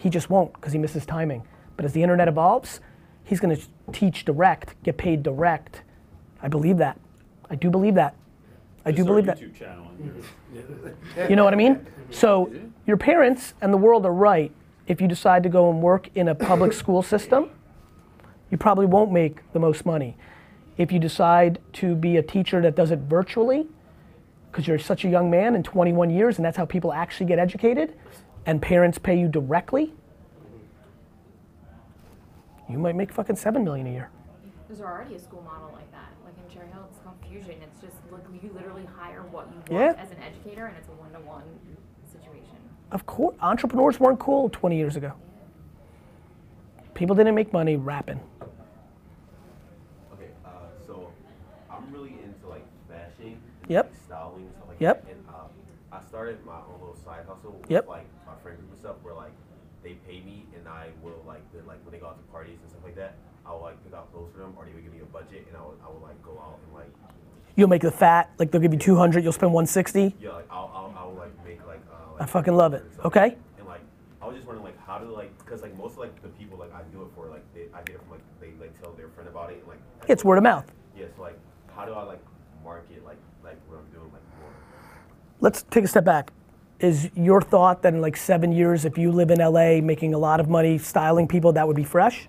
He 0.00 0.08
just 0.08 0.30
won't 0.30 0.54
because 0.54 0.72
he 0.72 0.78
misses 0.78 1.04
timing. 1.04 1.42
But 1.76 1.84
as 1.84 1.92
the 1.92 2.02
internet 2.02 2.26
evolves, 2.26 2.80
he's 3.22 3.38
going 3.38 3.54
to 3.54 3.62
teach 3.92 4.24
direct, 4.24 4.82
get 4.82 4.96
paid 4.96 5.22
direct. 5.22 5.82
I 6.42 6.48
believe 6.48 6.78
that. 6.78 6.98
I 7.50 7.54
do 7.54 7.68
believe 7.68 7.96
that. 7.96 8.16
I 8.86 8.92
do 8.92 9.04
believe 9.04 9.26
that. 9.26 9.40
You 11.28 11.36
know 11.36 11.44
what 11.44 11.52
I 11.52 11.56
mean? 11.56 11.86
So 12.10 12.50
your 12.86 12.96
parents 12.96 13.52
and 13.60 13.72
the 13.72 13.76
world 13.76 14.06
are 14.06 14.12
right. 14.12 14.50
If 14.86 15.00
you 15.02 15.06
decide 15.06 15.42
to 15.42 15.48
go 15.50 15.70
and 15.70 15.82
work 15.82 16.08
in 16.14 16.28
a 16.28 16.34
public 16.34 16.72
school 16.72 17.02
system, 17.02 17.50
you 18.50 18.56
probably 18.56 18.86
won't 18.86 19.12
make 19.12 19.52
the 19.52 19.58
most 19.58 19.84
money. 19.84 20.16
If 20.78 20.90
you 20.90 20.98
decide 20.98 21.60
to 21.74 21.94
be 21.94 22.16
a 22.16 22.22
teacher 22.22 22.62
that 22.62 22.74
does 22.74 22.90
it 22.90 23.00
virtually, 23.00 23.66
because 24.50 24.66
you're 24.66 24.78
such 24.78 25.04
a 25.04 25.08
young 25.08 25.30
man 25.30 25.54
in 25.54 25.62
21 25.62 26.08
years 26.10 26.38
and 26.38 26.44
that's 26.44 26.56
how 26.56 26.64
people 26.64 26.92
actually 26.92 27.26
get 27.26 27.38
educated, 27.38 27.94
and 28.46 28.60
parents 28.62 28.98
pay 28.98 29.18
you 29.18 29.28
directly, 29.28 29.92
you 32.68 32.78
might 32.78 32.94
make 32.96 33.12
fucking 33.12 33.36
seven 33.36 33.64
million 33.64 33.86
a 33.86 33.90
year. 33.90 34.10
There's 34.68 34.80
already 34.80 35.14
a 35.16 35.18
school 35.18 35.42
model 35.42 35.70
like 35.74 35.90
that. 35.92 36.08
Like 36.24 36.34
in 36.38 36.54
Cherry 36.54 36.70
Hill, 36.72 36.86
it's 36.90 36.98
called 37.00 37.16
Fusion. 37.28 37.56
It's 37.62 37.80
just 37.80 37.96
like 38.12 38.22
you 38.42 38.50
literally 38.54 38.86
hire 38.96 39.22
what 39.22 39.48
you 39.48 39.74
Yeah. 39.76 39.86
want 39.86 39.98
as 39.98 40.10
an 40.12 40.18
educator, 40.22 40.66
and 40.66 40.76
it's 40.76 40.88
a 40.88 40.92
one-to-one 40.92 41.42
situation. 42.06 42.56
Of 42.92 43.06
course, 43.06 43.36
entrepreneurs 43.40 43.98
weren't 43.98 44.20
cool 44.20 44.48
20 44.50 44.76
years 44.76 44.96
ago. 44.96 45.12
People 46.94 47.16
didn't 47.16 47.34
make 47.34 47.52
money 47.52 47.76
rapping. 47.76 48.20
Okay, 50.12 50.28
uh, 50.44 50.50
so 50.86 51.10
I'm 51.70 51.92
really 51.92 52.14
into 52.22 52.46
like 52.48 52.64
fashion 52.88 53.36
and 53.62 53.70
Yep. 53.70 53.86
like, 53.86 53.94
styling 54.04 54.42
and 54.44 54.52
stuff 54.54 54.68
like 54.68 54.80
Yep. 54.80 55.04
that. 55.04 55.10
And 55.12 55.24
uh, 55.28 55.96
I 55.96 56.00
started 56.02 56.44
my 56.44 56.58
own 56.58 56.78
little 56.80 56.96
side 57.04 57.24
hustle 57.26 57.52
with 57.60 57.70
Yep. 57.70 57.88
like 57.88 58.06
my 58.26 58.34
friend 58.42 58.58
group 58.58 58.69
and 58.69 58.69
stuff 58.80 58.96
where 59.02 59.14
like 59.14 59.32
they 59.82 59.94
pay 60.08 60.20
me 60.20 60.44
and 60.56 60.68
I 60.68 60.88
will 61.02 61.22
like 61.26 61.40
then 61.52 61.66
like 61.66 61.78
when 61.84 61.92
they 61.92 61.98
go 61.98 62.08
out 62.08 62.18
to 62.18 62.32
parties 62.32 62.58
and 62.60 62.70
stuff 62.70 62.84
like 62.84 62.96
that, 62.96 63.14
I 63.46 63.52
will 63.52 63.62
like 63.62 63.82
pick 63.84 63.94
out 63.94 64.10
clothes 64.12 64.30
for 64.32 64.38
them 64.40 64.54
or 64.56 64.64
they 64.64 64.72
would 64.72 64.82
give 64.84 64.92
me 64.92 65.00
a 65.00 65.04
budget 65.12 65.46
and 65.48 65.56
I 65.56 65.60
would 65.62 65.78
I 65.84 65.88
would 65.90 66.02
like 66.02 66.20
go 66.22 66.32
out 66.40 66.58
and 66.64 66.74
like 66.74 66.92
You'll 67.56 67.68
make 67.68 67.82
the 67.82 67.90
fat, 67.90 68.30
like 68.38 68.50
they'll 68.52 68.60
give 68.60 68.72
you 68.72 68.78
200, 68.78 69.22
you'll 69.24 69.32
spend 69.32 69.52
160. 69.52 70.14
yeah 70.20 70.32
like 70.32 70.46
I'll 70.50 70.70
I'll, 70.74 70.94
I'll 70.96 71.14
like 71.18 71.32
make 71.44 71.58
like 71.66 71.80
uh, 71.92 72.12
like 72.12 72.22
I 72.22 72.26
fucking 72.26 72.54
love 72.56 72.74
it. 72.74 72.84
Okay. 73.04 73.36
And 73.58 73.66
like 73.66 73.82
I 74.22 74.26
was 74.26 74.36
just 74.36 74.46
wondering 74.46 74.64
like 74.64 74.78
how 74.86 74.98
do 74.98 75.06
like 75.12 75.36
because 75.38 75.62
like 75.62 75.76
most 75.76 75.92
of 75.92 75.98
like 75.98 76.20
the 76.22 76.28
people 76.30 76.58
like 76.58 76.72
I 76.72 76.82
do 76.92 77.02
it 77.02 77.08
for 77.14 77.28
like 77.28 77.42
they, 77.54 77.66
I 77.74 77.82
get 77.82 77.96
it 77.96 78.00
from 78.02 78.10
like 78.12 78.24
they 78.40 78.52
like 78.60 78.80
tell 78.82 78.92
their 78.92 79.08
friend 79.08 79.28
about 79.28 79.50
it 79.50 79.58
and 79.58 79.68
like 79.68 79.80
It's 80.08 80.24
word 80.24 80.38
of 80.38 80.44
mouth. 80.44 80.70
Yeah, 80.96 81.06
so 81.16 81.22
like 81.22 81.38
how 81.74 81.84
do 81.84 81.92
I 81.92 82.02
like 82.04 82.22
market 82.64 83.04
like 83.04 83.18
like 83.42 83.56
what 83.68 83.78
I'm 83.78 83.86
doing 83.92 84.10
like 84.12 84.22
more? 84.40 84.50
Let's 85.40 85.64
take 85.70 85.84
a 85.84 85.88
step 85.88 86.04
back. 86.04 86.32
Is 86.80 87.10
your 87.14 87.42
thought 87.42 87.82
that 87.82 87.92
in 87.92 88.00
like 88.00 88.16
seven 88.16 88.52
years, 88.52 88.86
if 88.86 88.96
you 88.96 89.12
live 89.12 89.30
in 89.30 89.38
LA 89.38 89.80
making 89.82 90.14
a 90.14 90.18
lot 90.18 90.40
of 90.40 90.48
money 90.48 90.78
styling 90.78 91.28
people, 91.28 91.52
that 91.52 91.66
would 91.66 91.76
be 91.76 91.84
fresh? 91.84 92.26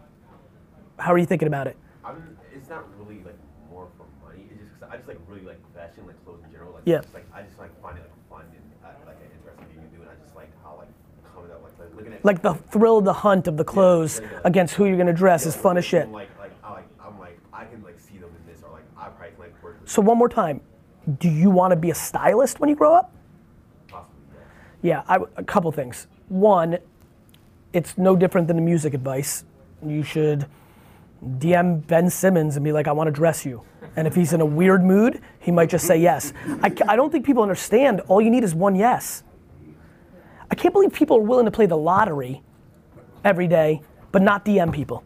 How 0.99 1.13
are 1.13 1.17
you 1.17 1.25
thinking 1.25 1.47
about 1.47 1.67
it? 1.67 1.77
I'm. 2.03 2.37
It's 2.53 2.69
not 2.69 2.85
really 2.99 3.23
like 3.23 3.37
more 3.69 3.87
for 3.97 4.05
money. 4.27 4.43
It's 4.51 4.59
just 4.59 4.91
I 4.91 4.97
just 4.97 5.07
like 5.07 5.19
really 5.27 5.43
like 5.43 5.59
fashion, 5.73 6.05
like 6.05 6.21
clothes 6.25 6.41
in 6.45 6.51
general. 6.51 6.73
Like, 6.73 6.83
Yeah. 6.85 6.99
Just, 6.99 7.13
like 7.13 7.25
I 7.33 7.43
just 7.43 7.57
like 7.59 7.81
find 7.81 7.97
it 7.97 8.01
like 8.01 8.29
fun 8.29 8.45
and 8.51 8.61
uh, 8.83 8.89
like 9.07 9.15
an 9.23 9.31
interesting 9.39 9.65
thing 9.67 9.89
to 9.89 9.95
do, 9.95 10.01
and 10.01 10.11
I 10.11 10.15
just 10.21 10.35
like 10.35 10.51
how 10.61 10.75
like 10.77 10.89
coming 11.33 11.51
up 11.51 11.63
like, 11.63 11.79
like 11.79 11.95
looking 11.95 12.13
at 12.13 12.25
Like 12.25 12.41
the 12.41 12.53
thrill 12.53 12.97
of 12.97 13.05
the 13.05 13.13
hunt 13.13 13.47
of 13.47 13.55
the 13.55 13.63
clothes 13.63 14.19
like, 14.19 14.33
uh, 14.33 14.41
against 14.43 14.73
who 14.75 14.85
you're 14.85 14.97
gonna 14.97 15.13
dress 15.13 15.45
is 15.45 15.55
Yeah, 15.55 15.61
fun 15.61 15.77
as 15.77 15.85
shit. 15.85 16.09
Like 16.09 16.27
like 16.37 16.51
I 16.61 16.71
like 16.73 16.89
I'm 16.99 17.17
like 17.17 17.39
I 17.53 17.63
can 17.63 17.81
like 17.83 17.97
see 17.97 18.17
them 18.17 18.29
in 18.35 18.53
this 18.53 18.61
or 18.63 18.71
like 18.73 18.83
I 18.97 19.07
probably 19.07 19.31
can, 19.31 19.39
like 19.39 19.63
work 19.63 19.79
So 19.85 20.01
one 20.01 20.17
more 20.17 20.29
time, 20.29 20.59
do 21.19 21.29
you 21.29 21.49
want 21.49 21.71
to 21.71 21.77
be 21.77 21.89
a 21.89 21.95
stylist 21.95 22.59
when 22.59 22.69
you 22.69 22.75
grow 22.75 22.93
up? 22.93 23.13
Yeah, 24.81 25.03
I, 25.07 25.19
a 25.37 25.43
couple 25.43 25.71
things. 25.71 26.07
One, 26.29 26.79
it's 27.73 27.97
no 27.97 28.15
different 28.15 28.47
than 28.47 28.55
the 28.55 28.61
music 28.61 28.93
advice. 28.93 29.43
You 29.85 30.03
should 30.03 30.45
DM 31.37 31.85
Ben 31.87 32.09
Simmons 32.09 32.55
and 32.55 32.63
be 32.63 32.71
like, 32.71 32.87
I 32.87 32.91
want 32.91 33.07
to 33.07 33.11
dress 33.11 33.45
you. 33.45 33.61
And 33.95 34.07
if 34.07 34.15
he's 34.15 34.33
in 34.33 34.41
a 34.41 34.45
weird 34.45 34.83
mood, 34.83 35.21
he 35.39 35.51
might 35.51 35.69
just 35.69 35.85
say 35.85 35.97
yes. 35.97 36.33
I, 36.63 36.73
I 36.87 36.95
don't 36.95 37.11
think 37.11 37.25
people 37.25 37.43
understand 37.43 38.01
all 38.01 38.21
you 38.21 38.29
need 38.29 38.43
is 38.43 38.55
one 38.55 38.75
yes. 38.75 39.23
I 40.49 40.55
can't 40.55 40.73
believe 40.73 40.93
people 40.93 41.17
are 41.17 41.21
willing 41.21 41.45
to 41.45 41.51
play 41.51 41.65
the 41.65 41.77
lottery 41.77 42.41
every 43.23 43.47
day, 43.47 43.81
but 44.11 44.21
not 44.21 44.45
DM 44.45 44.73
people. 44.73 45.03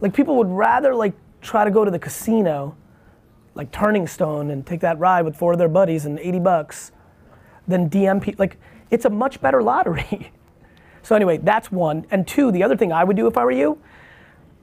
Like 0.00 0.14
people 0.14 0.36
would 0.36 0.48
rather 0.48 0.94
like 0.94 1.12
try 1.40 1.64
to 1.64 1.70
go 1.70 1.84
to 1.84 1.90
the 1.90 1.98
casino, 1.98 2.76
like 3.54 3.70
Turning 3.70 4.06
Stone, 4.06 4.50
and 4.50 4.66
take 4.66 4.80
that 4.80 4.98
ride 4.98 5.22
with 5.22 5.36
four 5.36 5.52
of 5.52 5.58
their 5.58 5.68
buddies 5.68 6.06
and 6.06 6.18
80 6.18 6.38
bucks 6.40 6.92
than 7.68 7.88
DM 7.88 8.22
people. 8.22 8.42
Like, 8.42 8.56
it's 8.90 9.04
a 9.04 9.10
much 9.10 9.40
better 9.40 9.62
lottery. 9.62 10.32
so, 11.02 11.16
anyway, 11.16 11.38
that's 11.38 11.70
one. 11.72 12.06
And 12.10 12.26
two, 12.26 12.52
the 12.52 12.62
other 12.62 12.76
thing 12.76 12.92
I 12.92 13.04
would 13.04 13.16
do 13.16 13.26
if 13.26 13.36
I 13.36 13.44
were 13.44 13.50
you, 13.50 13.78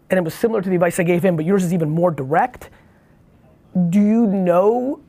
and 0.09 0.17
it 0.17 0.23
was 0.23 0.33
similar 0.33 0.61
to 0.61 0.69
the 0.69 0.75
advice 0.75 0.99
I 0.99 1.03
gave 1.03 1.23
him, 1.23 1.35
but 1.35 1.45
yours 1.45 1.63
is 1.63 1.73
even 1.73 1.89
more 1.89 2.11
direct. 2.11 2.69
Do 3.89 3.99
you 3.99 4.25
know, 4.25 5.01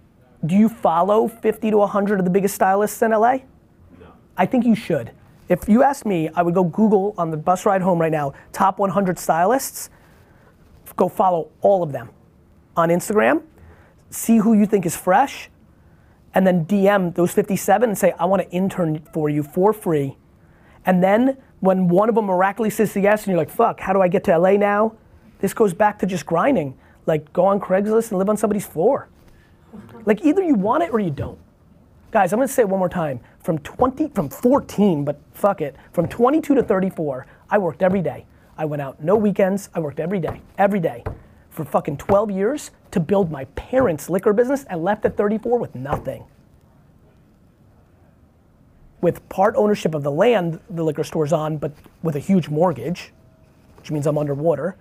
do 0.44 0.54
you 0.54 0.68
follow 0.68 1.26
50 1.26 1.70
to 1.70 1.76
100 1.78 2.18
of 2.18 2.24
the 2.24 2.30
biggest 2.30 2.54
stylists 2.54 3.00
in 3.02 3.10
LA? 3.10 3.38
No. 3.98 4.12
I 4.36 4.46
think 4.46 4.64
you 4.64 4.74
should. 4.74 5.12
If 5.48 5.68
you 5.68 5.82
ask 5.82 6.06
me, 6.06 6.28
I 6.34 6.42
would 6.42 6.54
go 6.54 6.62
Google 6.62 7.14
on 7.18 7.30
the 7.30 7.36
bus 7.36 7.66
ride 7.66 7.82
home 7.82 8.00
right 8.00 8.12
now, 8.12 8.34
top 8.52 8.78
100 8.78 9.18
stylists, 9.18 9.90
go 10.96 11.08
follow 11.08 11.48
all 11.62 11.82
of 11.82 11.92
them 11.92 12.10
on 12.76 12.90
Instagram, 12.90 13.42
see 14.10 14.36
who 14.36 14.52
you 14.52 14.66
think 14.66 14.84
is 14.86 14.94
fresh, 14.94 15.50
and 16.34 16.46
then 16.46 16.64
DM 16.64 17.14
those 17.14 17.32
57 17.32 17.90
and 17.90 17.98
say, 17.98 18.12
I 18.18 18.24
want 18.24 18.42
to 18.42 18.50
intern 18.50 19.02
for 19.12 19.28
you 19.28 19.42
for 19.42 19.72
free. 19.72 20.16
And 20.86 21.02
then 21.02 21.36
when 21.60 21.88
one 21.88 22.08
of 22.08 22.14
them 22.14 22.26
miraculously 22.26 22.86
says 22.86 23.02
yes, 23.02 23.24
and 23.24 23.32
you're 23.32 23.38
like, 23.38 23.50
fuck, 23.50 23.80
how 23.80 23.92
do 23.92 24.00
I 24.00 24.08
get 24.08 24.24
to 24.24 24.38
LA 24.38 24.52
now? 24.52 24.94
This 25.40 25.52
goes 25.54 25.74
back 25.74 25.98
to 26.00 26.06
just 26.06 26.26
grinding. 26.26 26.78
Like, 27.06 27.32
go 27.32 27.46
on 27.46 27.60
Craigslist 27.60 28.10
and 28.10 28.18
live 28.18 28.28
on 28.28 28.36
somebody's 28.36 28.66
floor. 28.66 29.08
Like, 30.04 30.24
either 30.24 30.42
you 30.42 30.54
want 30.54 30.82
it 30.82 30.90
or 30.92 31.00
you 31.00 31.10
don't. 31.10 31.38
Guys, 32.10 32.32
I'm 32.32 32.38
gonna 32.38 32.48
say 32.48 32.62
it 32.62 32.68
one 32.68 32.78
more 32.78 32.88
time. 32.88 33.20
From 33.40 33.58
20, 33.58 34.08
from 34.08 34.28
14, 34.28 35.04
but 35.04 35.20
fuck 35.32 35.60
it, 35.60 35.76
from 35.92 36.08
22 36.08 36.54
to 36.56 36.62
34, 36.62 37.26
I 37.48 37.58
worked 37.58 37.82
every 37.82 38.02
day. 38.02 38.26
I 38.58 38.64
went 38.64 38.82
out 38.82 39.02
no 39.02 39.16
weekends. 39.16 39.70
I 39.74 39.80
worked 39.80 40.00
every 40.00 40.18
day, 40.18 40.42
every 40.58 40.80
day, 40.80 41.04
for 41.50 41.64
fucking 41.64 41.96
12 41.96 42.30
years 42.30 42.70
to 42.92 43.00
build 43.00 43.30
my 43.30 43.44
parents' 43.56 44.08
liquor 44.08 44.32
business 44.32 44.64
and 44.64 44.82
left 44.82 45.04
at 45.04 45.16
34 45.16 45.58
with 45.58 45.74
nothing. 45.74 46.24
With 49.00 49.26
part 49.28 49.54
ownership 49.56 49.94
of 49.94 50.02
the 50.02 50.10
land 50.10 50.60
the 50.70 50.82
liquor 50.82 51.04
store's 51.04 51.32
on, 51.32 51.56
but 51.56 51.72
with 52.02 52.16
a 52.16 52.20
huge 52.20 52.48
mortgage, 52.48 53.12
which 53.76 53.90
means 53.90 54.06
I'm 54.06 54.18
underwater. 54.18 54.76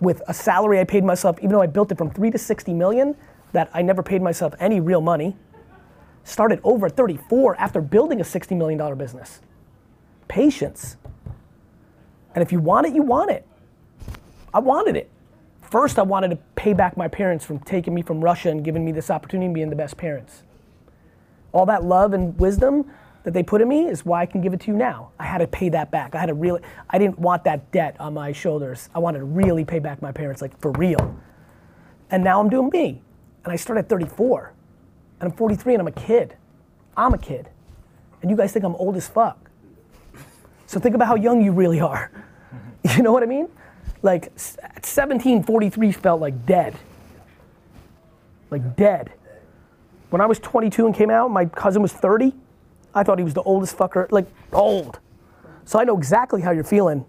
With 0.00 0.22
a 0.26 0.34
salary 0.34 0.80
I 0.80 0.84
paid 0.84 1.04
myself, 1.04 1.38
even 1.38 1.50
though 1.50 1.62
I 1.62 1.66
built 1.66 1.92
it 1.92 1.98
from 1.98 2.10
three 2.10 2.30
to 2.30 2.38
60 2.38 2.72
million, 2.72 3.16
that 3.52 3.70
I 3.74 3.82
never 3.82 4.02
paid 4.02 4.22
myself 4.22 4.54
any 4.58 4.80
real 4.80 5.00
money 5.00 5.36
started 6.24 6.60
over 6.62 6.86
at 6.86 6.96
34 6.96 7.56
after 7.60 7.80
building 7.80 8.20
a 8.20 8.24
$60 8.24 8.56
million 8.56 8.96
business. 8.96 9.40
Patience. 10.28 10.96
And 12.34 12.42
if 12.42 12.52
you 12.52 12.60
want 12.60 12.86
it, 12.86 12.94
you 12.94 13.02
want 13.02 13.30
it. 13.30 13.46
I 14.54 14.60
wanted 14.60 14.96
it. 14.96 15.10
First, 15.72 15.98
I 15.98 16.02
wanted 16.02 16.28
to 16.32 16.36
pay 16.54 16.74
back 16.74 16.98
my 16.98 17.08
parents 17.08 17.46
from 17.46 17.58
taking 17.58 17.94
me 17.94 18.02
from 18.02 18.20
Russia 18.20 18.50
and 18.50 18.62
giving 18.62 18.84
me 18.84 18.92
this 18.92 19.08
opportunity 19.08 19.46
of 19.46 19.54
being 19.54 19.70
the 19.70 19.74
best 19.74 19.96
parents. 19.96 20.42
All 21.52 21.64
that 21.64 21.82
love 21.82 22.12
and 22.12 22.38
wisdom 22.38 22.90
that 23.22 23.32
they 23.32 23.42
put 23.42 23.62
in 23.62 23.68
me 23.68 23.86
is 23.86 24.04
why 24.04 24.20
I 24.20 24.26
can 24.26 24.42
give 24.42 24.52
it 24.52 24.60
to 24.60 24.70
you 24.70 24.76
now. 24.76 25.12
I 25.18 25.24
had 25.24 25.38
to 25.38 25.46
pay 25.46 25.70
that 25.70 25.90
back. 25.90 26.14
I 26.14 26.18
had 26.20 26.26
to 26.26 26.34
really, 26.34 26.60
I 26.90 26.98
didn't 26.98 27.18
want 27.18 27.44
that 27.44 27.72
debt 27.72 27.96
on 27.98 28.12
my 28.12 28.32
shoulders. 28.32 28.90
I 28.94 28.98
wanted 28.98 29.20
to 29.20 29.24
really 29.24 29.64
pay 29.64 29.78
back 29.78 30.02
my 30.02 30.12
parents, 30.12 30.42
like 30.42 30.60
for 30.60 30.72
real. 30.72 31.18
And 32.10 32.22
now 32.22 32.38
I'm 32.38 32.50
doing 32.50 32.68
me. 32.70 33.00
And 33.42 33.50
I 33.50 33.56
started 33.56 33.84
at 33.84 33.88
34 33.88 34.52
and 35.20 35.32
I'm 35.32 35.34
43 35.38 35.72
and 35.72 35.80
I'm 35.80 35.88
a 35.88 35.92
kid. 35.92 36.36
I'm 36.98 37.14
a 37.14 37.18
kid. 37.18 37.48
And 38.20 38.30
you 38.30 38.36
guys 38.36 38.52
think 38.52 38.66
I'm 38.66 38.74
old 38.74 38.94
as 38.96 39.08
fuck. 39.08 39.48
So 40.66 40.78
think 40.78 40.94
about 40.94 41.08
how 41.08 41.14
young 41.14 41.40
you 41.40 41.52
really 41.52 41.80
are. 41.80 42.12
You 42.96 43.02
know 43.02 43.12
what 43.12 43.22
I 43.22 43.26
mean? 43.26 43.48
Like 44.02 44.32
s- 44.34 44.56
at 44.62 44.84
17, 44.84 45.42
43 45.44 45.92
felt 45.92 46.20
like 46.20 46.44
dead. 46.46 46.74
Like 48.50 48.76
dead. 48.76 49.12
When 50.10 50.20
I 50.20 50.26
was 50.26 50.38
22 50.40 50.86
and 50.86 50.94
came 50.94 51.10
out, 51.10 51.30
my 51.30 51.46
cousin 51.46 51.80
was 51.82 51.92
30. 51.92 52.34
I 52.94 53.02
thought 53.02 53.18
he 53.18 53.24
was 53.24 53.34
the 53.34 53.42
oldest 53.42 53.76
fucker, 53.78 54.10
like 54.12 54.26
old. 54.52 54.98
So 55.64 55.78
I 55.78 55.84
know 55.84 55.96
exactly 55.96 56.42
how 56.42 56.50
you're 56.50 56.64
feeling. 56.64 57.04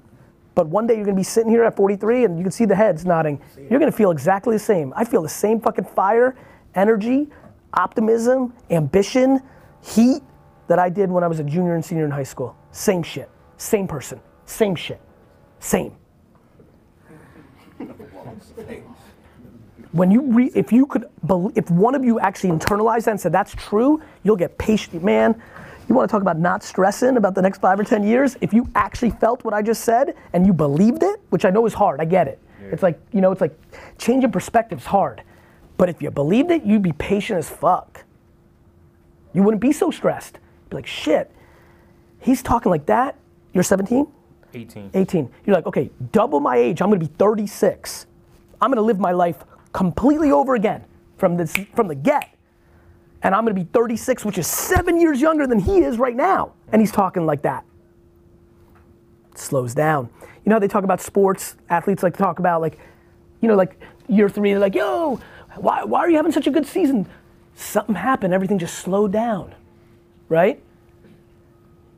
But 0.56 0.68
one 0.68 0.86
day 0.88 0.96
you're 0.96 1.04
gonna 1.06 1.18
be 1.18 1.24
sitting 1.24 1.50
here 1.50 1.64
at 1.64 1.76
43 1.76 2.26
and 2.26 2.38
you 2.38 2.44
can 2.44 2.52
see 2.52 2.66
the 2.66 2.76
heads 2.76 3.06
nodding. 3.06 3.42
You're 3.70 3.80
gonna 3.80 3.92
feel 3.92 4.12
exactly 4.12 4.56
the 4.56 4.60
same. 4.60 4.94
I 4.96 5.04
feel 5.04 5.22
the 5.24 5.30
same 5.30 5.60
fucking 5.60 5.86
fire, 5.86 6.36
energy, 6.76 7.28
optimism, 7.74 8.54
ambition, 8.70 9.42
heat 9.82 10.22
that 10.68 10.78
I 10.80 10.90
did 10.90 11.10
when 11.10 11.24
I 11.24 11.28
was 11.28 11.40
a 11.40 11.44
junior 11.44 11.74
and 11.76 11.84
senior 11.84 12.06
in 12.06 12.12
high 12.12 12.24
school. 12.24 12.56
Same 12.72 13.02
shit. 13.04 13.30
Same 13.58 13.88
person. 13.88 14.22
Same 14.46 14.76
shit. 14.76 15.02
Same. 15.60 15.96
When 19.92 20.10
you 20.10 20.22
re- 20.22 20.52
if 20.56 20.72
you 20.72 20.86
could, 20.88 21.08
bel 21.24 21.52
if 21.56 21.70
one 21.70 21.94
of 21.94 22.04
you 22.04 22.20
actually 22.20 22.50
internalized 22.50 23.06
that 23.06 23.12
and 23.12 23.22
said 23.22 23.32
that's 23.32 23.54
true, 23.56 24.02
you'll 24.24 24.36
get 24.36 24.58
patient. 24.58 25.04
Man, 25.04 25.40
you 25.88 25.94
want 25.94 26.10
to 26.10 26.12
talk 26.12 26.22
about 26.22 26.40
not 26.40 26.64
stressing 26.64 27.18
about 27.18 27.36
the 27.36 27.42
next 27.42 27.60
five 27.60 27.80
or 27.80 27.84
ten 27.84 28.04
years? 28.04 28.36
If 28.42 28.54
you 28.54 28.68
actually 28.74 29.12
felt 29.12 29.44
what 29.44 29.54
I 29.54 29.62
just 29.62 29.84
said 29.84 30.16
and 30.34 30.48
you 30.48 30.54
believed 30.54 31.04
it, 31.04 31.22
which 31.30 31.46
I 31.46 31.52
know 31.52 31.66
is 31.66 31.74
hard, 31.74 32.00
I 32.02 32.06
get 32.06 32.28
it. 32.28 32.40
It's 32.72 32.82
like 32.82 33.00
you 33.12 33.22
know, 33.22 33.32
it's 33.32 33.42
like 33.42 33.58
changing 33.98 34.32
perspective's 34.32 34.86
hard, 34.86 35.22
but 35.78 35.90
if 35.90 36.02
you 36.02 36.10
believed 36.10 36.50
it, 36.50 36.64
you'd 36.64 36.82
be 36.82 36.94
patient 36.94 37.38
as 37.38 37.50
fuck. 37.50 38.04
You 39.34 39.44
wouldn't 39.44 39.62
be 39.62 39.72
so 39.72 39.92
stressed. 39.92 40.40
Be 40.70 40.78
like, 40.78 40.88
shit, 40.88 41.32
he's 42.20 42.42
talking 42.42 42.70
like 42.70 42.86
that. 42.86 43.16
You're 43.54 43.64
17. 43.64 44.08
18. 44.54 44.92
18. 44.94 45.30
You're 45.46 45.56
like, 45.56 45.66
okay, 45.66 45.90
double 46.12 46.40
my 46.40 46.56
age. 46.58 46.82
I'm 46.82 46.90
gonna 46.90 47.00
be 47.00 47.08
36. 47.08 48.06
I'm 48.64 48.72
gonna 48.72 48.82
live 48.82 49.00
my 49.00 49.12
life 49.12 49.44
completely 49.74 50.32
over 50.32 50.56
again 50.56 50.84
from 51.18 51.38
this 51.38 51.56
from 51.76 51.88
the 51.88 51.96
get. 51.96 52.30
And 53.22 53.34
I'm 53.34 53.46
gonna 53.46 53.54
be 53.54 53.64
36, 53.64 54.26
which 54.26 54.38
is 54.38 54.48
seven 54.48 55.00
years 55.00 55.22
younger 55.22 55.48
than 55.48 55.60
he 55.60 55.80
is 55.80 55.98
right 55.98 56.16
now. 56.16 56.54
And 56.72 56.82
he's 56.82 56.92
talking 56.92 57.26
like 57.26 57.42
that. 57.44 57.66
slows 59.36 59.74
down. 59.74 60.10
You 60.22 60.50
know 60.50 60.56
how 60.56 60.60
they 60.60 60.68
talk 60.68 60.84
about 60.84 61.02
sports? 61.02 61.56
Athletes 61.70 62.04
like 62.04 62.14
to 62.14 62.24
talk 62.24 62.40
about 62.40 62.62
like, 62.62 62.78
you 63.42 63.48
know, 63.48 63.56
like 63.56 63.80
year 64.08 64.30
three, 64.30 64.52
they're 64.52 64.60
like, 64.60 64.76
yo, 64.76 65.20
why, 65.56 65.84
why 65.84 66.00
are 66.00 66.10
you 66.10 66.18
having 66.18 66.32
such 66.32 66.48
a 66.48 66.52
good 66.52 66.66
season? 66.66 67.08
Something 67.56 67.96
happened, 67.96 68.34
everything 68.34 68.60
just 68.60 68.76
slowed 68.80 69.12
down 69.12 69.54
right? 70.34 70.62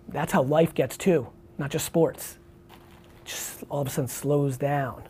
That's 0.09 0.33
how 0.33 0.43
life 0.43 0.73
gets 0.73 0.97
too, 0.97 1.27
not 1.57 1.71
just 1.71 1.85
sports. 1.85 2.37
Just 3.23 3.63
all 3.69 3.81
of 3.81 3.87
a 3.87 3.89
sudden 3.89 4.07
slows 4.09 4.57
down. 4.57 5.03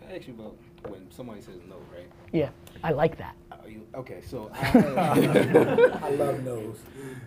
Can 0.00 0.05
I 0.05 0.05
ask 0.16 0.26
you 0.26 0.34
about 0.34 0.56
when 0.90 1.06
somebody 1.10 1.40
says 1.40 1.56
no, 1.68 1.76
right? 1.94 2.06
Yeah, 2.32 2.48
I 2.82 2.92
like 2.92 3.18
that. 3.18 3.34
Are 3.50 3.68
you, 3.68 3.82
okay, 3.94 4.20
so 4.26 4.50
I, 4.54 5.98
I 6.02 6.10
love 6.10 6.42
nose. 6.44 6.78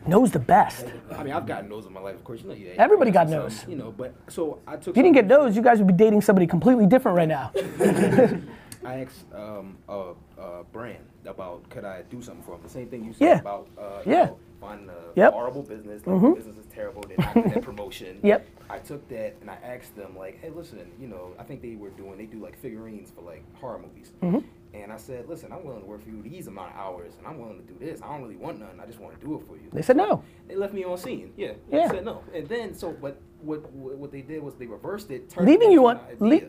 No's 0.07 0.31
the 0.31 0.39
best. 0.39 0.85
I 1.11 1.23
mean, 1.23 1.33
I've 1.33 1.45
gotten 1.45 1.69
no's 1.69 1.85
in 1.85 1.93
my 1.93 1.99
life, 1.99 2.15
of 2.15 2.23
course. 2.23 2.41
You 2.41 2.47
know, 2.49 2.53
you 2.55 2.73
Everybody 2.77 3.11
got 3.11 3.29
some, 3.29 3.39
no's. 3.39 3.65
You 3.67 3.75
know, 3.75 3.91
but 3.91 4.13
so 4.27 4.59
I 4.65 4.77
took. 4.77 4.89
If 4.89 4.97
you 4.97 5.03
didn't 5.03 5.15
get 5.15 5.27
no's, 5.27 5.55
you 5.55 5.61
guys 5.61 5.77
would 5.79 5.87
be 5.87 5.93
dating 5.93 6.21
somebody 6.21 6.47
completely 6.47 6.85
different 6.87 7.17
right 7.17 7.27
now. 7.27 7.51
I 8.85 9.01
asked 9.01 9.25
um, 9.35 9.77
a, 9.89 10.13
a 10.41 10.63
brand 10.71 11.05
about 11.25 11.69
could 11.69 11.83
I 11.83 12.03
do 12.03 12.21
something 12.21 12.43
for 12.43 12.51
them. 12.51 12.61
The 12.63 12.69
same 12.69 12.87
thing 12.87 13.03
you 13.03 13.13
said 13.13 13.25
Yeah. 13.25 13.39
about 13.39 13.67
uh, 13.77 14.01
you 14.05 14.11
Yeah. 14.13 14.25
know, 14.25 14.37
finding 14.59 14.89
a 14.89 14.93
Yep. 15.15 15.33
horrible 15.33 15.63
business. 15.63 16.05
Like 16.05 16.17
Mhm. 16.17 16.29
the 16.31 16.35
business 16.35 16.57
is 16.57 16.65
terrible. 16.67 17.03
They're 17.07 17.17
not 17.17 17.33
getting 17.33 17.51
that 17.51 17.63
promotion. 17.63 18.19
Yep. 18.23 18.45
I 18.69 18.77
took 18.79 19.07
that 19.09 19.35
and 19.41 19.49
I 19.49 19.55
asked 19.63 19.95
them 19.95 20.15
like, 20.17 20.37
hey, 20.41 20.49
listen, 20.49 20.91
you 20.99 21.07
know, 21.07 21.33
I 21.39 21.43
think 21.43 21.61
they 21.61 21.75
were 21.75 21.89
doing 21.89 22.17
they 22.17 22.25
do 22.25 22.39
like 22.39 22.57
figurines 22.57 23.11
for 23.11 23.21
like 23.21 23.43
horror 23.55 23.79
movies. 23.79 24.11
Mhm. 24.21 24.43
And 24.71 24.91
I 24.93 24.97
said, 24.97 25.27
listen, 25.27 25.51
I'm 25.51 25.63
willing 25.63 25.81
to 25.81 25.87
work 25.87 26.03
for 26.03 26.09
you 26.09 26.21
these 26.21 26.45
amount 26.45 26.73
of 26.73 26.77
hours, 26.79 27.15
and 27.17 27.25
I'm 27.25 27.39
willing 27.39 27.57
to 27.57 27.63
do 27.63 27.73
this. 27.83 27.99
I 28.03 28.07
don't 28.11 28.21
really 28.21 28.35
want 28.35 28.59
none. 28.59 28.79
I 28.79 28.85
just 28.85 28.99
want 28.99 29.19
to 29.19 29.25
do 29.25 29.33
it 29.33 29.41
for 29.47 29.55
you. 29.55 29.63
They 29.73 29.81
said 29.81 29.97
no. 29.97 30.23
They 30.47 30.55
left 30.55 30.75
me 30.75 30.83
on 30.83 30.95
seen. 30.99 31.33
Yeah. 31.35 31.53
Yeah. 31.71 31.87
They 31.87 31.95
said 31.95 32.05
no. 32.05 32.21
And 32.35 32.47
then 32.47 32.75
so, 32.75 32.91
but 32.91 33.17
what 33.41 33.71
what 33.73 33.97
what 33.97 34.11
they 34.11 34.21
did 34.21 34.43
was 34.43 34.53
they 34.55 34.67
reversed 34.67 35.09
it, 35.09 35.27
turned 35.29 35.47
Leaving 35.47 35.69
it 35.71 35.73
you 35.73 35.87
on- 35.87 35.99
le- 36.19 36.41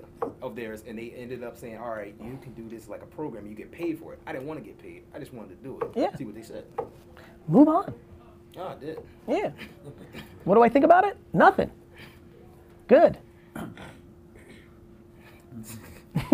of 0.42 0.54
theirs, 0.54 0.84
and 0.86 0.98
they 0.98 1.10
ended 1.12 1.42
up 1.42 1.56
saying, 1.56 1.78
all 1.78 1.88
right, 1.90 2.14
you 2.22 2.38
can 2.42 2.52
do 2.52 2.68
this 2.68 2.88
like 2.88 3.02
a 3.02 3.06
program. 3.06 3.46
You 3.46 3.54
get 3.54 3.70
paid 3.70 3.98
for 3.98 4.12
it. 4.12 4.18
I 4.26 4.32
didn't 4.32 4.46
want 4.46 4.60
to 4.60 4.66
get 4.66 4.76
paid. 4.78 5.04
I 5.14 5.18
just 5.18 5.32
wanted 5.32 5.56
to 5.56 5.64
do 5.64 5.78
it. 5.80 5.88
Yeah. 5.96 6.14
See 6.16 6.24
what 6.24 6.34
they 6.34 6.42
said. 6.42 6.64
Move 7.50 7.68
on. 7.68 7.92
Oh, 8.56 8.68
I 8.68 8.74
did. 8.76 8.98
Yeah. 9.26 9.50
What 10.44 10.54
do 10.54 10.62
I 10.62 10.68
think 10.68 10.84
about 10.84 11.04
it? 11.04 11.16
Nothing. 11.32 11.70
Good. 12.86 13.18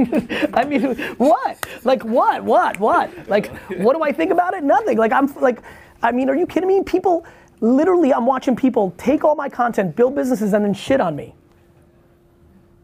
I 0.55 0.65
mean, 0.65 0.95
what? 1.17 1.67
Like 1.85 2.05
what? 2.05 2.45
What? 2.45 2.79
What? 2.79 3.29
Like 3.29 3.51
what 3.79 3.97
do 3.97 4.03
I 4.03 4.13
think 4.13 4.31
about 4.31 4.55
it? 4.55 4.63
Nothing. 4.63 4.99
Like 4.99 5.13
I'm 5.13 5.27
like, 5.41 5.63
I 6.03 6.13
mean, 6.13 6.29
are 6.29 6.37
you 6.37 6.47
kidding 6.47 6.69
me? 6.69 6.83
People, 6.83 7.25
literally, 7.61 8.13
I'm 8.13 8.27
watching 8.27 8.55
people 8.55 8.95
take 8.99 9.25
all 9.25 9.35
my 9.35 9.49
content, 9.49 9.97
build 9.97 10.15
businesses, 10.15 10.53
and 10.53 10.65
then 10.65 10.75
shit 10.75 11.01
on 11.01 11.17
me 11.17 11.35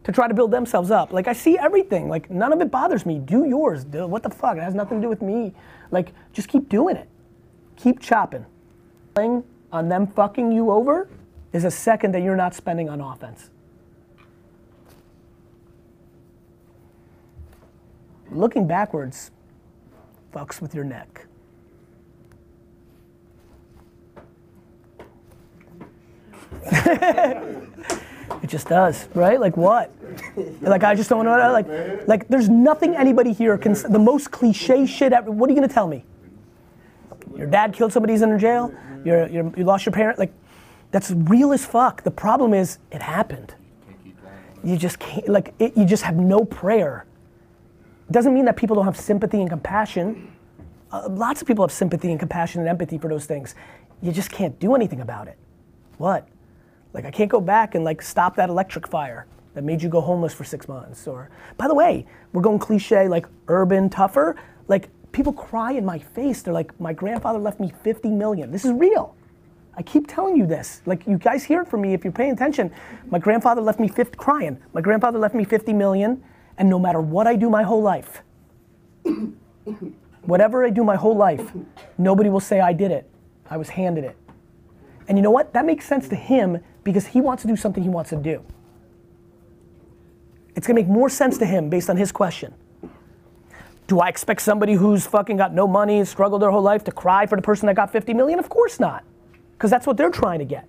to 0.03 0.11
try 0.11 0.27
to 0.27 0.33
build 0.33 0.51
themselves 0.51 0.89
up. 0.91 1.13
Like 1.13 1.27
I 1.27 1.33
see 1.33 1.57
everything. 1.57 2.09
Like 2.09 2.31
none 2.31 2.51
of 2.51 2.61
it 2.61 2.71
bothers 2.71 3.05
me. 3.05 3.19
Do 3.19 3.45
yours. 3.45 3.83
Dude. 3.83 4.09
What 4.09 4.23
the 4.23 4.31
fuck? 4.31 4.57
It 4.57 4.63
has 4.63 4.73
nothing 4.73 4.99
to 4.99 5.05
do 5.05 5.09
with 5.09 5.21
me. 5.21 5.53
Like 5.91 6.13
just 6.33 6.47
keep 6.47 6.67
doing 6.67 6.95
it. 6.95 7.07
Keep 7.83 7.99
chopping. 7.99 8.45
On 9.17 9.89
them 9.89 10.07
fucking 10.07 10.53
you 10.53 10.71
over 10.71 11.09
is 11.51 11.65
a 11.65 11.71
second 11.71 12.13
that 12.13 12.21
you're 12.21 12.37
not 12.37 12.55
spending 12.55 12.89
on 12.89 13.01
offense. 13.01 13.49
Looking 18.31 18.67
backwards 18.67 19.31
fucks 20.33 20.61
with 20.61 20.73
your 20.73 20.85
neck. 20.85 21.25
it 26.71 28.47
just 28.47 28.67
does, 28.67 29.09
right? 29.13 29.41
Like 29.41 29.57
what? 29.57 29.93
Like 30.61 30.85
I 30.85 30.95
just 30.95 31.09
don't 31.09 31.25
know. 31.25 31.51
Like, 31.51 31.67
like 32.07 32.29
there's 32.29 32.47
nothing 32.47 32.95
anybody 32.95 33.33
here 33.33 33.57
can. 33.57 33.73
The 33.73 33.99
most 33.99 34.31
cliche 34.31 34.85
shit 34.85 35.11
ever. 35.11 35.29
What 35.29 35.49
are 35.49 35.53
you 35.53 35.59
gonna 35.59 35.71
tell 35.71 35.87
me? 35.87 36.05
Your 37.43 37.51
dad 37.51 37.73
killed 37.73 37.91
somebody, 37.91 38.13
he's 38.13 38.21
in 38.21 38.39
jail. 38.39 38.73
You're, 39.03 39.27
you're, 39.27 39.51
you 39.57 39.65
lost 39.65 39.85
your 39.85 39.91
parent. 39.91 40.17
Like, 40.17 40.31
that's 40.91 41.11
real 41.11 41.51
as 41.51 41.65
fuck. 41.65 42.03
The 42.03 42.11
problem 42.11 42.53
is, 42.53 42.77
it 42.89 43.01
happened. 43.01 43.53
You 44.63 44.77
just 44.77 44.97
can't. 44.97 45.27
Like, 45.27 45.53
it, 45.59 45.75
you 45.75 45.83
just 45.83 46.03
have 46.03 46.15
no 46.15 46.45
prayer. 46.45 47.05
Doesn't 48.11 48.33
mean 48.33 48.45
that 48.45 48.55
people 48.55 48.77
don't 48.77 48.85
have 48.85 48.97
sympathy 48.97 49.41
and 49.41 49.49
compassion. 49.49 50.31
Uh, 50.89 51.09
lots 51.09 51.41
of 51.41 51.47
people 51.47 51.65
have 51.65 51.71
sympathy 51.73 52.11
and 52.11 52.19
compassion 52.19 52.61
and 52.61 52.69
empathy 52.69 52.97
for 52.97 53.09
those 53.09 53.25
things. 53.25 53.55
You 54.01 54.13
just 54.13 54.31
can't 54.31 54.57
do 54.59 54.73
anything 54.73 55.01
about 55.01 55.27
it. 55.27 55.37
What? 55.97 56.25
Like 56.93 57.03
I 57.03 57.11
can't 57.11 57.29
go 57.29 57.41
back 57.41 57.75
and 57.75 57.83
like 57.83 58.01
stop 58.01 58.37
that 58.37 58.49
electric 58.49 58.87
fire 58.87 59.25
that 59.53 59.65
made 59.65 59.81
you 59.81 59.89
go 59.89 59.99
homeless 59.99 60.33
for 60.33 60.45
six 60.45 60.69
months. 60.69 61.07
Or 61.07 61.29
by 61.57 61.67
the 61.67 61.73
way, 61.75 62.05
we're 62.31 62.41
going 62.41 62.59
cliche 62.59 63.09
like 63.09 63.25
urban 63.49 63.89
tougher. 63.89 64.37
Like 64.69 64.89
people 65.13 65.31
cry 65.31 65.71
in 65.71 65.85
my 65.85 65.99
face. 65.99 66.41
They're 66.41 66.53
like, 66.53 66.77
my 66.79 66.91
grandfather 66.91 67.39
left 67.39 67.59
me 67.59 67.71
50 67.83 68.09
million. 68.09 68.51
This 68.51 68.65
is 68.65 68.73
real. 68.73 69.15
I 69.75 69.81
keep 69.81 70.07
telling 70.07 70.35
you 70.35 70.45
this. 70.45 70.81
Like 70.85 71.07
you 71.07 71.17
guys 71.17 71.43
hear 71.43 71.61
it 71.61 71.67
from 71.67 71.81
me 71.81 71.93
if 71.93 72.03
you're 72.03 72.11
paying 72.11 72.31
attention. 72.31 72.71
My 73.09 73.19
grandfather 73.19 73.61
left 73.61 73.79
me 73.79 73.87
50 73.87 74.17
crying. 74.17 74.59
My 74.73 74.81
grandfather 74.81 75.17
left 75.17 75.33
me 75.33 75.45
50 75.45 75.71
million, 75.73 76.21
and 76.57 76.69
no 76.69 76.77
matter 76.77 76.99
what 76.99 77.25
I 77.25 77.35
do 77.35 77.49
my 77.49 77.63
whole 77.63 77.81
life, 77.81 78.21
whatever 80.23 80.65
I 80.65 80.69
do 80.69 80.83
my 80.83 80.95
whole 80.95 81.15
life, 81.15 81.51
nobody 81.97 82.29
will 82.29 82.39
say 82.39 82.59
I 82.59 82.73
did 82.73 82.91
it. 82.91 83.09
I 83.49 83.57
was 83.57 83.69
handed 83.69 84.03
it. 84.03 84.17
And 85.07 85.17
you 85.17 85.21
know 85.21 85.31
what? 85.31 85.53
That 85.53 85.65
makes 85.65 85.85
sense 85.85 86.07
to 86.09 86.15
him 86.15 86.59
because 86.83 87.07
he 87.07 87.21
wants 87.21 87.41
to 87.43 87.47
do 87.47 87.55
something 87.55 87.83
he 87.83 87.89
wants 87.89 88.09
to 88.11 88.15
do. 88.15 88.43
It's 90.55 90.67
gonna 90.67 90.79
make 90.79 90.87
more 90.87 91.09
sense 91.09 91.37
to 91.39 91.45
him 91.45 91.69
based 91.69 91.89
on 91.89 91.97
his 91.97 92.11
question. 92.11 92.53
Do 93.87 93.99
I 93.99 94.07
expect 94.07 94.41
somebody 94.41 94.73
who's 94.73 95.05
fucking 95.05 95.37
got 95.37 95.53
no 95.53 95.67
money 95.67 96.03
struggled 96.05 96.41
their 96.41 96.51
whole 96.51 96.61
life 96.61 96.83
to 96.85 96.91
cry 96.91 97.25
for 97.25 97.35
the 97.35 97.41
person 97.41 97.67
that 97.67 97.75
got 97.75 97.91
50 97.91 98.13
million? 98.13 98.39
Of 98.39 98.49
course 98.49 98.79
not. 98.79 99.03
Because 99.53 99.69
that's 99.69 99.85
what 99.85 99.97
they're 99.97 100.09
trying 100.09 100.39
to 100.39 100.45
get. 100.45 100.67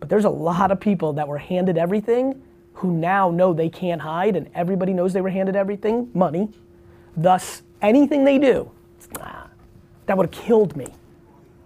But 0.00 0.08
there's 0.08 0.24
a 0.24 0.30
lot 0.30 0.70
of 0.70 0.80
people 0.80 1.14
that 1.14 1.26
were 1.26 1.38
handed 1.38 1.78
everything 1.78 2.42
who 2.74 2.92
now 2.92 3.30
know 3.30 3.52
they 3.52 3.68
can't 3.68 4.00
hide, 4.00 4.36
and 4.36 4.50
everybody 4.54 4.92
knows 4.92 5.12
they 5.12 5.20
were 5.20 5.30
handed 5.30 5.56
everything 5.56 6.10
money. 6.12 6.50
Thus, 7.16 7.62
anything 7.80 8.24
they 8.24 8.38
do, 8.38 8.70
ah, 9.20 9.48
that 10.06 10.16
would 10.16 10.26
have 10.34 10.44
killed 10.44 10.76
me. 10.76 10.92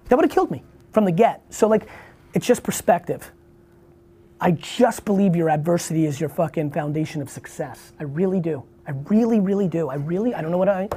That 0.09 0.17
would 0.17 0.25
have 0.25 0.33
killed 0.33 0.51
me 0.51 0.63
from 0.93 1.05
the 1.05 1.13
get. 1.13 1.43
So, 1.51 1.67
like, 1.67 1.89
it's 2.35 2.47
just 2.47 2.63
perspective. 2.63 3.31
I 4.41 4.53
just 4.53 5.05
believe 5.05 5.35
your 5.35 5.51
adversity 5.51 6.07
is 6.07 6.21
your 6.21 6.29
fucking 6.29 6.71
foundation 6.71 7.21
of 7.23 7.29
success. 7.31 7.93
I 7.99 8.05
really 8.05 8.41
do. 8.41 8.63
I 8.89 8.93
really, 9.09 9.39
really 9.39 9.69
do. 9.69 9.91
I 9.91 9.97
really, 9.97 10.35
I 10.35 10.41
don't 10.41 10.51
know 10.51 10.57
what 10.57 10.71
I. 10.71 10.89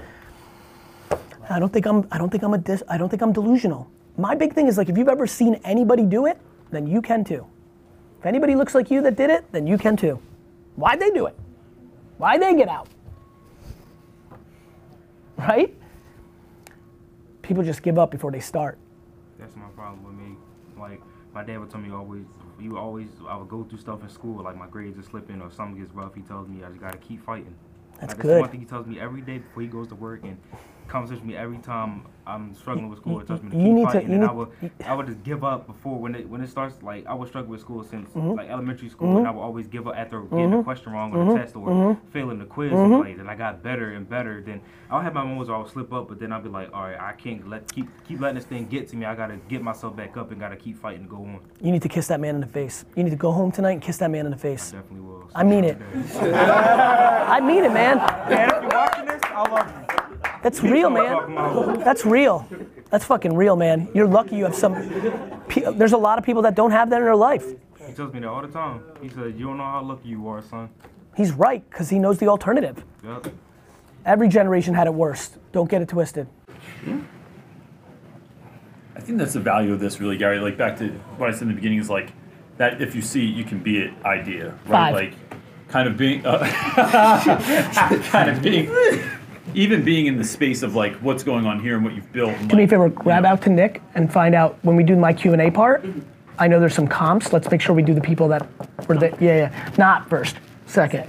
I 1.49 1.59
don't 1.59 1.73
think 1.73 1.85
I'm. 1.85 2.07
I 2.09 2.17
don't 2.17 2.29
think 2.29 2.41
I'm 2.41 2.53
a. 2.53 2.57
Dis, 2.57 2.81
I 2.87 2.97
don't 2.97 3.09
think 3.09 3.21
I'm 3.21 3.33
delusional. 3.33 3.91
My 4.17 4.33
big 4.33 4.53
thing 4.53 4.67
is 4.67 4.77
like, 4.77 4.87
if 4.87 4.97
you've 4.97 5.09
ever 5.09 5.27
seen 5.27 5.55
anybody 5.65 6.03
do 6.03 6.25
it, 6.25 6.37
then 6.71 6.87
you 6.87 7.01
can 7.01 7.25
too. 7.25 7.45
If 8.19 8.25
anybody 8.25 8.55
looks 8.55 8.73
like 8.73 8.89
you 8.89 9.01
that 9.01 9.17
did 9.17 9.29
it, 9.29 9.43
then 9.51 9.67
you 9.67 9.77
can 9.77 9.97
too. 9.97 10.21
Why'd 10.77 11.01
they 11.01 11.09
do 11.09 11.25
it? 11.25 11.37
Why'd 12.17 12.41
they 12.41 12.55
get 12.55 12.69
out? 12.69 12.87
Right? 15.37 15.75
People 17.41 17.63
just 17.63 17.81
give 17.83 17.99
up 17.99 18.09
before 18.09 18.31
they 18.31 18.39
start. 18.39 18.77
That's 19.37 19.55
my 19.57 19.67
problem 19.75 20.03
with 20.05 20.13
me. 20.13 20.37
Like 20.79 21.01
my 21.33 21.43
dad 21.43 21.59
would 21.59 21.69
tell 21.69 21.81
me 21.81 21.91
always, 21.91 22.23
you 22.57 22.77
always, 22.77 23.09
I 23.27 23.35
would 23.35 23.49
go 23.49 23.63
through 23.65 23.79
stuff 23.79 24.01
in 24.01 24.09
school, 24.09 24.43
like 24.43 24.55
my 24.55 24.67
grades 24.67 24.97
are 24.97 25.09
slipping 25.09 25.41
or 25.41 25.51
something 25.51 25.81
gets 25.81 25.93
rough. 25.93 26.15
He 26.15 26.21
tells 26.21 26.47
me 26.47 26.63
I 26.63 26.69
just 26.69 26.79
gotta 26.79 26.99
keep 26.99 27.25
fighting. 27.25 27.55
That's 28.01 28.13
like, 28.13 28.21
good. 28.21 28.41
one 28.41 28.49
thing 28.49 28.59
he 28.59 28.65
tells 28.65 28.87
me 28.87 28.99
every 28.99 29.21
day 29.21 29.37
before 29.37 29.61
he 29.61 29.69
goes 29.69 29.87
to 29.89 29.95
work 29.95 30.23
and 30.23 30.37
conversates 30.91 31.21
with 31.21 31.27
me 31.29 31.35
every 31.35 31.57
time 31.57 32.03
I'm 32.27 32.53
struggling 32.53 32.87
with 32.89 32.99
school. 32.99 33.19
It 33.19 33.27
tells 33.27 33.41
me 33.41 33.49
to 33.49 33.57
You 33.57 33.63
keep 33.65 33.73
need 33.73 33.85
to- 33.87 33.91
fighting, 33.93 34.09
you 34.09 34.15
and 34.15 34.23
I 34.25 34.27
need- 34.27 34.35
would, 34.37 34.49
I 34.85 34.93
would 34.93 35.07
just 35.07 35.23
give 35.23 35.43
up 35.43 35.65
before 35.65 35.97
when 35.97 36.13
it 36.15 36.29
when 36.29 36.41
it 36.41 36.49
starts. 36.49 36.81
Like 36.83 37.05
I 37.07 37.13
was 37.15 37.29
struggling 37.29 37.51
with 37.51 37.61
school 37.61 37.83
since 37.83 38.09
Mhm. 38.11 38.37
like 38.37 38.49
elementary 38.49 38.89
school, 38.89 39.13
Mhm. 39.13 39.17
and 39.19 39.27
I 39.27 39.31
would 39.31 39.41
always 39.41 39.67
give 39.67 39.87
up 39.87 39.95
after 39.97 40.21
getting 40.21 40.51
Mhm. 40.51 40.59
a 40.59 40.63
question 40.63 40.93
wrong 40.93 41.11
on 41.13 41.19
Mhm. 41.25 41.33
the 41.33 41.39
test 41.39 41.55
or 41.55 41.67
Mhm. 41.67 41.97
failing 42.11 42.37
the 42.39 42.45
quiz. 42.45 42.71
And, 42.73 42.99
like, 42.99 43.17
and 43.17 43.29
I 43.29 43.35
got 43.35 43.63
better 43.63 43.91
and 43.91 44.07
better. 44.07 44.41
Then 44.41 44.61
I'll 44.91 44.99
have 45.01 45.13
my 45.15 45.23
moments 45.23 45.49
where 45.49 45.57
I'll 45.57 45.65
slip 45.65 45.91
up, 45.93 46.09
but 46.09 46.19
then 46.19 46.31
I'll 46.31 46.41
be 46.41 46.49
like, 46.49 46.69
all 46.75 46.83
right, 46.83 46.99
I 46.99 47.13
can't 47.13 47.47
let 47.49 47.71
keep 47.73 47.87
keep 48.03 48.19
letting 48.21 48.35
this 48.35 48.45
thing 48.45 48.67
get 48.69 48.87
to 48.89 48.95
me. 48.97 49.05
I 49.05 49.15
gotta 49.15 49.37
get 49.47 49.63
myself 49.63 49.95
back 49.95 50.15
up 50.17 50.29
and 50.31 50.39
gotta 50.39 50.57
keep 50.57 50.77
fighting 50.77 51.03
to 51.05 51.09
go 51.09 51.17
on. 51.17 51.39
You 51.61 51.71
need 51.71 51.81
to 51.81 51.89
kiss 51.89 52.07
that 52.09 52.19
man 52.19 52.35
in 52.35 52.41
the 52.41 52.47
face. 52.47 52.85
You 52.95 53.03
need 53.03 53.09
to 53.11 53.15
go 53.15 53.31
home 53.31 53.51
tonight 53.51 53.71
and 53.71 53.81
kiss 53.81 53.97
that 53.97 54.11
man 54.11 54.25
in 54.25 54.31
the 54.31 54.37
face. 54.37 54.71
Definitely 54.71 55.01
will. 55.07 55.23
I 55.33 55.43
mean 55.43 55.63
it. 55.63 55.77
I 56.21 57.39
mean 57.41 57.63
it, 57.63 57.73
man. 57.73 57.97
Man, 57.97 58.49
if 58.49 58.61
you're 58.61 58.71
watching 58.71 59.05
this, 59.05 59.21
I 59.33 59.49
love 59.49 59.67
you. 59.89 60.00
That's 60.41 60.61
real, 60.63 60.89
man. 60.89 61.79
That's 61.79 62.05
real. 62.05 62.47
That's 62.89 63.05
fucking 63.05 63.35
real, 63.35 63.55
man. 63.55 63.89
You're 63.93 64.07
lucky 64.07 64.35
you 64.35 64.43
have 64.43 64.55
some. 64.55 64.73
There's 65.77 65.93
a 65.93 65.97
lot 65.97 66.17
of 66.17 66.25
people 66.25 66.41
that 66.43 66.55
don't 66.55 66.71
have 66.71 66.89
that 66.89 66.97
in 66.97 67.03
their 67.03 67.15
life. 67.15 67.45
He 67.85 67.93
tells 67.93 68.13
me 68.13 68.19
that 68.21 68.27
all 68.27 68.41
the 68.41 68.47
time. 68.47 68.83
He 69.01 69.09
says, 69.09 69.33
"You 69.35 69.47
don't 69.47 69.57
know 69.57 69.63
how 69.63 69.81
lucky 69.81 70.09
you 70.09 70.27
are, 70.27 70.41
son." 70.41 70.69
He's 71.15 71.31
right 71.31 71.67
because 71.69 71.89
he 71.89 71.99
knows 71.99 72.17
the 72.17 72.27
alternative. 72.27 72.83
Yep. 73.03 73.27
Every 74.05 74.29
generation 74.29 74.73
had 74.73 74.87
it 74.87 74.93
worse. 74.93 75.37
Don't 75.51 75.69
get 75.69 75.81
it 75.81 75.89
twisted. 75.89 76.27
I 78.95 78.99
think 78.99 79.17
that's 79.17 79.33
the 79.33 79.39
value 79.39 79.73
of 79.73 79.79
this, 79.79 79.99
really, 79.99 80.17
Gary. 80.17 80.39
Like 80.39 80.57
back 80.57 80.77
to 80.79 80.89
what 81.17 81.29
I 81.29 81.33
said 81.33 81.43
in 81.43 81.47
the 81.49 81.53
beginning 81.55 81.79
is 81.79 81.89
like 81.89 82.11
that. 82.57 82.81
If 82.81 82.95
you 82.95 83.01
see, 83.01 83.25
it, 83.29 83.35
you 83.35 83.43
can 83.43 83.59
be 83.59 83.79
it. 83.79 83.93
Idea, 84.05 84.49
right? 84.65 84.93
Five. 84.93 84.93
Like 84.95 85.13
kind 85.67 85.87
of 85.87 85.97
being, 85.97 86.25
uh, 86.25 86.39
kind 88.11 88.29
of 88.29 88.41
being, 88.41 88.69
even 89.53 89.83
being 89.83 90.05
in 90.05 90.17
the 90.17 90.23
space 90.23 90.63
of 90.63 90.75
like 90.75 90.95
what's 90.95 91.23
going 91.23 91.45
on 91.45 91.59
here 91.59 91.75
and 91.75 91.83
what 91.83 91.93
you've 91.93 92.11
built. 92.11 92.35
Do 92.47 92.55
me 92.55 92.63
a 92.63 92.67
favor, 92.67 92.89
grab 92.89 93.25
out 93.25 93.41
to 93.43 93.49
Nick 93.49 93.81
and 93.95 94.11
find 94.11 94.35
out 94.35 94.57
when 94.63 94.75
we 94.75 94.83
do 94.83 94.95
my 94.95 95.13
Q 95.13 95.33
and 95.33 95.41
A 95.41 95.51
part. 95.51 95.85
I 96.39 96.47
know 96.47 96.59
there's 96.59 96.73
some 96.73 96.87
comps. 96.87 97.33
Let's 97.33 97.49
make 97.51 97.61
sure 97.61 97.75
we 97.75 97.83
do 97.83 97.93
the 97.93 98.01
people 98.01 98.27
that 98.29 98.47
were 98.87 98.97
the 98.97 99.15
yeah 99.19 99.51
yeah 99.51 99.71
not 99.77 100.09
first, 100.09 100.37
second. 100.65 101.05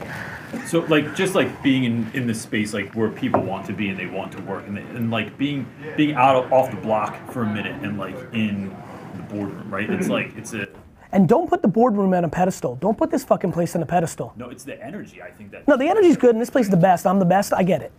So 0.67 0.81
like 0.81 1.15
just 1.15 1.35
like 1.35 1.63
being 1.63 1.85
in, 1.85 2.11
in 2.13 2.27
this 2.27 2.43
space 2.43 2.75
like 2.75 2.93
where 2.95 3.09
people 3.09 3.41
want 3.41 3.67
to 3.67 3.73
be 3.73 3.89
and 3.89 3.99
they 3.99 4.07
want 4.07 4.33
to 4.33 4.43
work 4.43 4.67
and, 4.67 4.77
they, 4.77 4.83
and 4.83 5.11
like 5.11 5.39
being 5.39 5.67
being 5.97 6.15
out 6.15 6.37
of, 6.37 6.53
off 6.53 6.71
the 6.71 6.77
block 6.77 7.33
for 7.33 7.43
a 7.43 7.47
minute 7.47 7.83
and 7.83 7.99
like 7.99 8.15
in 8.35 8.69
the 9.17 9.23
boardroom 9.23 9.71
right 9.73 9.89
it's 9.89 10.05
mm-hmm. 10.05 10.13
like 10.13 10.37
it's 10.37 10.53
a 10.53 10.69
And 11.13 11.29
don't 11.29 11.49
put 11.49 11.61
the 11.61 11.69
boardroom 11.69 12.15
on 12.15 12.25
a 12.25 12.29
pedestal. 12.29 12.77
Don't 12.77 12.97
put 12.97 13.11
this 13.11 13.23
fucking 13.23 13.53
place 13.53 13.77
on 13.77 13.83
a 13.83 13.87
pedestal. 13.87 14.33
no 14.37 14.49
it's 14.49 14.65
the 14.65 14.83
energy 14.83 15.21
I 15.21 15.31
think 15.31 15.51
that 15.51 15.69
No, 15.69 15.77
the 15.77 15.87
energy's 15.87 16.17
good, 16.17 16.31
and 16.31 16.41
this 16.41 16.49
place 16.49 16.65
is 16.67 16.71
the 16.71 16.77
best. 16.77 17.07
I'm 17.07 17.19
the 17.19 17.27
best. 17.27 17.53
I 17.53 17.63
get 17.63 17.83
it. 17.83 17.93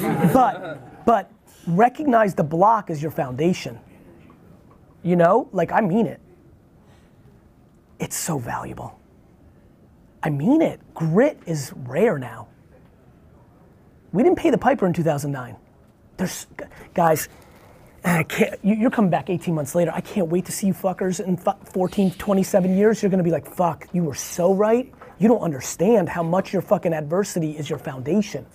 But, 0.32 1.04
but 1.04 1.30
recognize 1.66 2.34
the 2.34 2.44
block 2.44 2.90
as 2.90 3.02
your 3.02 3.10
foundation. 3.10 3.78
You 5.02 5.16
know, 5.16 5.48
like 5.52 5.72
I 5.72 5.80
mean 5.80 6.06
it. 6.06 6.20
It's 7.98 8.16
so 8.16 8.38
valuable. 8.38 8.98
I 10.22 10.30
mean 10.30 10.62
it. 10.62 10.80
Grit 10.94 11.40
is 11.46 11.72
rare 11.74 12.18
now. 12.18 12.48
We 14.12 14.22
didn't 14.22 14.38
pay 14.38 14.50
the 14.50 14.58
piper 14.58 14.86
in 14.86 14.92
2009. 14.92 15.56
There's 16.16 16.46
guys. 16.94 17.28
I 18.04 18.22
can't, 18.22 18.58
you- 18.62 18.76
you're 18.76 18.90
coming 18.90 19.10
back 19.10 19.28
18 19.30 19.54
months 19.54 19.74
later. 19.74 19.90
I 19.94 20.00
can't 20.00 20.28
wait 20.28 20.46
to 20.46 20.52
see 20.52 20.66
you 20.68 20.74
fuckers 20.74 21.20
in 21.24 21.36
fu- 21.36 21.52
14, 21.72 22.12
27 22.12 22.76
years. 22.76 23.02
You're 23.02 23.10
gonna 23.10 23.22
be 23.22 23.30
like, 23.30 23.46
fuck, 23.46 23.86
you 23.92 24.04
were 24.04 24.14
so 24.14 24.54
right. 24.54 24.92
You 25.18 25.28
don't 25.28 25.42
understand 25.42 26.08
how 26.08 26.22
much 26.22 26.52
your 26.52 26.62
fucking 26.62 26.94
adversity 26.94 27.52
is 27.58 27.68
your 27.68 27.78
foundation. 27.78 28.46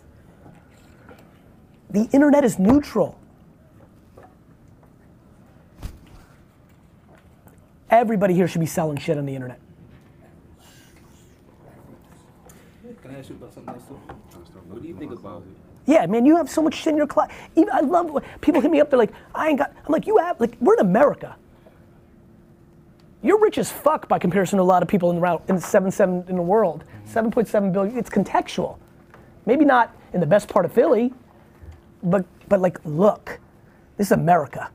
The 1.91 2.09
internet 2.11 2.43
is 2.43 2.57
neutral. 2.57 3.19
Everybody 7.91 8.33
here 8.33 8.47
should 8.47 8.61
be 8.61 8.65
selling 8.65 8.97
shit 8.97 9.17
on 9.17 9.25
the 9.27 9.35
internet. 9.35 9.59
Can 13.01 13.15
I 13.15 13.19
ask 13.19 13.29
you 13.29 13.35
about 13.35 13.53
something 13.53 13.73
else 13.75 13.83
too? 13.87 13.93
What 13.93 14.81
do 14.81 14.87
you 14.87 14.95
think 14.95 15.11
about 15.11 15.43
Yeah, 15.86 16.05
man, 16.07 16.25
you 16.25 16.36
have 16.36 16.49
so 16.49 16.61
much 16.61 16.75
shit 16.75 16.88
in 16.88 16.97
your 16.97 17.07
class. 17.07 17.29
Even 17.55 17.69
I 17.71 17.81
love 17.81 18.09
when 18.09 18.23
people 18.41 18.61
hit 18.61 18.71
me 18.71 18.79
up. 18.79 18.89
They're 18.89 18.99
like, 18.99 19.13
I 19.33 19.49
ain't 19.49 19.59
got. 19.59 19.71
I'm 19.86 19.91
like, 19.91 20.07
you 20.07 20.17
have. 20.17 20.39
Like, 20.39 20.57
we're 20.59 20.73
in 20.73 20.79
America. 20.79 21.36
You're 23.21 23.39
rich 23.39 23.57
as 23.57 23.71
fuck 23.71 24.07
by 24.07 24.19
comparison 24.19 24.57
to 24.57 24.63
a 24.63 24.65
lot 24.65 24.83
of 24.83 24.88
people 24.88 25.09
in 25.09 25.15
the 25.15 25.21
round 25.21 25.41
in 25.47 25.55
the 25.55 25.61
seven 25.61 25.91
seven 25.91 26.23
in 26.27 26.36
the 26.36 26.41
world. 26.41 26.83
Seven 27.05 27.31
point 27.31 27.47
seven 27.47 27.71
billion. 27.71 27.97
It's 27.97 28.09
contextual. 28.09 28.77
Maybe 29.45 29.65
not 29.65 29.95
in 30.13 30.19
the 30.19 30.25
best 30.27 30.47
part 30.47 30.65
of 30.65 30.71
Philly, 30.71 31.13
but 32.03 32.25
but 32.49 32.61
like, 32.61 32.79
look, 32.83 33.39
this 33.97 34.07
is 34.07 34.11
America. 34.11 34.69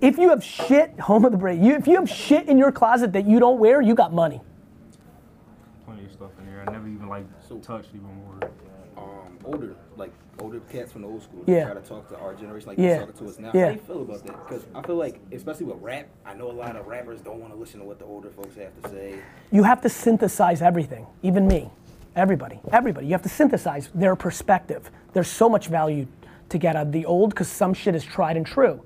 If 0.00 0.18
you 0.18 0.30
have 0.30 0.42
shit, 0.42 0.98
home 0.98 1.24
of 1.24 1.30
the 1.30 1.38
brave. 1.38 1.62
You, 1.62 1.74
if 1.74 1.86
you 1.86 1.94
have 1.94 2.10
shit 2.10 2.48
in 2.48 2.58
your 2.58 2.72
closet 2.72 3.12
that 3.12 3.24
you 3.24 3.38
don't 3.38 3.60
wear, 3.60 3.80
you 3.80 3.94
got 3.94 4.12
money. 4.12 4.40
Plenty 5.84 6.06
of 6.06 6.12
stuff 6.12 6.30
in 6.40 6.46
there. 6.46 6.64
I 6.66 6.72
never 6.72 6.88
even 6.88 7.08
like 7.08 7.24
touched 7.62 7.90
even 7.94 8.08
more. 8.24 8.50
Older, 9.44 9.74
like 9.96 10.12
older 10.38 10.60
cats 10.70 10.92
from 10.92 11.02
the 11.02 11.08
old 11.08 11.22
school? 11.22 11.42
Yeah. 11.46 11.64
Try 11.64 11.74
to 11.74 11.80
talk 11.80 12.08
to 12.10 12.18
our 12.18 12.34
generation, 12.34 12.68
like 12.68 12.78
Yeah. 12.78 12.84
you're 12.88 13.06
talking 13.06 13.26
to 13.26 13.32
us 13.32 13.38
now. 13.38 13.50
Yeah. 13.54 13.64
How 13.64 13.68
do 13.68 13.74
you 13.74 13.80
feel 13.86 14.02
about 14.02 14.26
that? 14.26 14.48
Because 14.48 14.66
I 14.74 14.82
feel 14.82 14.96
like, 14.96 15.20
especially 15.32 15.66
with 15.66 15.76
rap, 15.80 16.06
I 16.24 16.34
know 16.34 16.50
a 16.50 16.52
lot 16.52 16.76
of 16.76 16.86
rappers 16.86 17.20
don't 17.20 17.40
want 17.40 17.52
to 17.52 17.58
listen 17.58 17.80
to 17.80 17.86
what 17.86 17.98
the 17.98 18.04
older 18.04 18.30
folks 18.30 18.56
have 18.56 18.82
to 18.82 18.88
say. 18.88 19.18
You 19.50 19.62
have 19.62 19.80
to 19.82 19.88
synthesize 19.88 20.62
everything, 20.62 21.06
even 21.22 21.46
me, 21.46 21.70
everybody, 22.16 22.60
everybody. 22.70 23.06
You 23.06 23.12
have 23.12 23.22
to 23.22 23.28
synthesize 23.28 23.88
their 23.94 24.16
perspective. 24.16 24.90
There's 25.12 25.28
so 25.28 25.48
much 25.48 25.68
value 25.68 26.06
to 26.48 26.58
get 26.58 26.76
out 26.76 26.86
of 26.86 26.92
the 26.92 27.06
old 27.06 27.30
because 27.30 27.48
some 27.48 27.74
shit 27.74 27.94
is 27.94 28.04
tried 28.04 28.36
and 28.36 28.46
true. 28.46 28.82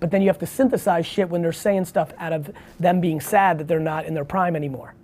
But 0.00 0.10
then 0.10 0.20
you 0.20 0.28
have 0.28 0.38
to 0.40 0.46
synthesize 0.46 1.06
shit 1.06 1.28
when 1.30 1.42
they're 1.42 1.52
saying 1.52 1.84
stuff 1.84 2.12
out 2.18 2.32
of 2.32 2.50
them 2.80 3.00
being 3.00 3.20
sad 3.20 3.58
that 3.58 3.68
they're 3.68 3.78
not 3.78 4.04
in 4.04 4.14
their 4.14 4.24
prime 4.24 4.56
anymore. 4.56 4.94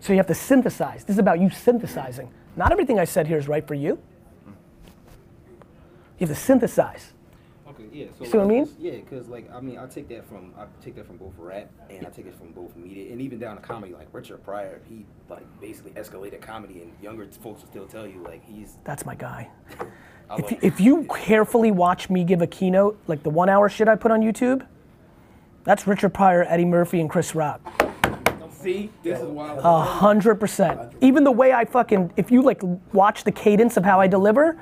So 0.00 0.12
you 0.12 0.18
have 0.18 0.28
to 0.28 0.34
synthesize. 0.34 1.04
This 1.04 1.14
is 1.14 1.18
about 1.18 1.40
you 1.40 1.50
synthesizing. 1.50 2.30
Not 2.56 2.72
everything 2.72 2.98
I 2.98 3.04
said 3.04 3.26
here 3.26 3.38
is 3.38 3.48
right 3.48 3.66
for 3.66 3.74
you. 3.74 3.98
You 6.18 6.26
have 6.26 6.30
to 6.30 6.34
synthesize. 6.34 7.12
Okay, 7.68 7.84
yeah. 7.92 8.06
So 8.18 8.24
You 8.24 8.30
see 8.30 8.38
what 8.38 8.44
I 8.44 8.48
mean? 8.48 8.68
Yeah, 8.78 8.92
because 8.92 9.28
like 9.28 9.50
I 9.52 9.60
mean, 9.60 9.78
I 9.78 9.86
take 9.86 10.08
that 10.08 10.26
from 10.26 10.54
I 10.58 10.64
take 10.82 10.96
that 10.96 11.06
from 11.06 11.18
both 11.18 11.34
rap 11.36 11.70
and 11.90 12.06
I 12.06 12.10
take 12.10 12.26
it 12.26 12.34
from 12.34 12.52
both 12.52 12.74
media 12.74 13.12
and 13.12 13.20
even 13.20 13.38
down 13.38 13.56
to 13.56 13.62
comedy. 13.62 13.92
Like 13.92 14.08
Richard 14.12 14.42
Pryor, 14.42 14.80
he 14.88 15.04
like 15.28 15.44
basically 15.60 15.90
escalated 15.92 16.40
comedy, 16.40 16.80
and 16.80 16.92
younger 17.02 17.26
folks 17.26 17.60
will 17.60 17.68
still 17.68 17.86
tell 17.86 18.06
you 18.06 18.22
like 18.22 18.42
he's. 18.46 18.78
That's 18.84 19.04
my 19.04 19.14
guy. 19.14 19.50
If, 20.28 20.50
love 20.50 20.64
if 20.64 20.80
you 20.80 21.04
carefully 21.04 21.70
watch 21.70 22.10
me 22.10 22.24
give 22.24 22.42
a 22.42 22.48
keynote, 22.48 22.98
like 23.06 23.22
the 23.22 23.30
one 23.30 23.48
hour 23.48 23.68
shit 23.68 23.86
I 23.86 23.94
put 23.94 24.10
on 24.10 24.22
YouTube, 24.22 24.66
that's 25.62 25.86
Richard 25.86 26.14
Pryor, 26.14 26.44
Eddie 26.48 26.64
Murphy, 26.64 27.00
and 27.00 27.08
Chris 27.08 27.32
Rock. 27.36 27.60
See, 28.66 28.90
this 29.04 29.20
is 29.20 29.28
why. 29.28 29.54
A 29.56 29.80
hundred 29.80 30.36
percent. 30.36 30.92
Even 31.00 31.22
the 31.22 31.30
way 31.30 31.52
I 31.52 31.64
fucking, 31.64 32.12
if 32.16 32.32
you 32.32 32.42
like 32.42 32.60
watch 32.92 33.22
the 33.22 33.30
cadence 33.30 33.76
of 33.76 33.84
how 33.84 34.00
I 34.00 34.08
deliver, 34.08 34.60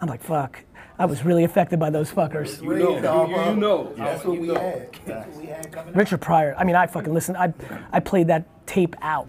I'm 0.00 0.08
like, 0.08 0.22
fuck. 0.22 0.64
I 0.98 1.04
was 1.04 1.22
really 1.22 1.44
affected 1.44 1.78
by 1.78 1.90
those 1.90 2.10
fuckers. 2.10 2.62
You 2.62 3.00
know, 3.02 3.26
you, 3.26 3.50
you 3.50 3.56
know. 3.56 3.92
That's 3.98 4.24
what 4.24 4.38
we 4.38 4.48
had. 4.48 4.88
That's 5.04 5.28
what 5.28 5.36
we 5.36 5.46
had 5.46 5.70
coming 5.70 5.92
Richard 5.92 6.22
Pryor. 6.22 6.54
I 6.56 6.64
mean, 6.64 6.74
I 6.74 6.86
fucking 6.86 7.12
listen. 7.12 7.36
I, 7.36 7.52
I 7.92 8.00
played 8.00 8.28
that 8.28 8.46
tape 8.66 8.96
out. 9.02 9.28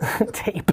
tape. 0.32 0.70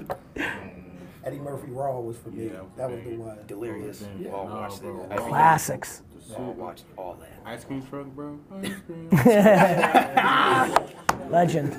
Eddie 1.24 1.38
Murphy 1.38 1.70
Raw 1.70 1.98
was 2.00 2.18
for 2.18 2.28
me. 2.28 2.48
that 2.76 2.90
was 2.90 3.02
the 3.04 3.16
one. 3.16 3.38
Delirious. 3.46 4.04
Yeah. 4.18 4.32
All 4.32 4.46
watched 4.46 4.82
bro. 4.82 5.08
it. 5.10 5.16
Classics. 5.16 6.02
All 6.36 6.52
watched 6.52 6.84
all 6.98 7.14
that. 7.20 7.40
Ice 7.46 7.64
cream 7.64 7.86
truck, 7.86 8.06
bro. 8.08 8.38
Ice 8.62 8.72
cream. 8.86 9.08
Legend. 11.30 11.70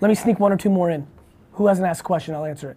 Let 0.00 0.08
me 0.08 0.14
sneak 0.14 0.38
one 0.40 0.52
or 0.52 0.56
two 0.56 0.70
more 0.70 0.90
in. 0.90 1.06
Who 1.52 1.66
hasn't 1.66 1.86
asked 1.86 2.00
a 2.00 2.04
question? 2.04 2.34
I'll 2.34 2.44
answer 2.44 2.70
it. 2.70 2.76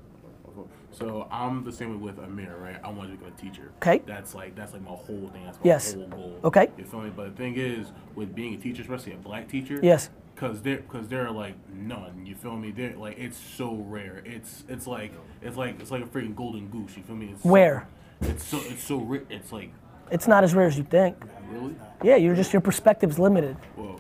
So 0.92 1.28
I'm 1.30 1.64
the 1.66 1.72
same 1.74 2.00
with 2.00 2.18
Amir, 2.20 2.56
right? 2.58 2.78
I 2.82 2.90
want 2.90 3.12
to 3.12 3.18
become 3.18 3.34
a 3.38 3.42
teacher. 3.42 3.72
Okay. 3.78 4.02
That's 4.06 4.34
like 4.34 4.56
that's 4.56 4.72
like 4.72 4.82
my 4.82 4.92
whole 4.92 5.30
thing. 5.34 5.44
That's 5.44 5.58
my 5.58 5.64
Yes. 5.66 5.94
whole 5.94 6.08
goal. 6.08 6.40
Okay. 6.46 6.70
You 6.78 6.86
feel 6.86 7.02
me? 7.02 7.12
But 7.14 7.32
the 7.32 7.36
thing 7.44 7.56
is, 7.58 7.88
with 8.16 8.34
being 8.34 8.54
a 8.54 8.58
teacher, 8.58 8.82
especially 8.82 9.12
a 9.14 9.18
black 9.18 9.50
teacher. 9.50 9.78
Yes. 9.84 10.10
Cause 10.38 10.62
there, 10.62 10.78
cause 10.90 11.08
there 11.10 11.26
are 11.28 11.32
like 11.32 11.56
none. 11.74 12.26
You 12.26 12.36
feel 12.36 12.56
me? 12.56 12.72
They're 12.72 12.96
like 12.96 13.18
it's 13.18 13.38
so 13.38 13.76
rare. 13.76 14.22
It's 14.26 14.64
it's 14.70 14.88
like 14.88 15.12
it's 15.42 15.58
like 15.58 15.80
it's 15.82 15.92
like 15.92 16.04
a 16.04 16.08
freaking 16.08 16.36
golden 16.36 16.68
goose. 16.70 16.96
You 16.96 17.04
feel 17.04 17.16
me? 17.18 17.32
It's 17.34 17.44
so- 17.44 17.50
Where? 17.50 17.88
it's 18.22 18.46
so 18.46 18.62
it's 18.66 18.84
so 18.84 18.98
rare. 18.98 19.24
It's 19.30 19.52
like 19.52 19.72
It's 20.12 20.28
not 20.28 20.46
as 20.46 20.54
rare 20.56 20.68
as 20.68 20.78
you 20.78 20.84
think. 20.86 21.18
really. 21.52 21.76
Yeah, 22.04 22.16
you're 22.16 22.36
just 22.36 22.54
your 22.54 22.62
perspective's 22.62 23.20
limited. 23.20 23.58
Well, 23.76 24.00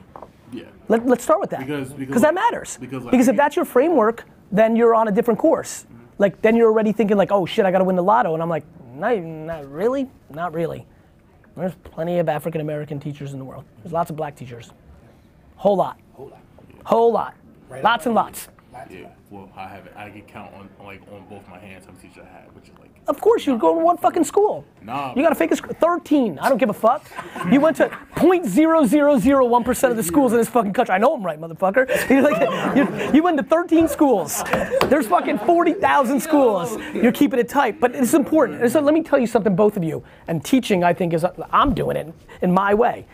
yeah. 0.51 0.63
Let, 0.87 1.05
let's 1.05 1.23
start 1.23 1.39
with 1.39 1.49
that. 1.51 1.61
Because- 1.61 1.93
because, 1.93 2.21
that 2.21 2.33
matters. 2.33 2.77
because, 2.77 3.03
like, 3.03 3.11
because 3.11 3.27
if 3.27 3.35
that's 3.35 3.55
your 3.55 3.65
framework, 3.65 4.25
then 4.51 4.75
you're 4.75 4.95
on 4.95 5.07
a 5.07 5.11
different 5.11 5.39
course. 5.39 5.83
Mm-hmm. 5.83 6.03
Like 6.17 6.41
then 6.41 6.55
you're 6.55 6.69
already 6.69 6.91
thinking 6.91 7.17
like, 7.17 7.31
oh 7.31 7.45
shit, 7.45 7.65
I 7.65 7.71
got 7.71 7.79
to 7.79 7.83
win 7.83 7.95
the 7.95 8.03
lotto, 8.03 8.33
and 8.33 8.41
I'm 8.41 8.49
like, 8.49 8.63
not, 8.93 9.17
not 9.17 9.69
really, 9.69 10.09
not 10.29 10.53
really. 10.53 10.85
There's 11.57 11.75
plenty 11.83 12.19
of 12.19 12.27
African 12.29 12.61
American 12.61 12.99
teachers 12.99 13.33
in 13.33 13.39
the 13.39 13.45
world. 13.45 13.63
There's 13.81 13.93
lots 13.93 14.09
of 14.09 14.15
black 14.15 14.35
teachers. 14.35 14.71
Whole 15.55 15.77
lot. 15.77 15.99
Whole 16.85 17.11
lot. 17.11 17.33
Lots 17.83 18.05
and 18.05 18.15
lots. 18.15 18.49
Yeah. 18.91 19.09
Well, 19.35 19.49
I 19.57 19.67
have. 19.67 19.89
I 19.97 20.09
can 20.09 20.21
count 20.21 20.53
on 20.53 20.69
like 20.85 21.01
on 21.11 21.25
both 21.29 21.45
my 21.49 21.59
hands 21.59 21.85
how 21.85 21.91
many 21.91 22.07
teachers 22.07 22.23
I 22.25 22.33
had, 22.33 22.55
which 22.55 22.69
is 22.69 22.79
like 22.79 22.89
Of 23.09 23.19
course, 23.19 23.45
you're 23.45 23.57
going 23.57 23.79
to 23.79 23.83
one 23.83 23.97
fucking 23.97 24.23
school. 24.23 24.63
Nah, 24.81 25.13
You 25.13 25.23
got 25.23 25.29
to 25.29 25.35
fake 25.35 25.51
a 25.51 25.57
sc- 25.57 25.75
13. 25.77 26.39
I 26.39 26.47
don't 26.47 26.57
give 26.57 26.69
a 26.69 26.73
fuck. 26.73 27.05
You 27.51 27.59
went 27.59 27.75
to 27.77 27.89
0.0001% 28.15 29.91
of 29.91 29.97
the 29.97 30.03
schools 30.03 30.31
in 30.31 30.37
this 30.37 30.47
fucking 30.47 30.71
country. 30.71 30.95
I 30.95 30.99
know 30.99 31.13
I'm 31.13 31.21
right, 31.21 31.37
motherfucker. 31.37 31.85
You're 32.09 32.21
like, 32.21 32.77
you, 32.77 33.15
you 33.17 33.23
went 33.23 33.35
to 33.35 33.43
13 33.43 33.89
schools. 33.89 34.41
There's 34.85 35.07
fucking 35.07 35.39
40,000 35.39 36.21
schools. 36.21 36.77
You're 36.93 37.11
keeping 37.11 37.37
it 37.37 37.49
tight. 37.49 37.81
But 37.81 37.93
it's 37.93 38.13
important. 38.13 38.61
And 38.61 38.71
so 38.71 38.79
let 38.79 38.93
me 38.93 39.03
tell 39.03 39.19
you 39.19 39.27
something, 39.27 39.53
both 39.53 39.75
of 39.75 39.83
you. 39.83 40.01
And 40.29 40.45
teaching, 40.45 40.81
I 40.85 40.93
think, 40.93 41.13
is, 41.13 41.25
I'm 41.51 41.73
doing 41.73 41.97
it 41.97 42.13
in 42.41 42.53
my 42.53 42.73
way. 42.73 43.05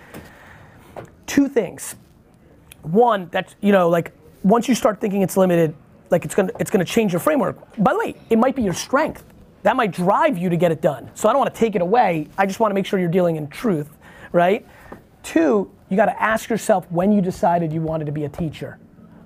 Two 1.25 1.47
things. 1.47 1.95
One, 2.83 3.27
that, 3.31 3.55
you 3.59 3.71
know, 3.71 3.89
like, 3.89 4.11
once 4.43 4.69
you 4.69 4.75
start 4.75 5.01
thinking 5.01 5.23
it's 5.23 5.35
limited, 5.35 5.73
like 6.11 6.25
it's 6.25 6.35
gonna, 6.35 6.51
it's 6.59 6.69
gonna 6.69 6.85
change 6.85 7.13
your 7.13 7.19
framework. 7.19 7.57
By 7.77 7.93
the 7.93 7.99
way, 7.99 8.15
it 8.29 8.37
might 8.37 8.55
be 8.55 8.61
your 8.61 8.73
strength. 8.73 9.23
That 9.63 9.75
might 9.75 9.91
drive 9.91 10.37
you 10.37 10.49
to 10.49 10.57
get 10.57 10.71
it 10.71 10.81
done. 10.81 11.09
So 11.13 11.29
I 11.29 11.33
don't 11.33 11.39
wanna 11.39 11.51
take 11.51 11.75
it 11.75 11.81
away. 11.81 12.27
I 12.37 12.45
just 12.45 12.59
wanna 12.59 12.73
make 12.73 12.85
sure 12.85 12.99
you're 12.99 13.09
dealing 13.09 13.37
in 13.37 13.47
truth, 13.47 13.89
right? 14.31 14.67
Two, 15.23 15.71
you 15.89 15.97
gotta 15.97 16.21
ask 16.21 16.49
yourself 16.49 16.89
when 16.91 17.11
you 17.11 17.21
decided 17.21 17.71
you 17.71 17.81
wanted 17.81 18.05
to 18.05 18.11
be 18.11 18.25
a 18.25 18.29
teacher. 18.29 18.77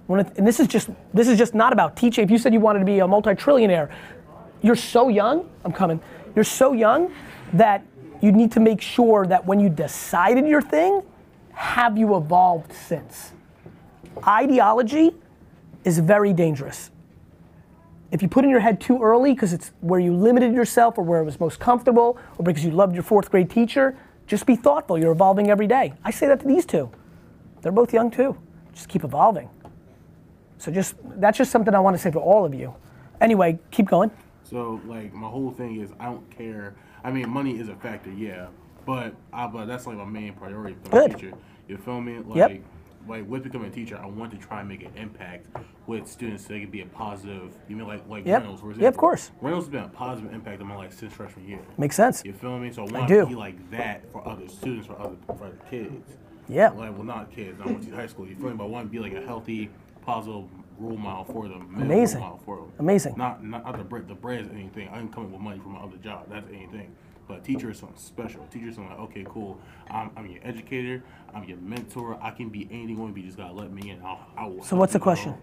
And 0.08 0.48
this 0.48 0.60
is 0.60 0.68
just, 0.68 0.90
this 1.14 1.28
is 1.28 1.38
just 1.38 1.56
not 1.56 1.74
about 1.74 1.98
teaching. 1.98 2.24
If 2.24 2.30
you 2.30 2.38
said 2.38 2.54
you 2.54 2.60
wanted 2.60 2.80
to 2.80 2.86
be 2.86 3.00
a 3.00 3.08
multi-trillionaire, 3.08 3.92
you're 4.62 4.76
so 4.76 5.10
young, 5.10 5.50
I'm 5.64 5.72
coming, 5.72 6.00
you're 6.36 6.46
so 6.46 6.74
young 6.74 7.12
that 7.54 7.84
you 8.22 8.32
need 8.32 8.52
to 8.52 8.60
make 8.60 8.82
sure 8.82 9.26
that 9.26 9.46
when 9.46 9.60
you 9.60 9.70
decided 9.70 10.48
your 10.48 10.62
thing, 10.62 11.02
have 11.54 11.98
you 11.98 12.16
evolved 12.18 12.72
since? 12.74 13.32
Ideology 14.28 15.14
is 15.86 16.00
very 16.00 16.34
dangerous. 16.34 16.92
if 18.12 18.22
you 18.22 18.28
put 18.30 18.44
in 18.46 18.50
your 18.50 18.62
head 18.62 18.80
too 18.80 19.02
early 19.04 19.34
because 19.34 19.54
it's 19.54 19.72
where 19.82 20.00
you 20.00 20.16
limited 20.16 20.54
yourself 20.54 20.98
or 20.98 21.04
where 21.04 21.20
it 21.22 21.26
was 21.26 21.40
most 21.40 21.60
comfortable 21.60 22.18
or 22.38 22.46
because 22.46 22.64
you 22.64 22.72
loved 22.72 22.94
your 22.96 23.04
fourth 23.04 23.30
grade 23.32 23.50
teacher, 23.50 23.98
just 24.28 24.46
be 24.46 24.56
thoughtful. 24.56 24.98
You're 24.98 25.12
evolving 25.12 25.50
every 25.50 25.68
day. 25.68 25.94
I 26.04 26.12
say 26.12 26.28
that 26.28 26.40
to 26.42 26.48
these 26.48 26.66
two. 26.66 26.90
They're 27.62 27.74
both 27.74 27.94
young 27.94 28.12
too. 28.12 28.38
Just 28.74 28.90
keep 28.90 29.04
evolving. 29.04 29.50
So 30.60 30.72
just 30.72 30.96
that's 31.20 31.38
just 31.38 31.52
something 31.52 31.76
I 31.76 31.80
want 31.80 31.96
to 31.98 32.02
say 32.02 32.12
for 32.12 32.20
all 32.20 32.46
of 32.46 32.54
you. 32.54 32.74
Anyway, 33.22 33.60
keep 33.72 33.88
going. 33.88 34.12
So 34.44 34.80
like 34.86 35.14
my 35.14 35.28
whole 35.28 35.52
thing 35.52 35.82
is 35.82 35.92
I 36.00 36.06
don't 36.06 36.30
care. 36.32 36.76
I 37.04 37.12
mean, 37.12 37.30
money 37.30 37.60
is 37.60 37.70
a 37.70 37.76
factor, 37.76 38.12
yeah, 38.12 38.48
but 38.86 39.14
I 39.34 39.48
but 39.48 39.66
that's 39.66 39.88
like 39.88 39.98
my 39.98 40.06
main 40.06 40.34
priority. 40.34 40.78
A 40.86 40.90
Good. 40.90 41.12
teacher. 41.16 41.34
You 41.68 41.78
feel 41.78 42.02
me? 42.02 42.20
Like 42.20 42.38
Yep. 42.38 42.52
Like 43.08 43.28
with 43.28 43.44
becoming 43.44 43.70
a 43.72 43.74
teacher, 43.74 43.98
I 44.02 44.06
want 44.06 44.32
to 44.32 44.38
try 44.38 44.60
and 44.62 44.70
make 44.70 44.84
an 44.84 44.92
impact 44.96 45.48
with 45.88 46.08
students 46.08 46.44
so 46.44 46.50
they 46.54 46.62
can 46.62 46.70
be 46.70 46.82
a 46.82 46.86
positive. 46.86 47.54
You 47.68 47.76
mean 47.76 47.88
like 47.88 48.08
like 48.08 48.26
Yep. 48.26 48.42
Reynolds, 48.42 48.62
for 48.62 48.74
Yeah, 48.74 48.88
of 48.88 48.98
course. 48.98 49.32
Reynolds 49.42 49.68
has 49.68 49.72
been 49.72 49.84
a 49.84 49.88
positive 49.90 50.34
impact 50.34 50.62
on 50.62 50.68
my 50.68 50.76
life 50.76 50.94
since 50.98 51.14
freshman 51.14 51.48
year. 51.48 51.60
Makes 51.78 51.96
sense. 51.96 52.24
You 52.26 52.34
feel 52.34 52.58
me? 52.60 52.72
So 52.72 52.84
I 52.84 52.88
I 52.88 52.92
want 52.92 53.08
do. 53.08 53.22
to 53.22 53.26
be 53.28 53.36
like 53.36 53.72
that 53.72 54.12
for 54.12 54.28
other 54.28 54.48
students, 54.48 54.88
for 54.88 55.00
other 55.00 55.16
for 55.28 55.34
other 55.46 55.58
kids. 55.70 56.14
Yeah. 56.48 56.70
Like 56.70 56.94
well, 56.94 57.04
not 57.04 57.32
kids. 57.32 57.60
I 57.62 57.66
want 57.66 57.84
to 57.88 57.96
high 57.96 58.08
school. 58.08 58.28
You 58.28 58.36
feel 58.36 58.50
me? 58.50 58.56
But 58.56 58.66
I 58.66 58.68
want 58.68 58.88
to 58.88 58.92
be 58.92 59.00
like 59.00 59.14
a 59.14 59.22
healthy, 59.26 59.70
positive 60.02 60.46
role 60.78 60.98
model 60.98 61.26
for 61.26 61.48
them. 61.48 61.74
Amazing. 61.78 62.24
For 62.46 62.58
them. 62.58 62.72
Amazing. 62.80 63.16
Not 63.18 63.44
not 63.44 63.64
other 63.66 63.84
bread. 63.84 64.08
The 64.08 64.16
bread 64.16 64.42
is 64.42 64.50
anything. 64.52 64.90
I 64.90 65.00
come 65.08 65.26
up 65.26 65.32
with 65.32 65.42
money 65.42 65.60
from 65.60 65.74
my 65.74 65.80
other 65.80 65.98
job. 65.98 66.28
That's 66.30 66.48
anything. 66.50 66.94
But 67.28 67.44
teacher 67.44 67.72
is 67.72 67.80
something 67.80 67.98
special. 67.98 68.46
Teacher 68.52 68.68
is 68.70 68.76
something 68.76 68.92
like, 68.92 69.02
okay, 69.10 69.26
cool. 69.28 69.60
I'm, 69.90 70.12
I'm 70.16 70.28
your 70.28 70.42
educator. 70.44 71.04
I'm 71.34 71.44
your 71.46 71.58
mentor. 71.58 72.18
I 72.22 72.32
can 72.32 72.50
be 72.50 72.68
anything 72.72 72.90
you 72.90 72.98
want 72.98 73.16
to 73.16 73.20
be. 73.20 73.24
Just 73.26 73.38
gotta 73.38 73.54
let 73.54 73.72
me 73.72 73.90
in. 73.90 74.02
I'll, 74.04 74.20
I 74.38 74.46
will. 74.46 74.62
So 74.62 74.70
help 74.70 74.80
what's 74.82 74.94
the 74.94 75.00
question? 75.00 75.30
along. 75.30 75.42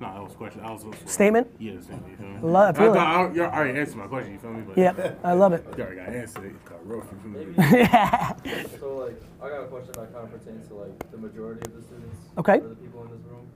No, 0.00 0.12
that 0.14 0.22
was 0.24 0.32
a 0.32 0.36
question. 0.36 0.60
I 0.62 0.72
was 0.72 0.84
Statement? 1.06 1.46
Yeah, 1.60 1.80
statement. 1.80 2.08
You 2.10 2.16
feel 2.16 2.26
me? 2.26 2.38
Love- 2.42 2.74
I 2.74 2.78
feel 2.78 2.88
I, 2.88 2.90
it. 2.90 2.94
thought- 2.94 3.30
I, 3.30 3.34
you 3.34 3.42
already 3.44 3.78
answered 3.78 3.96
my 3.98 4.06
question. 4.08 4.32
You 4.32 4.38
feel 4.40 4.52
me? 4.52 4.62
But 4.62 4.76
Yep, 4.76 5.20
I 5.22 5.32
love 5.32 5.52
it. 5.52 5.64
You 5.76 5.84
already 5.84 5.96
got 6.00 6.08
answered. 6.08 6.44
It 6.46 6.64
got 6.64 6.86
rough. 6.86 7.06
You 7.12 7.54
feel 7.54 8.50
me? 8.50 8.68
so 8.80 8.96
like, 8.96 9.22
I 9.40 9.48
got 9.48 9.62
a 9.62 9.66
question 9.68 9.92
that 9.92 10.12
kind 10.12 10.24
of 10.26 10.30
pertains 10.32 10.66
to 10.68 10.74
like 10.74 11.10
the 11.12 11.18
majority 11.18 11.60
of 11.66 11.76
the 11.76 11.82
students. 11.82 12.16
Okay. 12.36 12.58
Or 12.58 12.68
the 12.68 12.74
people 12.74 13.04
in 13.04 13.10
this 13.10 13.20
room. 13.30 13.46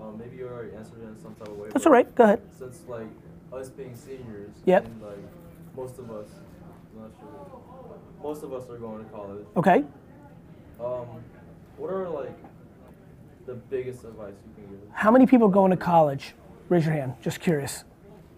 Um, 0.00 0.18
maybe 0.18 0.36
you 0.36 0.48
already 0.48 0.74
answered 0.74 1.02
it 1.02 1.06
in 1.06 1.20
some 1.22 1.34
type 1.36 1.48
of 1.48 1.56
way. 1.56 1.68
That's 1.72 1.86
all 1.86 1.92
right, 1.92 2.12
go 2.16 2.24
ahead. 2.24 2.42
Since 2.58 2.82
like 2.88 3.06
us 3.52 3.68
being 3.68 3.94
seniors. 3.94 4.50
Yep. 4.64 4.86
And 4.86 5.02
like 5.02 5.18
most 5.76 5.98
of 6.00 6.10
us, 6.10 6.26
I'm 6.94 7.02
not 7.02 7.10
sure. 7.18 7.98
Most 8.22 8.42
of 8.42 8.52
us 8.52 8.68
are 8.70 8.78
going 8.78 9.04
to 9.04 9.10
college. 9.10 9.46
Okay. 9.56 9.84
Um, 10.80 11.06
what 11.76 11.90
are 11.90 12.08
like 12.08 12.36
the 13.46 13.54
biggest 13.54 14.04
advice 14.04 14.34
you 14.46 14.64
can 14.64 14.72
give? 14.72 14.80
How 14.92 15.10
many 15.10 15.26
people 15.26 15.48
are 15.48 15.52
going 15.52 15.70
to 15.70 15.76
college? 15.76 16.34
Raise 16.68 16.84
your 16.86 16.94
hand. 16.94 17.14
Just 17.20 17.40
curious. 17.40 17.84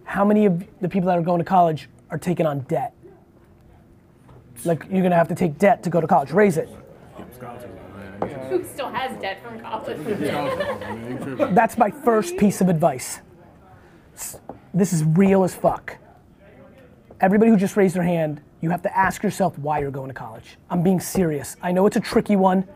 How 0.05 0.25
many 0.25 0.47
of 0.47 0.65
the 0.81 0.89
people 0.89 1.07
that 1.09 1.19
are 1.19 1.23
going 1.23 1.39
to 1.39 1.45
college 1.45 1.89
are 2.11 2.19
taking 2.19 2.47
on 2.47 2.61
debt? 2.61 2.95
Like 4.65 4.87
you're 4.91 5.03
gonna 5.03 5.17
have 5.17 5.29
to 5.29 5.35
take 5.35 5.59
debt 5.59 5.83
to 5.83 5.91
go 5.91 6.01
to 6.01 6.07
college. 6.07 6.31
Raise 6.31 6.57
it. 6.57 6.69
Who 8.49 8.65
still 8.65 8.89
has 8.89 9.21
debt 9.21 9.43
from 9.43 9.61
college? 9.61 9.99
That's 11.55 11.77
my 11.77 11.91
first 11.91 12.37
piece 12.37 12.61
of 12.61 12.69
advice. 12.69 13.21
This 14.73 14.93
is 14.93 15.05
real 15.05 15.45
as 15.45 15.55
fuck. 15.55 15.99
Everybody 17.21 17.51
who 17.51 17.57
just 17.57 17.77
raised 17.77 17.95
their 17.95 18.03
hand, 18.03 18.41
you 18.61 18.71
have 18.71 18.83
to 18.83 18.97
ask 18.97 19.23
yourself 19.23 19.59
why 19.59 19.79
you're 19.79 19.91
going 19.91 20.09
to 20.09 20.15
college. 20.15 20.57
I'm 20.71 20.83
being 20.83 21.01
serious. 21.01 21.57
I 21.63 21.73
know 21.73 21.87
it's 21.87 21.97
a 21.97 22.01
tricky 22.01 22.37
one. 22.37 22.67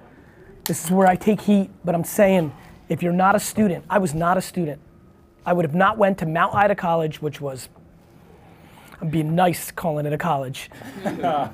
This 0.65 0.85
is 0.85 0.91
where 0.91 1.07
I 1.07 1.17
take 1.17 1.41
heat, 1.41 1.71
but 1.85 1.95
I'm 1.95 2.05
saying 2.05 2.53
if 2.89 3.03
you're 3.03 3.13
not 3.13 3.35
a 3.35 3.41
student, 3.41 3.85
I 3.89 3.99
was 3.99 4.15
not 4.15 4.37
a 4.37 4.43
student. 4.43 4.81
I 5.45 5.53
would 5.53 5.65
have 5.65 5.75
not 5.75 5.99
went 5.99 6.19
to 6.19 6.27
Mount 6.27 6.55
Ida 6.55 6.75
College, 6.75 7.21
which 7.21 7.41
was 7.41 7.69
I'm 9.01 9.11
being 9.11 9.35
nice 9.35 9.71
calling 9.71 10.07
it 10.07 10.13
a 10.13 10.19
college. 10.19 10.71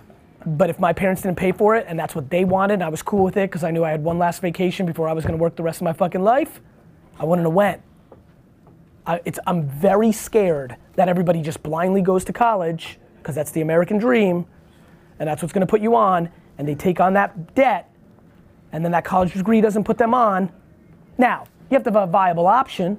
But 0.47 0.69
if 0.69 0.79
my 0.79 0.93
parents 0.93 1.23
didn't 1.23 1.39
pay 1.39 1.53
for 1.53 1.75
it 1.75 1.87
and 1.89 1.99
that's 1.99 2.15
what 2.15 2.29
they 2.29 2.45
wanted, 2.45 2.75
and 2.75 2.83
I 2.83 2.89
was 2.89 3.03
cool 3.03 3.25
with 3.25 3.37
it 3.37 3.51
because 3.51 3.65
I 3.65 3.71
knew 3.71 3.83
I 3.83 3.91
had 3.91 4.05
one 4.05 4.19
last 4.19 4.43
vacation 4.43 4.85
before 4.85 5.09
I 5.09 5.13
was 5.13 5.25
going 5.25 5.37
to 5.37 5.43
work 5.43 5.57
the 5.57 5.63
rest 5.63 5.79
of 5.79 5.85
my 5.85 5.93
fucking 5.93 6.23
life, 6.23 6.61
I 7.19 7.25
wouldn't 7.25 7.47
have 7.47 7.55
went. 7.55 7.83
I, 9.07 9.21
it's, 9.25 9.39
I'm 9.47 9.69
very 9.69 10.13
scared 10.13 10.77
that 10.97 11.09
everybody 11.09 11.43
just 11.43 11.63
blindly 11.63 12.01
goes 12.01 12.25
to 12.25 12.33
college 12.33 12.99
because 13.19 13.35
that's 13.35 13.51
the 13.51 13.61
American 13.61 13.99
dream, 13.99 14.47
and 15.19 15.29
that's 15.29 15.43
what's 15.43 15.53
going 15.53 15.67
to 15.67 15.71
put 15.71 15.81
you 15.81 15.95
on, 15.97 16.31
and 16.59 16.67
they 16.67 16.75
take 16.75 17.01
on 17.01 17.15
that 17.15 17.55
debt, 17.55 17.91
and 18.73 18.85
then 18.85 18.93
that 18.93 19.05
college 19.05 19.33
degree 19.35 19.61
doesn't 19.61 19.85
put 19.85 19.99
them 19.99 20.15
on. 20.15 20.51
Now 21.19 21.47
you 21.71 21.75
have 21.75 21.85
to 21.85 21.91
have 21.91 22.09
a 22.09 22.11
viable 22.11 22.47
option. 22.47 22.99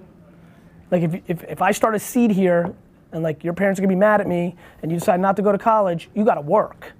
Like 0.92 1.04
if, 1.04 1.22
if, 1.28 1.44
if 1.44 1.62
I 1.62 1.72
start 1.72 1.96
a 1.96 2.00
seed 2.00 2.32
here, 2.32 2.74
and 3.12 3.24
like 3.24 3.44
your 3.44 3.54
parents 3.54 3.80
are 3.80 3.82
gonna 3.82 3.94
be 3.94 4.00
mad 4.00 4.22
at 4.22 4.28
me, 4.28 4.56
and 4.82 4.92
you 4.92 5.00
decide 5.00 5.20
not 5.20 5.36
to 5.38 5.42
go 5.42 5.52
to 5.52 5.58
college, 5.58 6.10
you 6.14 6.24
got 6.26 6.36
to 6.36 6.42
work. 6.42 6.94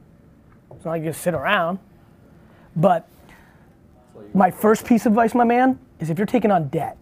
It's 0.72 0.86
not 0.86 0.92
like 0.92 1.04
you 1.04 1.10
just 1.10 1.22
sit 1.22 1.34
around. 1.34 1.80
But 2.76 3.08
my 4.34 4.52
first 4.52 4.86
piece 4.86 5.06
of 5.06 5.14
advice, 5.14 5.34
my 5.34 5.44
man, 5.44 5.80
is 6.00 6.10
if 6.10 6.18
you're 6.18 6.28
taking 6.28 6.52
on 6.52 6.68
debt 6.68 6.98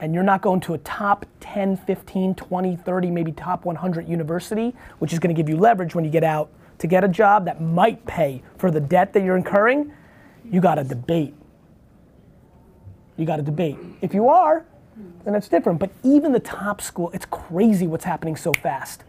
and 0.00 0.14
you're 0.14 0.22
not 0.22 0.42
going 0.42 0.60
to 0.60 0.74
a 0.74 0.78
top 0.78 1.26
10, 1.40 1.76
15, 1.76 2.34
20, 2.34 2.76
30, 2.76 3.10
maybe 3.10 3.32
top 3.32 3.64
100 3.64 4.08
university, 4.08 4.74
which 4.98 5.12
is 5.12 5.18
going 5.18 5.34
to 5.34 5.40
give 5.40 5.48
you 5.48 5.56
leverage 5.56 5.94
when 5.94 6.04
you 6.04 6.10
get 6.10 6.24
out 6.24 6.50
to 6.78 6.86
get 6.86 7.04
a 7.04 7.08
job 7.08 7.46
that 7.46 7.60
might 7.60 8.04
pay 8.06 8.42
for 8.58 8.70
the 8.70 8.80
debt 8.80 9.12
that 9.14 9.22
you're 9.22 9.36
incurring, 9.36 9.92
you 10.44 10.60
got 10.60 10.74
to 10.76 10.84
debate. 10.84 11.34
You 13.16 13.24
got 13.24 13.36
to 13.36 13.42
debate. 13.42 13.78
If 14.02 14.12
you 14.12 14.28
are, 14.28 14.66
then 15.24 15.34
it's 15.34 15.48
different. 15.48 15.78
But 15.78 15.90
even 16.02 16.32
the 16.32 16.40
top 16.40 16.82
school, 16.82 17.10
it's 17.14 17.26
crazy 17.26 17.86
what's 17.86 18.04
happening 18.04 18.36
so 18.36 18.52
fast. 18.52 19.04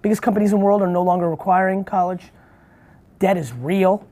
Biggest 0.00 0.22
companies 0.22 0.52
in 0.52 0.58
the 0.58 0.64
world 0.64 0.82
are 0.82 0.88
no 0.88 1.02
longer 1.02 1.28
requiring 1.28 1.84
college. 1.84 2.30
Debt 3.18 3.36
is 3.36 3.52
real. 3.52 4.06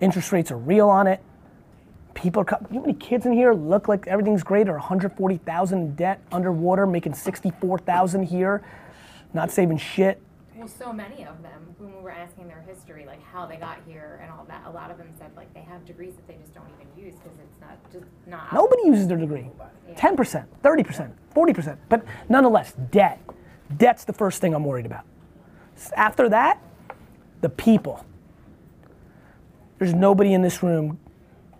Interest 0.00 0.30
rates 0.32 0.50
are 0.50 0.56
real 0.56 0.88
on 0.88 1.06
it. 1.06 1.20
People 2.18 2.42
are, 2.42 2.58
you 2.62 2.74
know 2.74 2.80
how 2.80 2.86
many 2.86 2.98
kids 2.98 3.26
in 3.26 3.32
here 3.32 3.54
look 3.54 3.86
like 3.86 4.08
everything's 4.08 4.42
great, 4.42 4.68
or 4.68 4.72
140,000 4.72 5.78
in 5.78 5.94
debt, 5.94 6.20
underwater, 6.32 6.84
making 6.84 7.14
64,000 7.14 8.24
here, 8.24 8.60
not 9.32 9.52
saving 9.52 9.78
shit. 9.78 10.20
Well, 10.56 10.66
so 10.66 10.92
many 10.92 11.24
of 11.24 11.40
them, 11.44 11.76
when 11.78 11.94
we 11.94 12.02
were 12.02 12.10
asking 12.10 12.48
their 12.48 12.64
history, 12.66 13.06
like 13.06 13.22
how 13.22 13.46
they 13.46 13.54
got 13.54 13.78
here 13.86 14.18
and 14.20 14.32
all 14.32 14.44
that, 14.48 14.64
a 14.66 14.70
lot 14.70 14.90
of 14.90 14.98
them 14.98 15.06
said 15.16 15.30
like 15.36 15.54
they 15.54 15.60
have 15.60 15.86
degrees 15.86 16.16
that 16.16 16.26
they 16.26 16.34
just 16.34 16.52
don't 16.52 16.66
even 16.80 17.04
use 17.04 17.14
because 17.14 17.38
it's 17.38 17.60
not 17.60 17.78
just 17.92 18.06
not. 18.26 18.52
Nobody 18.52 18.82
uses 18.86 19.06
their 19.06 19.16
degree. 19.16 19.48
10%, 19.94 20.44
30%, 20.64 21.10
40%. 21.36 21.76
But 21.88 22.04
nonetheless, 22.28 22.72
debt. 22.90 23.20
Debt's 23.76 24.02
the 24.02 24.12
first 24.12 24.40
thing 24.40 24.54
I'm 24.54 24.64
worried 24.64 24.86
about. 24.86 25.04
After 25.94 26.28
that, 26.30 26.60
the 27.42 27.48
people. 27.48 28.04
There's 29.78 29.94
nobody 29.94 30.34
in 30.34 30.42
this 30.42 30.64
room 30.64 30.98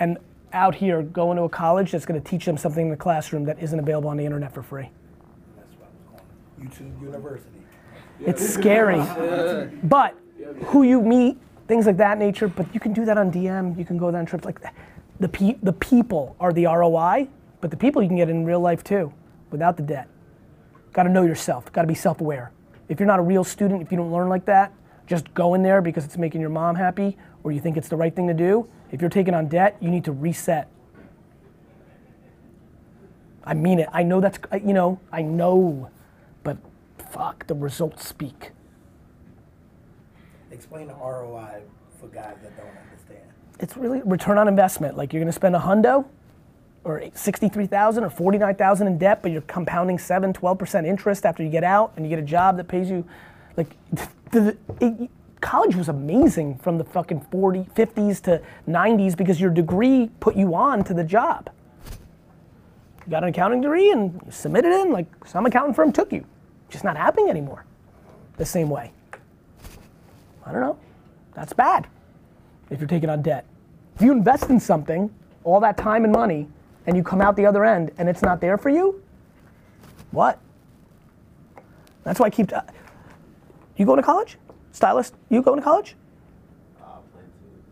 and 0.01 0.19
out 0.53 0.75
here 0.75 1.03
going 1.03 1.37
to 1.37 1.45
a 1.45 1.49
college 1.49 1.93
that's 1.93 2.07
going 2.07 2.21
to 2.21 2.29
teach 2.29 2.45
them 2.45 2.57
something 2.57 2.87
in 2.87 2.91
the 2.91 2.97
classroom 2.97 3.45
that 3.45 3.63
isn't 3.63 3.79
available 3.79 4.09
on 4.09 4.17
the 4.17 4.25
internet 4.25 4.53
for 4.53 4.63
free. 4.63 4.91
That's 5.57 5.75
what 5.77 5.89
I 5.89 6.13
was 6.13 6.23
calling 6.57 6.69
YouTube 6.69 7.03
University. 7.03 7.59
It's 8.21 8.47
scary. 8.47 8.99
But 9.85 10.17
who 10.67 10.83
you 10.83 11.01
meet, 11.03 11.39
things 11.67 11.87
like 11.87 11.97
that 11.99 12.19
nature, 12.19 12.49
but 12.49 12.73
you 12.75 12.81
can 12.81 12.93
do 12.93 13.05
that 13.05 13.19
on 13.19 13.31
DM, 13.31 13.79
you 13.79 13.85
can 13.85 13.99
go 13.99 14.09
on 14.09 14.27
trips 14.27 14.45
like 14.45 14.61
that. 14.61 14.75
The, 15.21 15.29
pe- 15.29 15.57
the 15.63 15.73
people 15.73 16.37
are 16.41 16.53
the 16.53 16.67
ROI, 16.67 17.29
but 17.61 17.71
the 17.71 17.77
people 17.77 18.03
you 18.03 18.09
can 18.09 18.17
get 18.17 18.31
in 18.31 18.45
real 18.45 18.61
life 18.61 18.83
too, 18.83 19.13
without 19.51 19.77
the 19.77 19.83
debt. 19.83 20.09
Got 20.93 21.05
to 21.05 21.11
know 21.11 21.23
yourself, 21.23 21.71
got 21.73 21.83
to 21.83 21.89
be 21.89 21.95
self 21.95 22.21
aware. 22.21 22.53
If 22.89 22.99
you're 22.99 23.07
not 23.07 23.19
a 23.19 23.23
real 23.23 23.45
student, 23.45 23.83
if 23.83 23.91
you 23.91 23.99
don't 23.99 24.11
learn 24.11 24.29
like 24.29 24.47
that, 24.47 24.73
just 25.07 25.33
go 25.35 25.55
in 25.55 25.63
there 25.63 25.83
because 25.83 26.05
it's 26.05 26.17
making 26.17 26.41
your 26.41 26.51
mom 26.51 26.75
happy 26.75 27.17
or 27.43 27.53
you 27.53 27.61
think 27.61 27.77
it's 27.77 27.89
the 27.89 27.97
right 27.97 28.15
thing 28.15 28.27
to 28.29 28.35
do. 28.35 28.69
If 28.91 29.01
you're 29.01 29.11
taking 29.11 29.35
on 29.35 29.49
debt, 29.49 29.77
you 29.81 29.91
need 29.91 30.05
to 30.05 30.13
reset. 30.13 30.69
I 33.45 33.55
mean 33.55 33.79
it. 33.79 33.89
I 33.93 34.03
know 34.03 34.21
that's, 34.21 34.39
you 34.53 34.73
know, 34.75 35.01
I 35.11 35.23
know, 35.23 35.91
but 36.43 36.59
fuck, 37.11 37.47
the 37.47 37.55
results 37.55 38.07
speak. 38.07 38.51
Explain 40.51 40.89
the 40.89 40.95
ROI 40.95 41.63
for 42.01 42.09
guys 42.09 42.37
that 42.43 42.57
don't 42.57 42.67
understand. 42.67 43.25
It's 43.61 43.77
really 43.77 44.03
return 44.05 44.39
on 44.39 44.49
investment. 44.49 44.97
Like 44.97 45.13
you're 45.13 45.23
gonna 45.23 45.33
spend 45.33 45.57
a 45.57 45.61
hundo 45.61 46.05
or 46.85 47.03
63,000 47.13 48.05
or 48.05 48.11
49,000 48.11 48.87
in 48.87 48.99
debt, 48.99 49.21
but 49.23 49.31
you're 49.31 49.43
compounding 49.43 49.99
7, 49.99 50.33
12% 50.33 50.87
interest 50.87 51.27
after 51.27 51.43
you 51.43 51.51
get 51.51 51.65
out 51.65 51.93
and 51.97 52.05
you 52.05 52.11
get 52.11 52.19
a 52.19 52.27
job 52.27 52.57
that 52.57 52.69
pays 52.69 52.91
you. 52.91 53.05
Like, 53.57 53.69
the, 54.31 54.57
it, 54.81 55.11
college 55.41 55.77
was 55.77 55.89
amazing 55.89 56.59
from 56.59 56.79
the 56.79 56.85
fucking 56.85 57.21
40, 57.31 57.65
50s 57.75 58.23
to 58.23 58.43
90s 58.69 59.17
because 59.17 59.41
your 59.41 59.51
degree 59.51 60.11
put 60.21 60.37
you 60.37 60.55
on 60.55 60.85
to 60.85 60.95
the 60.95 61.05
job. 61.05 61.51
You 63.07 63.11
got 63.11 63.23
an 63.23 63.31
accounting 63.31 63.61
degree 63.61 63.91
and 63.91 64.21
you 64.25 64.33
submitted 64.33 64.73
in, 64.73 64.93
like 64.93 65.07
some 65.27 65.47
accounting 65.47 65.75
firm 65.75 65.93
took 65.93 66.13
you. 66.13 66.25
Just 66.69 66.85
not 66.85 66.97
happening 66.97 67.31
anymore 67.31 67.65
the 68.37 68.45
same 68.45 68.71
way. 68.71 68.93
I 70.47 70.53
don't 70.53 70.61
know. 70.61 70.79
That's 71.35 71.53
bad 71.53 71.87
if 72.71 72.81
you're 72.81 72.89
taking 72.89 73.11
on 73.11 73.23
debt. 73.23 73.45
If 73.97 74.03
you 74.03 74.13
invest 74.13 74.51
in 74.51 74.61
something, 74.61 75.13
all 75.45 75.61
that 75.61 75.77
time 75.77 76.05
and 76.05 76.13
money, 76.13 76.49
and 76.87 76.97
you 76.97 77.03
come 77.03 77.21
out 77.21 77.37
the 77.37 77.45
other 77.45 77.65
end 77.65 77.91
and 77.99 78.09
it's 78.09 78.23
not 78.23 78.41
there 78.41 78.57
for 78.57 78.71
you, 78.71 79.03
what? 80.11 80.39
That's 82.05 82.19
why 82.19 82.27
I 82.27 82.31
keep. 82.31 82.53
Uh, 82.53 82.63
you 83.77 83.87
going 83.87 83.99
to 83.99 84.03
college? 84.03 84.37
Stylist? 84.79 85.15
You 85.29 85.43
going 85.43 85.59
to 85.59 85.65
college? 85.65 85.97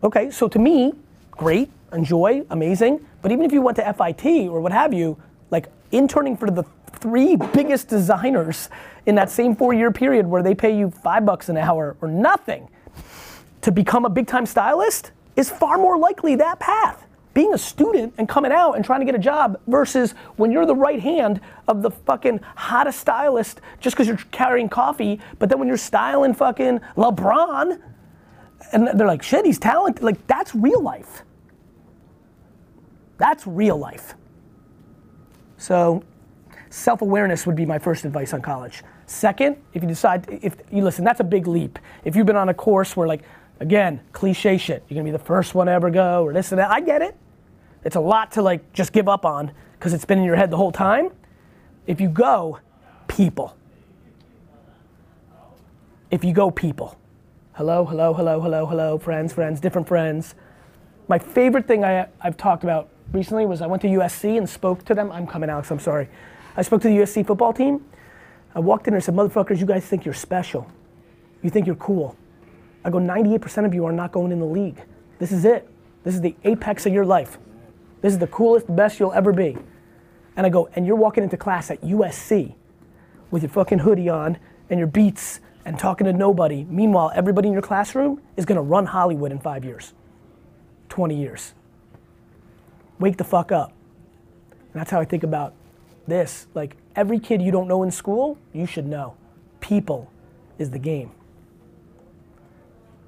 Okay, 0.03 0.29
so 0.29 0.49
to 0.49 0.59
me, 0.59 0.91
great, 1.31 1.69
enjoy, 1.93 2.45
amazing. 2.49 3.03
But 3.21 3.31
even 3.31 3.45
if 3.45 3.53
you 3.53 3.61
went 3.61 3.77
to 3.77 3.93
FIT 3.93 4.49
or 4.49 4.59
what 4.59 4.73
have 4.73 4.93
you, 4.93 5.17
like 5.49 5.67
interning 5.91 6.35
for 6.35 6.51
the 6.51 6.63
three 6.91 7.37
biggest 7.37 7.87
designers 7.87 8.69
in 9.05 9.15
that 9.15 9.29
same 9.29 9.55
four-year 9.55 9.91
period 9.91 10.27
where 10.27 10.43
they 10.43 10.53
pay 10.53 10.77
you 10.77 10.91
five 10.91 11.25
bucks 11.25 11.47
an 11.47 11.55
hour 11.55 11.95
or 12.01 12.09
nothing 12.09 12.67
to 13.61 13.71
become 13.71 14.03
a 14.03 14.09
big-time 14.09 14.45
stylist 14.45 15.11
is 15.37 15.49
far 15.49 15.77
more 15.77 15.97
likely 15.97 16.35
that 16.35 16.59
path. 16.59 17.06
Being 17.37 17.53
a 17.53 17.57
student 17.59 18.15
and 18.17 18.27
coming 18.27 18.51
out 18.51 18.73
and 18.73 18.83
trying 18.83 19.01
to 19.01 19.05
get 19.05 19.13
a 19.13 19.19
job 19.19 19.61
versus 19.67 20.13
when 20.37 20.51
you're 20.51 20.65
the 20.65 20.75
right 20.75 20.99
hand 20.99 21.39
of 21.67 21.83
the 21.83 21.91
fucking 21.91 22.39
hottest 22.55 22.99
stylist 22.99 23.61
just 23.79 23.95
because 23.95 24.07
you're 24.07 24.17
carrying 24.31 24.67
coffee, 24.67 25.19
but 25.37 25.47
then 25.47 25.59
when 25.59 25.67
you're 25.67 25.77
styling 25.77 26.33
fucking 26.33 26.79
LeBron, 26.95 27.79
and 28.71 28.87
they're 28.99 29.05
like, 29.05 29.21
shit, 29.21 29.45
he's 29.45 29.59
talented. 29.59 30.03
Like, 30.03 30.25
that's 30.25 30.55
real 30.55 30.81
life. 30.81 31.21
That's 33.19 33.45
real 33.45 33.77
life. 33.77 34.15
So, 35.57 36.03
self 36.71 37.03
awareness 37.03 37.45
would 37.45 37.55
be 37.55 37.67
my 37.67 37.77
first 37.77 38.03
advice 38.03 38.33
on 38.33 38.41
college. 38.41 38.81
Second, 39.05 39.57
if 39.75 39.83
you 39.83 39.87
decide, 39.87 40.25
if 40.41 40.55
you 40.71 40.83
listen, 40.83 41.05
that's 41.05 41.19
a 41.19 41.23
big 41.23 41.45
leap. 41.45 41.77
If 42.03 42.15
you've 42.15 42.25
been 42.25 42.35
on 42.35 42.49
a 42.49 42.55
course 42.55 42.97
where, 42.97 43.07
like, 43.07 43.21
again, 43.59 44.01
cliche 44.11 44.57
shit, 44.57 44.83
you're 44.89 44.95
gonna 44.95 45.05
be 45.05 45.11
the 45.11 45.23
first 45.23 45.53
one 45.53 45.67
to 45.67 45.73
ever 45.73 45.91
go, 45.91 46.23
or 46.23 46.33
this 46.33 46.51
and 46.51 46.57
that, 46.57 46.71
I 46.71 46.81
get 46.81 47.03
it. 47.03 47.15
It's 47.83 47.95
a 47.95 47.99
lot 47.99 48.31
to, 48.33 48.41
like, 48.41 48.73
just 48.73 48.91
give 48.91 49.07
up 49.07 49.25
on 49.25 49.51
because 49.73 49.93
it's 49.93 50.05
been 50.05 50.19
in 50.19 50.25
your 50.25 50.35
head 50.35 50.51
the 50.51 50.57
whole 50.57 50.71
time. 50.71 51.11
If 51.85 52.01
you 52.01 52.09
go, 52.09 52.59
people. 53.07 53.55
If 56.11 56.23
you 56.23 56.33
go, 56.33 56.51
people. 56.51 56.97
Hello, 57.53 57.85
hello, 57.85 58.13
hello, 58.13 58.39
hello, 58.39 58.65
hello, 58.65 58.97
friends, 58.97 59.33
friends, 59.33 59.59
different 59.59 59.87
friends. 59.87 60.35
My 61.07 61.17
favorite 61.17 61.67
thing 61.67 61.83
I, 61.83 62.07
I've 62.21 62.37
talked 62.37 62.63
about 62.63 62.89
recently 63.11 63.45
was 63.45 63.61
I 63.61 63.67
went 63.67 63.81
to 63.83 63.87
USC 63.87 64.37
and 64.37 64.47
spoke 64.47 64.85
to 64.85 64.93
them. 64.93 65.11
I'm 65.11 65.25
coming, 65.25 65.49
Alex, 65.49 65.71
I'm 65.71 65.79
sorry. 65.79 66.09
I 66.55 66.61
spoke 66.61 66.81
to 66.81 66.87
the 66.87 66.97
USC 66.97 67.25
football 67.25 67.53
team. 67.53 67.85
I 68.53 68.59
walked 68.59 68.87
in 68.87 68.93
and 68.93 69.03
said, 69.03 69.15
motherfuckers, 69.15 69.59
you 69.59 69.65
guys 69.65 69.85
think 69.85 70.05
you're 70.05 70.13
special. 70.13 70.69
You 71.41 71.49
think 71.49 71.67
you're 71.67 71.75
cool. 71.75 72.15
I 72.83 72.89
go, 72.89 72.99
98% 72.99 73.65
of 73.65 73.73
you 73.73 73.85
are 73.85 73.91
not 73.91 74.11
going 74.11 74.31
in 74.31 74.39
the 74.39 74.45
league. 74.45 74.81
This 75.19 75.31
is 75.31 75.45
it. 75.45 75.69
This 76.03 76.15
is 76.15 76.21
the 76.21 76.35
apex 76.43 76.85
of 76.85 76.93
your 76.93 77.05
life. 77.05 77.37
This 78.07 78.13
is 78.13 78.19
the 78.19 78.27
coolest, 78.27 78.73
best 78.73 79.01
you'll 79.01 79.11
ever 79.11 79.33
be. 79.33 79.57
And 80.37 80.45
I 80.45 80.49
go, 80.49 80.69
and 80.77 80.87
you're 80.87 80.95
walking 80.95 81.25
into 81.25 81.35
class 81.35 81.69
at 81.69 81.81
USC 81.81 82.55
with 83.31 83.43
your 83.43 83.49
fucking 83.49 83.79
hoodie 83.79 84.07
on 84.07 84.37
and 84.69 84.79
your 84.79 84.87
beats 84.87 85.41
and 85.65 85.77
talking 85.77 86.05
to 86.05 86.13
nobody. 86.13 86.63
Meanwhile, 86.63 87.11
everybody 87.13 87.49
in 87.49 87.53
your 87.53 87.61
classroom 87.61 88.21
is 88.37 88.45
gonna 88.45 88.61
run 88.61 88.85
Hollywood 88.85 89.33
in 89.33 89.41
five 89.41 89.65
years, 89.65 89.91
20 90.87 91.17
years. 91.19 91.53
Wake 92.97 93.17
the 93.17 93.25
fuck 93.25 93.51
up. 93.51 93.73
And 94.51 94.79
that's 94.79 94.89
how 94.89 95.01
I 95.01 95.03
think 95.03 95.23
about 95.23 95.53
this. 96.07 96.47
Like 96.53 96.77
every 96.95 97.19
kid 97.19 97.41
you 97.41 97.51
don't 97.51 97.67
know 97.67 97.83
in 97.83 97.91
school, 97.91 98.37
you 98.53 98.65
should 98.65 98.87
know. 98.87 99.17
People 99.59 100.09
is 100.57 100.71
the 100.71 100.79
game. 100.79 101.11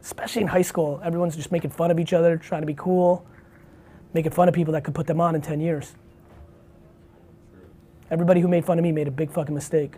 Especially 0.02 0.42
in 0.42 0.50
high 0.50 0.62
school, 0.62 1.00
everyone's 1.06 1.38
just 1.38 1.54
making 1.54 1.72
fun 1.72 1.90
of 1.90 2.02
each 2.02 2.12
other, 2.12 2.36
trying 2.36 2.64
to 2.64 2.68
be 2.68 2.74
cool, 2.74 3.26
making 4.14 4.32
fun 4.32 4.48
of 4.48 4.54
people 4.54 4.74
that 4.74 4.84
could 4.84 4.96
put 4.96 5.08
them 5.08 5.22
on 5.22 5.36
in 5.36 5.42
10 5.42 5.60
years. 5.60 5.96
Everybody 8.12 8.42
who 8.42 8.48
made 8.48 8.66
fun 8.66 8.80
of 8.80 8.84
me 8.84 8.92
made 8.92 9.08
a 9.08 9.12
big 9.12 9.32
fucking 9.32 9.54
mistake. 9.54 9.94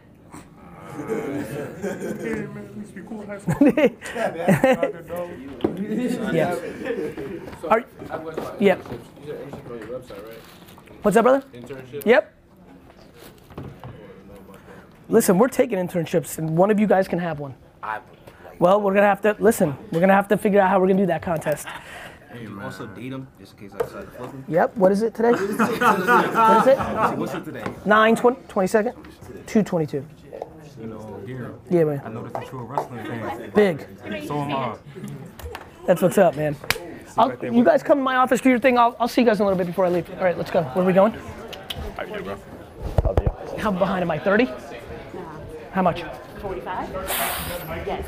yeah. 6.34 6.56
Are- 7.70 7.80
I 7.80 8.12
have 8.12 8.20
a 8.20 8.20
question 8.20 8.44
about 8.44 8.62
yeah. 8.62 8.76
internships. 8.76 9.00
You 9.22 9.26
said 9.26 9.52
internship 9.52 9.72
on 9.72 9.80
your 9.80 10.00
website, 10.00 10.28
right? 10.28 10.38
What's 11.02 11.16
that, 11.16 11.24
brother? 11.24 11.46
Internship? 11.54 12.06
Yep. 12.06 12.34
Listen, 15.10 15.38
we're 15.38 15.48
taking 15.48 15.78
internships, 15.78 16.38
and 16.38 16.58
one 16.58 16.72
of 16.72 16.80
you 16.80 16.88
guys 16.88 17.08
can 17.08 17.20
have 17.20 17.40
one. 17.40 17.54
Well, 18.60 18.80
we're 18.82 18.94
gonna 18.94 19.08
have 19.08 19.22
to 19.22 19.36
listen. 19.40 19.76
We're 19.92 20.00
gonna 20.00 20.14
have 20.14 20.28
to 20.30 20.38
figure 20.38 20.62
out 20.62 20.70
how 20.70 20.80
we're 20.80 20.88
gonna 20.88 21.00
do 21.02 21.08
that 21.08 21.22
contest. 21.22 21.68
And 22.32 22.42
you 22.42 22.62
also 22.62 22.88
date 22.88 23.10
them, 23.10 23.28
just 23.40 23.54
in 23.54 23.60
case 23.60 23.72
I 23.74 23.84
decide 23.84 24.02
to 24.02 24.12
flip 24.12 24.32
them. 24.32 24.46
Yep. 24.48 24.78
What 24.78 24.92
is 24.92 25.02
it 25.02 25.14
today? 25.14 25.32
what 25.32 25.42
is 25.42 26.68
it? 26.68 27.18
What's 27.18 27.34
it 27.34 27.46
today? 27.46 27.64
9 27.86 28.16
20, 28.16 28.42
22nd? 28.48 28.94
222. 29.48 30.06
You 30.80 30.88
know, 30.88 31.22
here. 31.26 31.54
Yeah, 31.70 31.84
man. 31.84 32.02
I 32.06 32.10
know 32.10 32.28
that 32.28 32.52
you're 32.52 32.62
a 32.62 32.64
wrestling 32.64 33.06
fan. 33.06 33.52
Big. 33.54 33.86
So 34.28 34.40
am 34.40 34.52
I. 34.54 34.76
That's 35.86 36.02
what's 36.02 36.18
up, 36.18 36.36
man. 36.36 36.56
I'll, 37.18 37.36
you 37.44 37.64
guys 37.64 37.84
come 37.84 37.98
to 37.98 38.04
my 38.04 38.16
office, 38.16 38.40
do 38.40 38.50
your 38.50 38.60
thing. 38.60 38.78
I'll, 38.78 38.96
I'll 39.00 39.08
see 39.08 39.22
you 39.22 39.28
guys 39.28 39.40
in 39.40 39.44
a 39.44 39.46
little 39.46 39.58
bit 39.58 39.68
before 39.68 39.86
I 39.86 39.90
leave. 39.90 40.10
All 40.12 40.24
right, 40.24 40.38
let's 40.38 40.52
go. 40.52 40.64
Where 40.64 40.84
are 40.84 40.88
we 40.88 40.94
going? 40.94 41.12
How 41.98 42.04
you 42.04 42.14
doing, 42.14 42.24
bro? 42.24 42.38
How 43.58 43.72
behind 43.72 44.02
am 44.02 44.12
I? 44.12 44.18
30? 44.18 44.50
How 45.72 45.82
much? 45.82 46.04
45? 46.40 46.90
Yes. 47.86 48.00